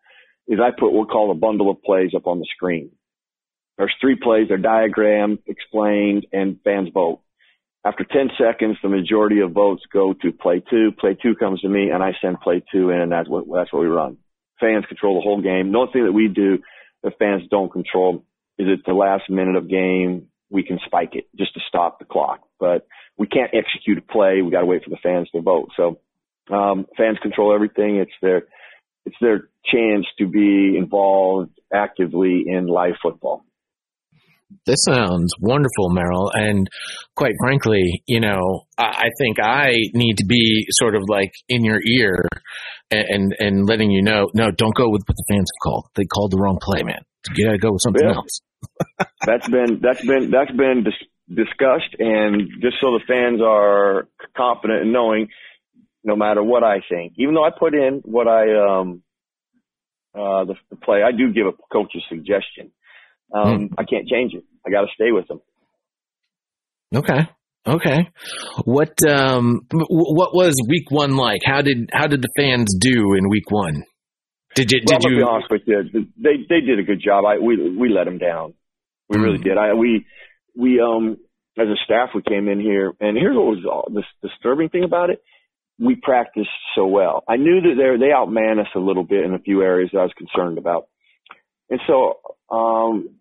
is 0.47 0.59
I 0.61 0.71
put 0.71 0.93
what 0.93 1.07
we 1.07 1.11
call 1.11 1.31
a 1.31 1.35
bundle 1.35 1.69
of 1.69 1.81
plays 1.83 2.11
up 2.15 2.25
on 2.25 2.39
the 2.39 2.47
screen. 2.55 2.91
There's 3.77 3.93
three 3.99 4.15
plays, 4.15 4.47
they're 4.47 4.57
diagrammed, 4.57 5.39
explained, 5.45 6.25
and 6.31 6.59
fans 6.63 6.89
vote. 6.93 7.21
After 7.85 8.03
10 8.03 8.31
seconds, 8.37 8.77
the 8.83 8.89
majority 8.89 9.39
of 9.39 9.51
votes 9.51 9.83
go 9.91 10.13
to 10.13 10.31
play 10.33 10.61
two. 10.69 10.91
Play 10.99 11.17
two 11.21 11.35
comes 11.35 11.61
to 11.61 11.69
me, 11.69 11.89
and 11.91 12.03
I 12.03 12.11
send 12.21 12.41
play 12.41 12.61
two 12.71 12.89
in, 12.89 12.99
and 12.99 13.11
that's 13.11 13.29
what 13.29 13.45
that's 13.53 13.71
what 13.71 13.81
we 13.81 13.87
run. 13.87 14.17
Fans 14.59 14.85
control 14.85 15.15
the 15.15 15.21
whole 15.21 15.41
game. 15.41 15.71
The 15.71 15.77
only 15.77 15.93
thing 15.93 16.05
that 16.05 16.11
we 16.11 16.27
do 16.27 16.59
that 17.03 17.17
fans 17.17 17.43
don't 17.49 17.71
control 17.71 18.25
is 18.57 18.67
at 18.67 18.85
the 18.85 18.93
last 18.93 19.29
minute 19.29 19.55
of 19.55 19.69
game 19.69 20.27
we 20.49 20.63
can 20.63 20.79
spike 20.85 21.11
it 21.13 21.27
just 21.37 21.53
to 21.53 21.61
stop 21.67 21.99
the 21.99 22.05
clock. 22.05 22.41
But 22.59 22.87
we 23.17 23.27
can't 23.27 23.51
execute 23.53 23.97
a 23.97 24.01
play. 24.01 24.41
We 24.41 24.51
got 24.51 24.61
to 24.61 24.65
wait 24.65 24.83
for 24.83 24.89
the 24.89 24.97
fans 25.01 25.29
to 25.31 25.41
vote. 25.41 25.69
So 25.77 25.99
um, 26.53 26.85
fans 26.97 27.17
control 27.21 27.53
everything. 27.53 27.97
It's 27.97 28.11
their 28.21 28.43
it's 29.05 29.15
their 29.21 29.49
chance 29.65 30.05
to 30.17 30.27
be 30.27 30.75
involved 30.77 31.51
actively 31.73 32.43
in 32.47 32.67
live 32.67 32.95
football. 33.01 33.45
This 34.65 34.83
sounds 34.87 35.33
wonderful, 35.39 35.89
Merril. 35.89 36.31
And 36.33 36.67
quite 37.15 37.33
frankly, 37.39 38.03
you 38.07 38.19
know, 38.19 38.65
I 38.77 39.09
think 39.19 39.37
I 39.39 39.73
need 39.93 40.17
to 40.17 40.25
be 40.25 40.65
sort 40.69 40.95
of 40.95 41.03
like 41.07 41.31
in 41.47 41.63
your 41.63 41.79
ear 41.83 42.25
and 42.91 43.35
and 43.39 43.67
letting 43.67 43.91
you 43.91 44.01
know, 44.01 44.29
no, 44.33 44.51
don't 44.51 44.75
go 44.75 44.89
with 44.89 45.03
what 45.05 45.15
the 45.15 45.25
fans 45.29 45.49
have 45.53 45.63
called. 45.63 45.85
They 45.95 46.05
called 46.05 46.31
the 46.31 46.37
wrong 46.37 46.59
play, 46.61 46.83
man. 46.83 47.01
You 47.35 47.45
got 47.45 47.51
to 47.51 47.57
go 47.57 47.71
with 47.71 47.81
something 47.83 48.07
yeah. 48.07 48.15
else. 48.15 48.41
that's 49.25 49.47
been 49.47 49.79
that's 49.81 50.05
been 50.05 50.31
that's 50.31 50.51
been 50.51 50.83
dis- 50.83 51.45
discussed, 51.45 51.95
and 51.99 52.49
just 52.61 52.77
so 52.81 52.97
the 52.97 53.01
fans 53.07 53.41
are 53.41 54.07
confident 54.35 54.83
in 54.83 54.91
knowing, 54.91 55.29
no 56.03 56.15
matter 56.15 56.43
what 56.43 56.63
I 56.63 56.81
think, 56.89 57.13
even 57.17 57.35
though 57.35 57.43
I 57.43 57.51
put 57.57 57.73
in 57.73 58.01
what 58.03 58.27
I 58.27 58.79
um 58.79 59.03
uh 60.15 60.45
the, 60.45 60.55
the 60.69 60.75
play, 60.77 61.03
I 61.03 61.11
do 61.11 61.31
give 61.31 61.47
a 61.47 61.53
coach 61.71 61.93
a 61.95 61.99
suggestion. 62.09 62.71
Um, 63.33 63.67
hmm. 63.67 63.73
I 63.77 63.83
can't 63.83 64.07
change 64.07 64.33
it. 64.33 64.43
I 64.65 64.71
got 64.71 64.81
to 64.81 64.87
stay 64.95 65.11
with 65.11 65.27
them. 65.27 65.41
Okay. 66.95 67.27
Okay. 67.67 68.09
What 68.65 68.93
um 69.07 69.61
what 69.71 70.33
was 70.33 70.55
week 70.67 70.89
1 70.89 71.15
like? 71.15 71.41
How 71.45 71.61
did 71.61 71.89
how 71.91 72.07
did 72.07 72.21
the 72.21 72.29
fans 72.37 72.75
do 72.79 73.13
in 73.13 73.29
week 73.29 73.51
1? 73.51 73.83
Did 74.55 74.71
you? 74.71 74.79
Well, 74.85 74.99
did 74.99 75.11
you? 75.11 75.17
Be 75.17 75.23
honest 75.23 75.47
with 75.51 75.61
you, 75.65 75.83
they 76.17 76.37
they 76.49 76.61
did 76.61 76.79
a 76.79 76.83
good 76.83 77.01
job. 77.03 77.25
I 77.25 77.37
we 77.37 77.77
we 77.77 77.89
let 77.89 78.05
them 78.05 78.17
down. 78.17 78.53
We 79.07 79.17
mm. 79.17 79.23
really 79.23 79.37
did. 79.37 79.57
I 79.57 79.73
we 79.73 80.05
we 80.57 80.81
um 80.81 81.17
as 81.57 81.67
a 81.67 81.75
staff 81.85 82.09
we 82.15 82.21
came 82.21 82.47
in 82.47 82.59
here, 82.59 82.93
and 82.99 83.17
here's 83.17 83.35
what 83.35 83.45
was 83.45 83.65
all, 83.69 83.87
the 83.93 84.03
disturbing 84.27 84.69
thing 84.69 84.83
about 84.83 85.09
it. 85.09 85.21
We 85.77 85.95
practiced 85.95 86.49
so 86.75 86.87
well. 86.87 87.23
I 87.27 87.37
knew 87.37 87.61
that 87.61 87.75
they 87.77 88.05
they 88.05 88.11
outman 88.11 88.59
us 88.59 88.67
a 88.75 88.79
little 88.79 89.03
bit 89.03 89.23
in 89.23 89.33
a 89.33 89.39
few 89.39 89.61
areas 89.61 89.91
that 89.93 89.99
I 89.99 90.03
was 90.03 90.13
concerned 90.17 90.57
about, 90.57 90.87
and 91.69 91.79
so 91.85 92.19
um 92.49 93.18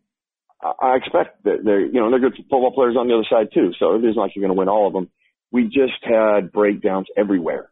I 0.63 0.97
expect 0.97 1.45
that 1.45 1.59
they're 1.65 1.87
you 1.87 2.01
know 2.01 2.11
they're 2.11 2.21
good 2.21 2.37
football 2.37 2.73
players 2.73 2.97
on 2.99 3.09
the 3.09 3.15
other 3.15 3.27
side 3.31 3.49
too. 3.55 3.73
So 3.79 3.95
it 3.95 4.05
isn't 4.05 4.17
like 4.17 4.33
you're 4.35 4.45
going 4.45 4.55
to 4.55 4.59
win 4.59 4.69
all 4.69 4.87
of 4.87 4.93
them. 4.93 5.09
We 5.53 5.65
just 5.65 6.03
had 6.03 6.53
breakdowns 6.53 7.07
everywhere, 7.17 7.71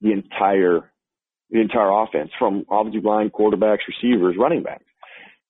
the 0.00 0.12
entire 0.12 0.90
the 1.50 1.60
entire 1.60 1.90
offense 1.90 2.30
from 2.38 2.64
offensive 2.70 3.04
line, 3.04 3.30
quarterbacks, 3.30 3.80
receivers, 3.88 4.36
running 4.38 4.62
backs. 4.62 4.84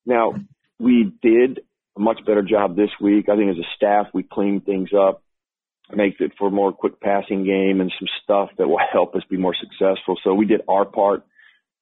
Now, 0.07 0.35
we 0.79 1.13
did 1.23 1.61
a 1.97 2.01
much 2.01 2.21
better 2.27 2.43
job 2.43 2.77
this 2.77 2.91
week. 3.01 3.29
I 3.29 3.37
think 3.37 3.51
as 3.51 3.59
a 3.59 3.69
staff, 3.77 4.07
we 4.15 4.23
cleaned 4.23 4.65
things 4.65 4.89
up, 4.99 5.23
make 5.95 6.21
it 6.21 6.33
for 6.39 6.51
more 6.51 6.73
quick 6.73 7.01
passing 7.01 7.45
game 7.45 7.81
and 7.81 7.93
some 7.99 8.09
stuff 8.25 8.49
that 8.57 8.67
will 8.67 8.81
help 8.93 9.15
us 9.15 9.23
be 9.29 9.37
more 9.37 9.55
successful. 9.55 10.17
So 10.25 10.35
we 10.35 10.47
did 10.47 10.63
our 10.69 10.87
part. 10.87 11.25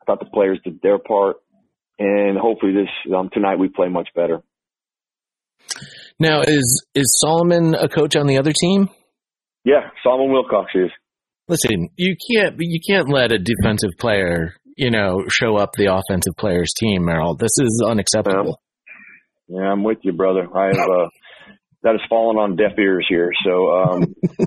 I 0.02 0.04
thought 0.04 0.18
the 0.18 0.26
players 0.26 0.58
did 0.64 0.80
their 0.82 0.98
part. 0.98 1.36
And 2.00 2.36
hopefully 2.38 2.72
this, 2.72 3.14
um, 3.14 3.30
tonight 3.32 3.58
we 3.58 3.68
play 3.68 3.88
much 3.88 4.08
better. 4.14 4.42
Now, 6.18 6.42
is, 6.42 6.84
is 6.94 7.18
Solomon 7.20 7.74
a 7.74 7.88
coach 7.88 8.16
on 8.16 8.26
the 8.26 8.38
other 8.38 8.52
team? 8.58 8.88
Yeah, 9.64 9.90
Solomon 10.02 10.32
Wilcox 10.32 10.70
is. 10.74 10.90
Listen, 11.48 11.88
you 11.96 12.14
can't 12.30 12.56
you 12.58 12.80
can't 12.86 13.08
let 13.08 13.32
a 13.32 13.38
defensive 13.38 13.90
player, 13.98 14.54
you 14.76 14.90
know, 14.90 15.24
show 15.28 15.56
up 15.56 15.72
the 15.72 15.86
offensive 15.86 16.34
player's 16.36 16.72
team, 16.76 17.02
Merril. 17.02 17.38
This 17.38 17.58
is 17.58 17.82
unacceptable. 17.86 18.60
Yeah, 19.48 19.60
yeah 19.60 19.72
I'm 19.72 19.82
with 19.82 19.98
you, 20.02 20.12
brother. 20.12 20.46
I 20.54 20.66
have 20.66 20.76
uh, 20.76 21.08
that 21.82 21.92
has 21.92 22.00
fallen 22.08 22.36
on 22.36 22.56
deaf 22.56 22.78
ears 22.78 23.06
here. 23.08 23.30
So, 23.44 23.70
um, 23.70 24.14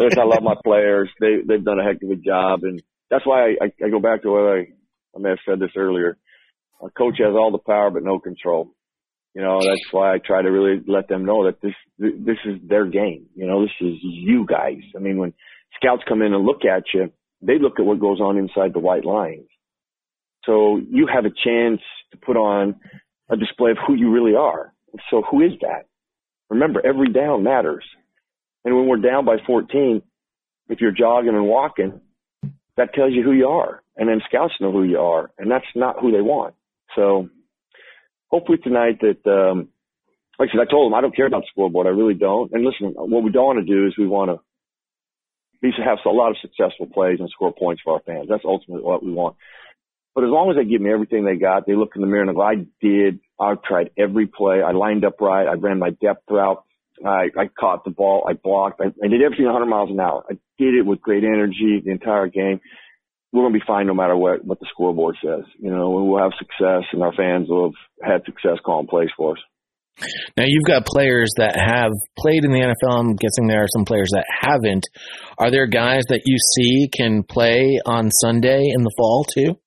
I 0.00 0.24
love 0.24 0.42
my 0.42 0.56
players. 0.64 1.08
They 1.20 1.38
they've 1.46 1.64
done 1.64 1.78
a 1.78 1.84
heck 1.84 2.02
of 2.02 2.10
a 2.10 2.16
job, 2.16 2.64
and 2.64 2.82
that's 3.08 3.24
why 3.24 3.50
I, 3.50 3.66
I, 3.66 3.86
I 3.86 3.90
go 3.90 4.00
back 4.00 4.22
to 4.22 4.30
what 4.30 4.52
I 4.52 4.66
I 5.14 5.20
may 5.20 5.30
have 5.30 5.38
said 5.48 5.60
this 5.60 5.76
earlier. 5.76 6.18
A 6.82 6.90
coach 6.90 7.18
has 7.18 7.34
all 7.34 7.52
the 7.52 7.58
power 7.58 7.90
but 7.90 8.02
no 8.02 8.18
control. 8.18 8.73
You 9.34 9.42
know, 9.42 9.58
that's 9.60 9.92
why 9.92 10.14
I 10.14 10.18
try 10.18 10.42
to 10.42 10.48
really 10.48 10.82
let 10.86 11.08
them 11.08 11.24
know 11.24 11.44
that 11.46 11.60
this 11.60 11.74
this 11.98 12.38
is 12.44 12.60
their 12.62 12.86
game. 12.86 13.26
You 13.34 13.46
know, 13.46 13.62
this 13.62 13.72
is 13.80 13.98
you 14.00 14.46
guys. 14.46 14.78
I 14.96 15.00
mean, 15.00 15.18
when 15.18 15.34
scouts 15.76 16.02
come 16.08 16.22
in 16.22 16.32
and 16.32 16.44
look 16.44 16.64
at 16.64 16.84
you, 16.94 17.12
they 17.42 17.58
look 17.58 17.80
at 17.80 17.84
what 17.84 17.98
goes 17.98 18.20
on 18.20 18.38
inside 18.38 18.72
the 18.72 18.78
white 18.78 19.04
lines. 19.04 19.48
So 20.44 20.80
you 20.88 21.08
have 21.12 21.24
a 21.24 21.30
chance 21.30 21.80
to 22.12 22.18
put 22.18 22.36
on 22.36 22.76
a 23.28 23.36
display 23.36 23.72
of 23.72 23.78
who 23.86 23.94
you 23.94 24.12
really 24.12 24.36
are. 24.36 24.72
So 25.10 25.22
who 25.28 25.42
is 25.42 25.52
that? 25.62 25.86
Remember, 26.50 26.80
every 26.84 27.12
down 27.12 27.42
matters. 27.42 27.84
And 28.64 28.76
when 28.76 28.86
we're 28.86 28.96
down 28.98 29.24
by 29.24 29.36
14, 29.46 30.02
if 30.68 30.80
you're 30.80 30.92
jogging 30.92 31.34
and 31.34 31.46
walking, 31.46 32.00
that 32.76 32.94
tells 32.94 33.12
you 33.12 33.22
who 33.22 33.32
you 33.32 33.48
are. 33.48 33.82
And 33.96 34.08
then 34.08 34.20
scouts 34.28 34.54
know 34.60 34.72
who 34.72 34.84
you 34.84 34.98
are. 34.98 35.30
And 35.38 35.50
that's 35.50 35.64
not 35.74 36.00
who 36.00 36.12
they 36.12 36.20
want. 36.20 36.54
So 36.94 37.28
hopefully 38.34 38.58
tonight 38.58 38.98
that, 39.00 39.30
um, 39.30 39.68
like 40.40 40.48
I 40.48 40.58
said, 40.58 40.66
I 40.66 40.70
told 40.70 40.90
them 40.90 40.98
I 40.98 41.00
don't 41.00 41.14
care 41.14 41.26
about 41.26 41.42
the 41.42 41.52
scoreboard. 41.52 41.86
I 41.86 41.90
really 41.90 42.14
don't. 42.14 42.50
And 42.52 42.64
listen, 42.64 42.94
what 42.96 43.22
we 43.22 43.30
don't 43.30 43.46
want 43.46 43.64
to 43.64 43.74
do 43.74 43.86
is 43.86 43.94
we 43.96 44.08
want 44.08 44.30
to 44.30 44.40
we 45.62 45.70
to 45.70 45.82
have 45.82 45.98
a 46.04 46.10
lot 46.10 46.30
of 46.30 46.36
successful 46.42 46.86
plays 46.92 47.20
and 47.20 47.30
score 47.30 47.54
points 47.54 47.80
for 47.82 47.94
our 47.94 48.00
fans. 48.00 48.26
That's 48.28 48.44
ultimately 48.44 48.84
what 48.84 49.04
we 49.04 49.12
want. 49.12 49.36
But 50.14 50.24
as 50.24 50.30
long 50.30 50.50
as 50.50 50.56
they 50.56 50.68
give 50.68 50.80
me 50.80 50.92
everything 50.92 51.24
they 51.24 51.36
got, 51.36 51.66
they 51.66 51.74
look 51.74 51.92
in 51.94 52.02
the 52.02 52.06
mirror 52.06 52.24
and 52.24 52.34
go, 52.34 52.42
I 52.42 52.66
did, 52.82 53.20
I've 53.40 53.62
tried 53.62 53.90
every 53.96 54.26
play. 54.26 54.62
I 54.62 54.72
lined 54.72 55.04
up 55.04 55.20
right. 55.20 55.48
I 55.48 55.54
ran 55.54 55.78
my 55.78 55.90
depth 55.90 56.24
route. 56.28 56.62
I, 57.04 57.28
I 57.36 57.48
caught 57.58 57.84
the 57.84 57.90
ball. 57.90 58.26
I 58.28 58.34
blocked. 58.34 58.80
I, 58.80 58.86
I 59.02 59.08
did 59.08 59.22
everything 59.22 59.46
100 59.46 59.66
miles 59.66 59.90
an 59.90 59.98
hour. 59.98 60.24
I 60.28 60.34
did 60.58 60.74
it 60.74 60.86
with 60.86 61.00
great 61.00 61.24
energy 61.24 61.80
the 61.84 61.90
entire 61.90 62.28
game. 62.28 62.60
We're 63.34 63.42
going 63.42 63.52
to 63.52 63.58
be 63.58 63.66
fine 63.66 63.88
no 63.88 63.94
matter 63.94 64.16
what, 64.16 64.44
what 64.44 64.60
the 64.60 64.66
scoreboard 64.70 65.16
says. 65.20 65.42
You 65.58 65.68
know, 65.68 65.90
we'll 65.90 66.22
have 66.22 66.30
success 66.38 66.84
and 66.92 67.02
our 67.02 67.12
fans 67.12 67.48
will 67.48 67.72
have 68.00 68.12
had 68.12 68.24
success 68.24 68.58
calling 68.64 68.86
plays 68.86 69.08
for 69.16 69.32
us. 69.32 69.42
Now 70.36 70.44
you've 70.46 70.62
got 70.64 70.86
players 70.86 71.32
that 71.36 71.56
have 71.56 71.90
played 72.16 72.44
in 72.44 72.52
the 72.52 72.60
NFL. 72.60 72.96
I'm 72.96 73.16
guessing 73.16 73.48
there 73.48 73.64
are 73.64 73.68
some 73.74 73.84
players 73.84 74.10
that 74.12 74.24
haven't. 74.30 74.84
Are 75.36 75.50
there 75.50 75.66
guys 75.66 76.04
that 76.10 76.22
you 76.26 76.36
see 76.38 76.88
can 76.88 77.24
play 77.24 77.80
on 77.84 78.12
Sunday 78.12 78.70
in 78.72 78.84
the 78.84 78.94
fall 78.96 79.24
too? 79.24 79.58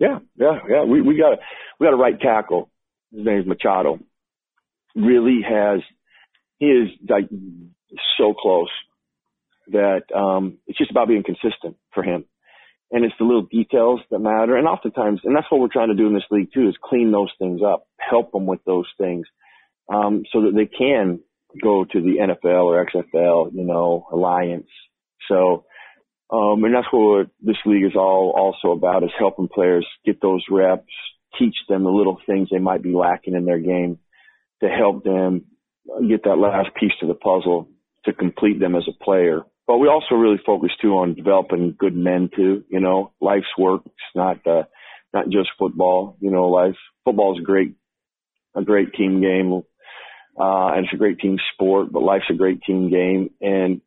Yeah, 0.00 0.18
yeah, 0.36 0.58
yeah. 0.68 0.84
We 0.84 1.02
we 1.02 1.16
got 1.16 1.34
a 1.34 1.36
we 1.78 1.86
got 1.86 1.94
a 1.94 1.96
right 1.96 2.18
tackle. 2.20 2.68
His 3.12 3.24
name 3.24 3.38
is 3.38 3.46
Machado. 3.46 4.00
Really 4.96 5.40
has 5.48 5.80
he 6.58 6.66
is 6.66 6.88
like 7.08 7.28
so 8.18 8.34
close 8.34 8.70
that 9.68 10.02
um 10.16 10.58
it's 10.66 10.78
just 10.78 10.90
about 10.90 11.06
being 11.06 11.22
consistent 11.24 11.76
for 11.94 12.02
him 12.02 12.24
and 12.92 13.04
it's 13.04 13.14
the 13.18 13.24
little 13.24 13.48
details 13.50 14.00
that 14.10 14.18
matter. 14.18 14.54
And 14.54 14.68
oftentimes, 14.68 15.20
and 15.24 15.34
that's 15.34 15.50
what 15.50 15.60
we're 15.60 15.72
trying 15.72 15.88
to 15.88 15.94
do 15.94 16.06
in 16.06 16.14
this 16.14 16.22
league 16.30 16.52
too, 16.52 16.68
is 16.68 16.76
clean 16.82 17.10
those 17.10 17.32
things 17.38 17.60
up, 17.66 17.86
help 17.98 18.32
them 18.32 18.46
with 18.46 18.60
those 18.64 18.86
things, 18.98 19.26
um, 19.92 20.24
so 20.30 20.42
that 20.42 20.52
they 20.54 20.66
can 20.66 21.20
go 21.60 21.84
to 21.84 22.00
the 22.00 22.16
NFL 22.20 22.64
or 22.64 22.86
XFL, 22.86 23.52
you 23.52 23.64
know, 23.64 24.06
alliance. 24.12 24.68
So, 25.28 25.64
um, 26.30 26.62
and 26.64 26.74
that's 26.74 26.86
what 26.90 27.28
this 27.40 27.56
league 27.64 27.84
is 27.84 27.96
all 27.96 28.34
also 28.36 28.76
about 28.76 29.04
is 29.04 29.10
helping 29.18 29.48
players 29.48 29.86
get 30.04 30.20
those 30.20 30.44
reps, 30.50 30.92
teach 31.38 31.56
them 31.68 31.84
the 31.84 31.90
little 31.90 32.18
things 32.26 32.48
they 32.50 32.58
might 32.58 32.82
be 32.82 32.94
lacking 32.94 33.34
in 33.34 33.46
their 33.46 33.58
game 33.58 33.98
to 34.62 34.68
help 34.68 35.02
them 35.02 35.46
get 36.08 36.24
that 36.24 36.38
last 36.38 36.74
piece 36.78 36.92
to 37.00 37.06
the 37.06 37.14
puzzle 37.14 37.68
to 38.04 38.12
complete 38.12 38.60
them 38.60 38.76
as 38.76 38.84
a 38.88 39.04
player. 39.04 39.42
But 39.66 39.78
we 39.78 39.88
also 39.88 40.16
really 40.16 40.40
focus 40.44 40.70
too 40.80 40.94
on 40.94 41.14
developing 41.14 41.76
good 41.78 41.94
men 41.94 42.30
too. 42.34 42.64
You 42.68 42.80
know, 42.80 43.12
life's 43.20 43.46
work. 43.56 43.82
It's 43.86 44.14
not 44.14 44.46
uh, 44.46 44.64
not 45.14 45.28
just 45.28 45.50
football. 45.58 46.16
You 46.20 46.30
know, 46.30 46.48
life 46.48 46.76
football 47.04 47.38
is 47.38 47.44
great 47.44 47.74
a 48.54 48.62
great 48.62 48.92
team 48.94 49.20
game, 49.20 49.62
uh, 50.38 50.72
and 50.74 50.84
it's 50.84 50.94
a 50.94 50.98
great 50.98 51.18
team 51.18 51.38
sport. 51.54 51.92
But 51.92 52.02
life's 52.02 52.30
a 52.30 52.34
great 52.34 52.62
team 52.62 52.90
game, 52.90 53.30
and 53.40 53.80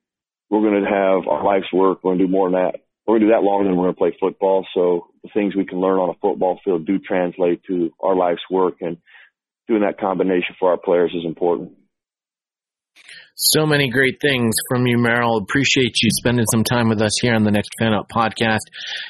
we're 0.49 0.61
going 0.61 0.84
to 0.84 0.89
have 0.89 1.28
our 1.28 1.43
life's 1.43 1.71
work. 1.73 2.03
We're 2.03 2.11
going 2.11 2.19
to 2.19 2.26
do 2.26 2.32
more 2.32 2.49
than 2.49 2.59
that. 2.59 2.80
We're 3.05 3.19
going 3.19 3.21
to 3.21 3.28
do 3.28 3.34
that 3.34 3.43
longer 3.43 3.69
than 3.69 3.78
we're 3.78 3.86
going 3.86 3.95
to 3.95 3.99
play 3.99 4.17
football. 4.19 4.65
So 4.73 5.07
the 5.23 5.30
things 5.34 5.55
we 5.55 5.65
can 5.65 5.80
learn 5.80 5.99
on 5.99 6.09
a 6.09 6.19
football 6.19 6.59
field 6.63 6.88
do 6.88 6.97
translate 6.99 7.63
to 7.67 7.91
our 7.99 8.15
life's 8.15 8.41
work, 8.49 8.76
and 8.82 8.97
doing 9.67 9.82
that 9.82 9.99
combination 9.99 10.55
for 10.59 10.71
our 10.71 10.78
players 10.78 11.11
is 11.13 11.26
important. 11.26 11.73
So 13.38 13.65
many 13.65 13.89
great 13.89 14.21
things 14.21 14.55
from 14.69 14.88
you, 14.88 14.97
Merril. 14.97 15.41
Appreciate 15.41 16.01
you 16.01 16.09
spending 16.11 16.45
some 16.53 16.63
time 16.63 16.88
with 16.88 17.01
us 17.01 17.19
here 17.19 17.36
on 17.36 17.43
the 17.43 17.51
Next 17.51 17.67
Fan 17.77 17.93
Up 17.93 18.07
podcast. 18.07 18.61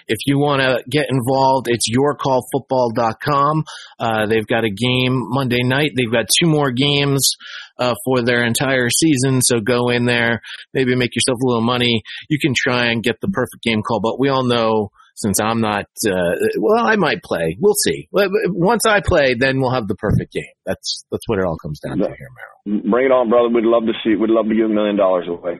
If 0.07 0.17
you 0.25 0.39
want 0.39 0.63
to 0.63 0.83
get 0.89 1.05
involved, 1.11 1.67
it's 1.69 1.85
yourcallfootball.com. 1.95 3.63
Uh, 3.99 4.25
they've 4.25 4.47
got 4.47 4.63
a 4.63 4.71
game 4.71 5.13
Monday 5.29 5.61
night. 5.61 5.91
They've 5.95 6.11
got 6.11 6.25
two 6.39 6.47
more 6.47 6.71
games 6.71 7.35
uh, 7.77 7.93
for 8.03 8.23
their 8.23 8.43
entire 8.43 8.89
season. 8.89 9.43
So 9.43 9.59
go 9.59 9.89
in 9.89 10.05
there, 10.05 10.41
maybe 10.73 10.95
make 10.95 11.15
yourself 11.15 11.37
a 11.43 11.45
little 11.45 11.61
money. 11.61 12.01
You 12.27 12.39
can 12.39 12.55
try 12.57 12.85
and 12.85 13.03
get 13.03 13.21
the 13.21 13.27
perfect 13.27 13.61
game 13.61 13.83
call, 13.83 13.99
but 13.99 14.19
we 14.19 14.29
all 14.29 14.43
know 14.43 14.89
since 15.15 15.39
I'm 15.39 15.61
not, 15.61 15.85
uh, 16.07 16.35
well, 16.59 16.85
I 16.85 16.97
might 16.97 17.23
play. 17.23 17.57
We'll 17.59 17.73
see. 17.73 18.07
Once 18.11 18.85
I 18.85 18.99
play, 18.99 19.33
then 19.33 19.59
we'll 19.59 19.73
have 19.73 19.87
the 19.87 19.95
perfect 19.95 20.33
game. 20.33 20.43
That's, 20.65 21.05
that's 21.09 21.27
what 21.27 21.39
it 21.39 21.45
all 21.45 21.57
comes 21.57 21.79
down 21.79 21.97
to 21.99 22.05
here, 22.05 22.27
Merril. 22.67 22.91
Bring 22.91 23.05
it 23.05 23.11
on, 23.11 23.29
brother. 23.29 23.49
We'd 23.49 23.63
love 23.63 23.83
to 23.83 23.93
see, 24.03 24.15
we'd 24.15 24.29
love 24.29 24.47
to 24.47 24.55
give 24.55 24.65
a 24.65 24.73
million 24.73 24.97
dollars 24.97 25.27
away. 25.27 25.59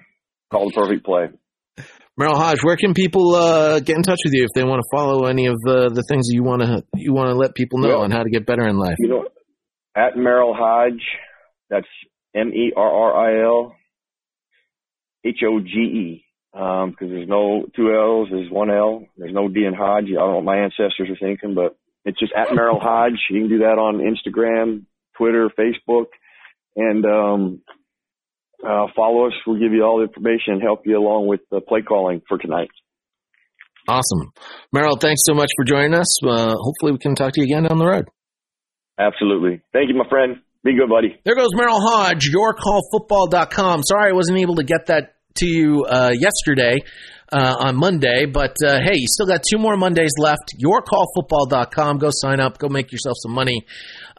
Call 0.51 0.65
the 0.69 0.73
perfect 0.73 1.05
play. 1.05 1.29
Merril 2.19 2.37
Hoge, 2.37 2.63
where 2.63 2.77
can 2.77 2.93
people 2.93 3.35
uh, 3.35 3.79
get 3.79 3.97
in 3.97 4.03
touch 4.03 4.19
with 4.23 4.33
you 4.33 4.43
if 4.43 4.49
they 4.55 4.63
want 4.63 4.81
to 4.81 4.87
follow 4.95 5.25
any 5.25 5.47
of 5.47 5.55
the, 5.61 5.89
the 5.89 6.03
things 6.07 6.27
you 6.29 6.43
want 6.43 6.61
to 6.61 6.83
you 6.95 7.13
want 7.13 7.29
to 7.29 7.35
let 7.35 7.55
people 7.55 7.79
know 7.79 7.99
on 7.99 8.11
how 8.11 8.23
to 8.23 8.29
get 8.29 8.45
better 8.45 8.65
in 8.65 8.77
life? 8.77 8.95
You 8.99 9.09
know, 9.09 9.25
at 9.97 10.15
Merril 10.15 10.55
Hoge, 10.55 11.03
that's 11.69 11.87
M 12.33 12.53
E 12.53 12.71
R 12.75 12.89
R 12.89 13.17
I 13.17 13.43
L 13.43 13.75
H 15.25 15.39
O 15.45 15.59
G 15.59 15.67
E 15.67 16.24
because 16.55 17.01
um, 17.01 17.09
there's 17.09 17.27
no 17.27 17.65
two 17.75 17.93
L's, 17.93 18.29
there's 18.31 18.49
one 18.49 18.69
L. 18.69 19.05
There's 19.17 19.33
no 19.33 19.49
D 19.49 19.65
in 19.65 19.73
Hodge. 19.73 20.05
I 20.05 20.15
don't 20.15 20.29
know 20.29 20.35
what 20.35 20.45
my 20.45 20.59
ancestors 20.59 21.09
are 21.09 21.19
thinking, 21.19 21.53
but 21.53 21.77
it's 22.05 22.17
just 22.17 22.31
at 22.33 22.47
Merril 22.47 22.81
Hoge. 22.81 23.19
You 23.29 23.41
can 23.41 23.49
do 23.49 23.57
that 23.59 23.77
on 23.77 23.99
Instagram, 23.99 24.85
Twitter, 25.17 25.49
Facebook, 25.49 26.05
and 26.77 27.05
um, 27.05 27.61
uh, 28.65 28.87
follow 28.95 29.27
us. 29.27 29.33
We'll 29.45 29.59
give 29.59 29.73
you 29.73 29.83
all 29.83 29.97
the 29.97 30.05
information 30.05 30.53
and 30.53 30.61
help 30.61 30.83
you 30.85 30.97
along 30.97 31.27
with 31.27 31.41
the 31.51 31.59
play 31.59 31.81
calling 31.81 32.21
for 32.25 32.37
tonight. 32.37 32.69
Awesome. 33.89 34.31
Merril, 34.73 34.99
thanks 34.99 35.21
so 35.25 35.33
much 35.33 35.49
for 35.57 35.65
joining 35.65 35.93
us. 35.93 36.23
Uh, 36.23 36.55
hopefully 36.57 36.93
we 36.93 36.99
can 36.99 37.15
talk 37.15 37.33
to 37.33 37.41
you 37.41 37.45
again 37.45 37.63
down 37.63 37.79
the 37.79 37.85
road. 37.85 38.05
Absolutely. 38.97 39.61
Thank 39.73 39.89
you, 39.89 39.95
my 39.95 40.07
friend. 40.07 40.37
Be 40.63 40.73
good, 40.73 40.89
buddy. 40.89 41.19
There 41.25 41.35
goes 41.35 41.49
Merril 41.53 41.79
Hoge, 41.79 42.29
yourcallfootball.com. 42.33 43.83
Sorry 43.83 44.09
I 44.09 44.13
wasn't 44.13 44.39
able 44.39 44.55
to 44.55 44.63
get 44.63 44.87
that 44.87 45.14
to 45.35 45.45
you 45.45 45.85
uh, 45.85 46.11
yesterday 46.13 46.79
uh, 47.31 47.55
on 47.59 47.75
Monday, 47.75 48.25
but 48.25 48.55
uh, 48.65 48.79
hey, 48.83 48.93
you 48.93 49.07
still 49.07 49.25
got 49.25 49.41
two 49.49 49.57
more 49.57 49.75
Mondays 49.77 50.11
left. 50.19 50.53
YourCallFootball.com. 50.63 51.97
Go 51.97 52.09
sign 52.11 52.39
up. 52.39 52.57
Go 52.57 52.69
make 52.69 52.91
yourself 52.91 53.15
some 53.21 53.33
money. 53.33 53.65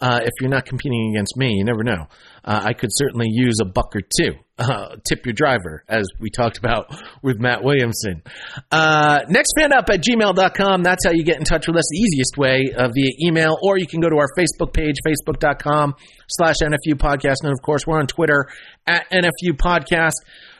Uh, 0.00 0.20
if 0.22 0.32
you're 0.40 0.50
not 0.50 0.66
competing 0.66 1.12
against 1.14 1.36
me, 1.36 1.54
you 1.54 1.64
never 1.64 1.82
know. 1.82 2.06
Uh, 2.44 2.60
I 2.64 2.74
could 2.74 2.90
certainly 2.92 3.26
use 3.30 3.54
a 3.60 3.64
buck 3.64 3.94
or 3.96 4.02
two. 4.02 4.34
Uh, 4.58 4.96
tip 5.08 5.26
your 5.26 5.32
driver, 5.32 5.82
as 5.88 6.06
we 6.18 6.30
talked 6.30 6.58
about 6.58 6.94
with 7.22 7.38
Matt 7.38 7.62
Williamson. 7.62 8.22
next 8.24 8.66
Uh, 8.70 9.18
nextfanup 9.28 9.90
at 9.90 10.02
gmail.com. 10.02 10.82
That's 10.82 11.04
how 11.04 11.12
you 11.12 11.24
get 11.24 11.38
in 11.38 11.44
touch 11.44 11.66
with 11.66 11.76
us. 11.76 11.84
The 11.90 11.98
easiest 11.98 12.38
way 12.38 12.72
via 12.74 13.10
email, 13.26 13.56
or 13.62 13.78
you 13.78 13.86
can 13.86 14.00
go 14.00 14.08
to 14.08 14.16
our 14.16 14.28
Facebook 14.38 14.72
page, 14.72 14.96
facebook.com 15.06 15.94
slash 16.28 16.56
NFU 16.62 16.94
podcast. 16.94 17.36
And 17.42 17.52
of 17.52 17.60
course, 17.62 17.86
we're 17.86 17.98
on 17.98 18.06
Twitter 18.06 18.46
at 18.86 19.10
NFU 19.10 19.52
podcast 19.58 20.14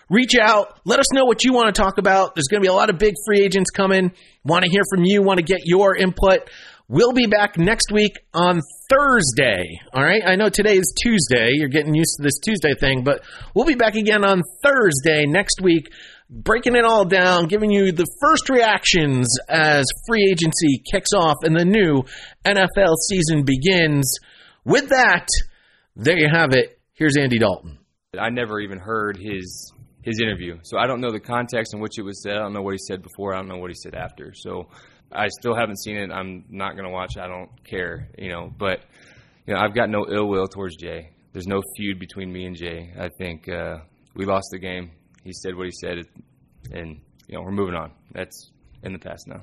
reach 0.09 0.33
out. 0.41 0.81
Let 0.85 1.01
us 1.01 1.13
know 1.13 1.25
what 1.25 1.45
you 1.45 1.53
want 1.53 1.75
to 1.75 1.81
talk 1.81 1.99
about. 1.99 2.35
There's 2.35 2.49
going 2.49 2.63
to 2.63 2.67
be 2.67 2.71
a 2.71 2.75
lot 2.75 2.91
of 2.91 2.99
big 2.99 3.15
free 3.27 3.41
agents 3.41 3.71
coming. 3.71 4.13
Want 4.45 4.65
to 4.65 4.71
hear 4.71 4.83
from 4.91 5.05
you, 5.05 5.23
want 5.23 5.39
to 5.39 5.45
get 5.45 5.61
your 5.65 5.97
input. 5.97 6.49
We'll 6.89 7.13
be 7.13 7.27
back 7.27 7.59
next 7.59 7.91
week 7.91 8.13
on 8.33 8.61
Thursday. 8.89 9.81
All 9.93 10.05
right. 10.05 10.23
I 10.25 10.37
know 10.37 10.49
today 10.49 10.77
is 10.77 10.95
Tuesday. 11.03 11.51
You're 11.55 11.69
getting 11.69 11.97
used 11.97 12.17
to 12.19 12.23
this 12.23 12.39
Tuesday 12.39 12.75
thing, 12.79 13.03
but 13.03 13.25
we'll 13.55 13.65
be 13.65 13.75
back 13.75 13.97
again 13.97 14.25
on 14.25 14.43
Thursday 14.63 15.27
next 15.27 15.61
week, 15.61 15.91
breaking 16.31 16.77
it 16.77 16.85
all 16.85 17.05
down, 17.05 17.47
giving 17.47 17.73
you 17.73 17.91
the 17.91 18.07
first 18.21 18.49
reactions 18.49 19.27
as 19.49 19.85
free 20.07 20.31
agency 20.31 20.81
kicks 20.89 21.13
off 21.13 21.39
and 21.43 21.57
the 21.57 21.65
new 21.65 22.05
NFL 22.45 22.95
season 23.09 23.43
begins. 23.43 24.19
With 24.65 24.91
that, 24.91 25.27
there 25.97 26.17
you 26.17 26.29
have 26.33 26.53
it. 26.53 26.79
Here's 26.93 27.17
Andy 27.17 27.39
Dalton. 27.39 27.79
I 28.17 28.31
never 28.31 28.61
even 28.61 28.79
heard 28.79 29.19
his 29.19 29.73
his 30.07 30.21
interview. 30.21 30.59
So 30.63 30.79
I 30.79 30.87
don't 30.87 31.01
know 31.01 31.11
the 31.11 31.21
context 31.21 31.75
in 31.75 31.81
which 31.81 31.99
it 31.99 32.03
was 32.03 32.23
said. 32.23 32.37
I 32.37 32.39
don't 32.39 32.53
know 32.53 32.63
what 32.63 32.75
he 32.75 32.79
said 32.79 33.03
before. 33.03 33.35
I 33.35 33.39
don't 33.39 33.49
know 33.49 33.59
what 33.59 33.71
he 33.71 33.75
said 33.75 33.95
after. 33.95 34.33
So 34.35 34.69
I 35.13 35.27
still 35.41 35.55
haven't 35.55 35.81
seen 35.81 35.97
it. 35.97 36.11
I'm 36.13 36.45
not 36.49 36.73
going 36.73 36.85
to 36.85 36.91
watch. 36.91 37.17
I 37.19 37.27
don't 37.27 37.51
care, 37.65 38.09
you 38.17 38.31
know. 38.31 38.53
But 38.57 38.81
you 39.47 39.55
know, 39.55 39.61
I've 39.61 39.75
got 39.75 39.91
no 39.91 40.07
ill 40.09 40.29
will 40.29 40.47
towards 40.47 40.77
Jay. 40.77 41.11
There's 41.33 41.49
no 41.49 41.61
feud 41.77 41.99
between 41.99 42.33
me 42.33 42.47
and 42.47 42.57
Jay. 42.57 42.93
I 42.99 43.09
think 43.19 43.49
uh, 43.49 43.79
we 44.15 44.25
lost 44.25 44.47
the 44.53 44.59
game. 44.59 44.93
He 45.25 45.33
said 45.33 45.57
what 45.57 45.67
he 45.67 45.73
said, 45.73 45.99
and 46.73 47.01
you 47.27 47.35
know 47.35 47.43
we're 47.43 47.51
moving 47.51 47.75
on. 47.75 47.91
That's 48.13 48.53
in 48.85 48.93
the 48.93 49.01
past 49.01 49.27
now. 49.27 49.43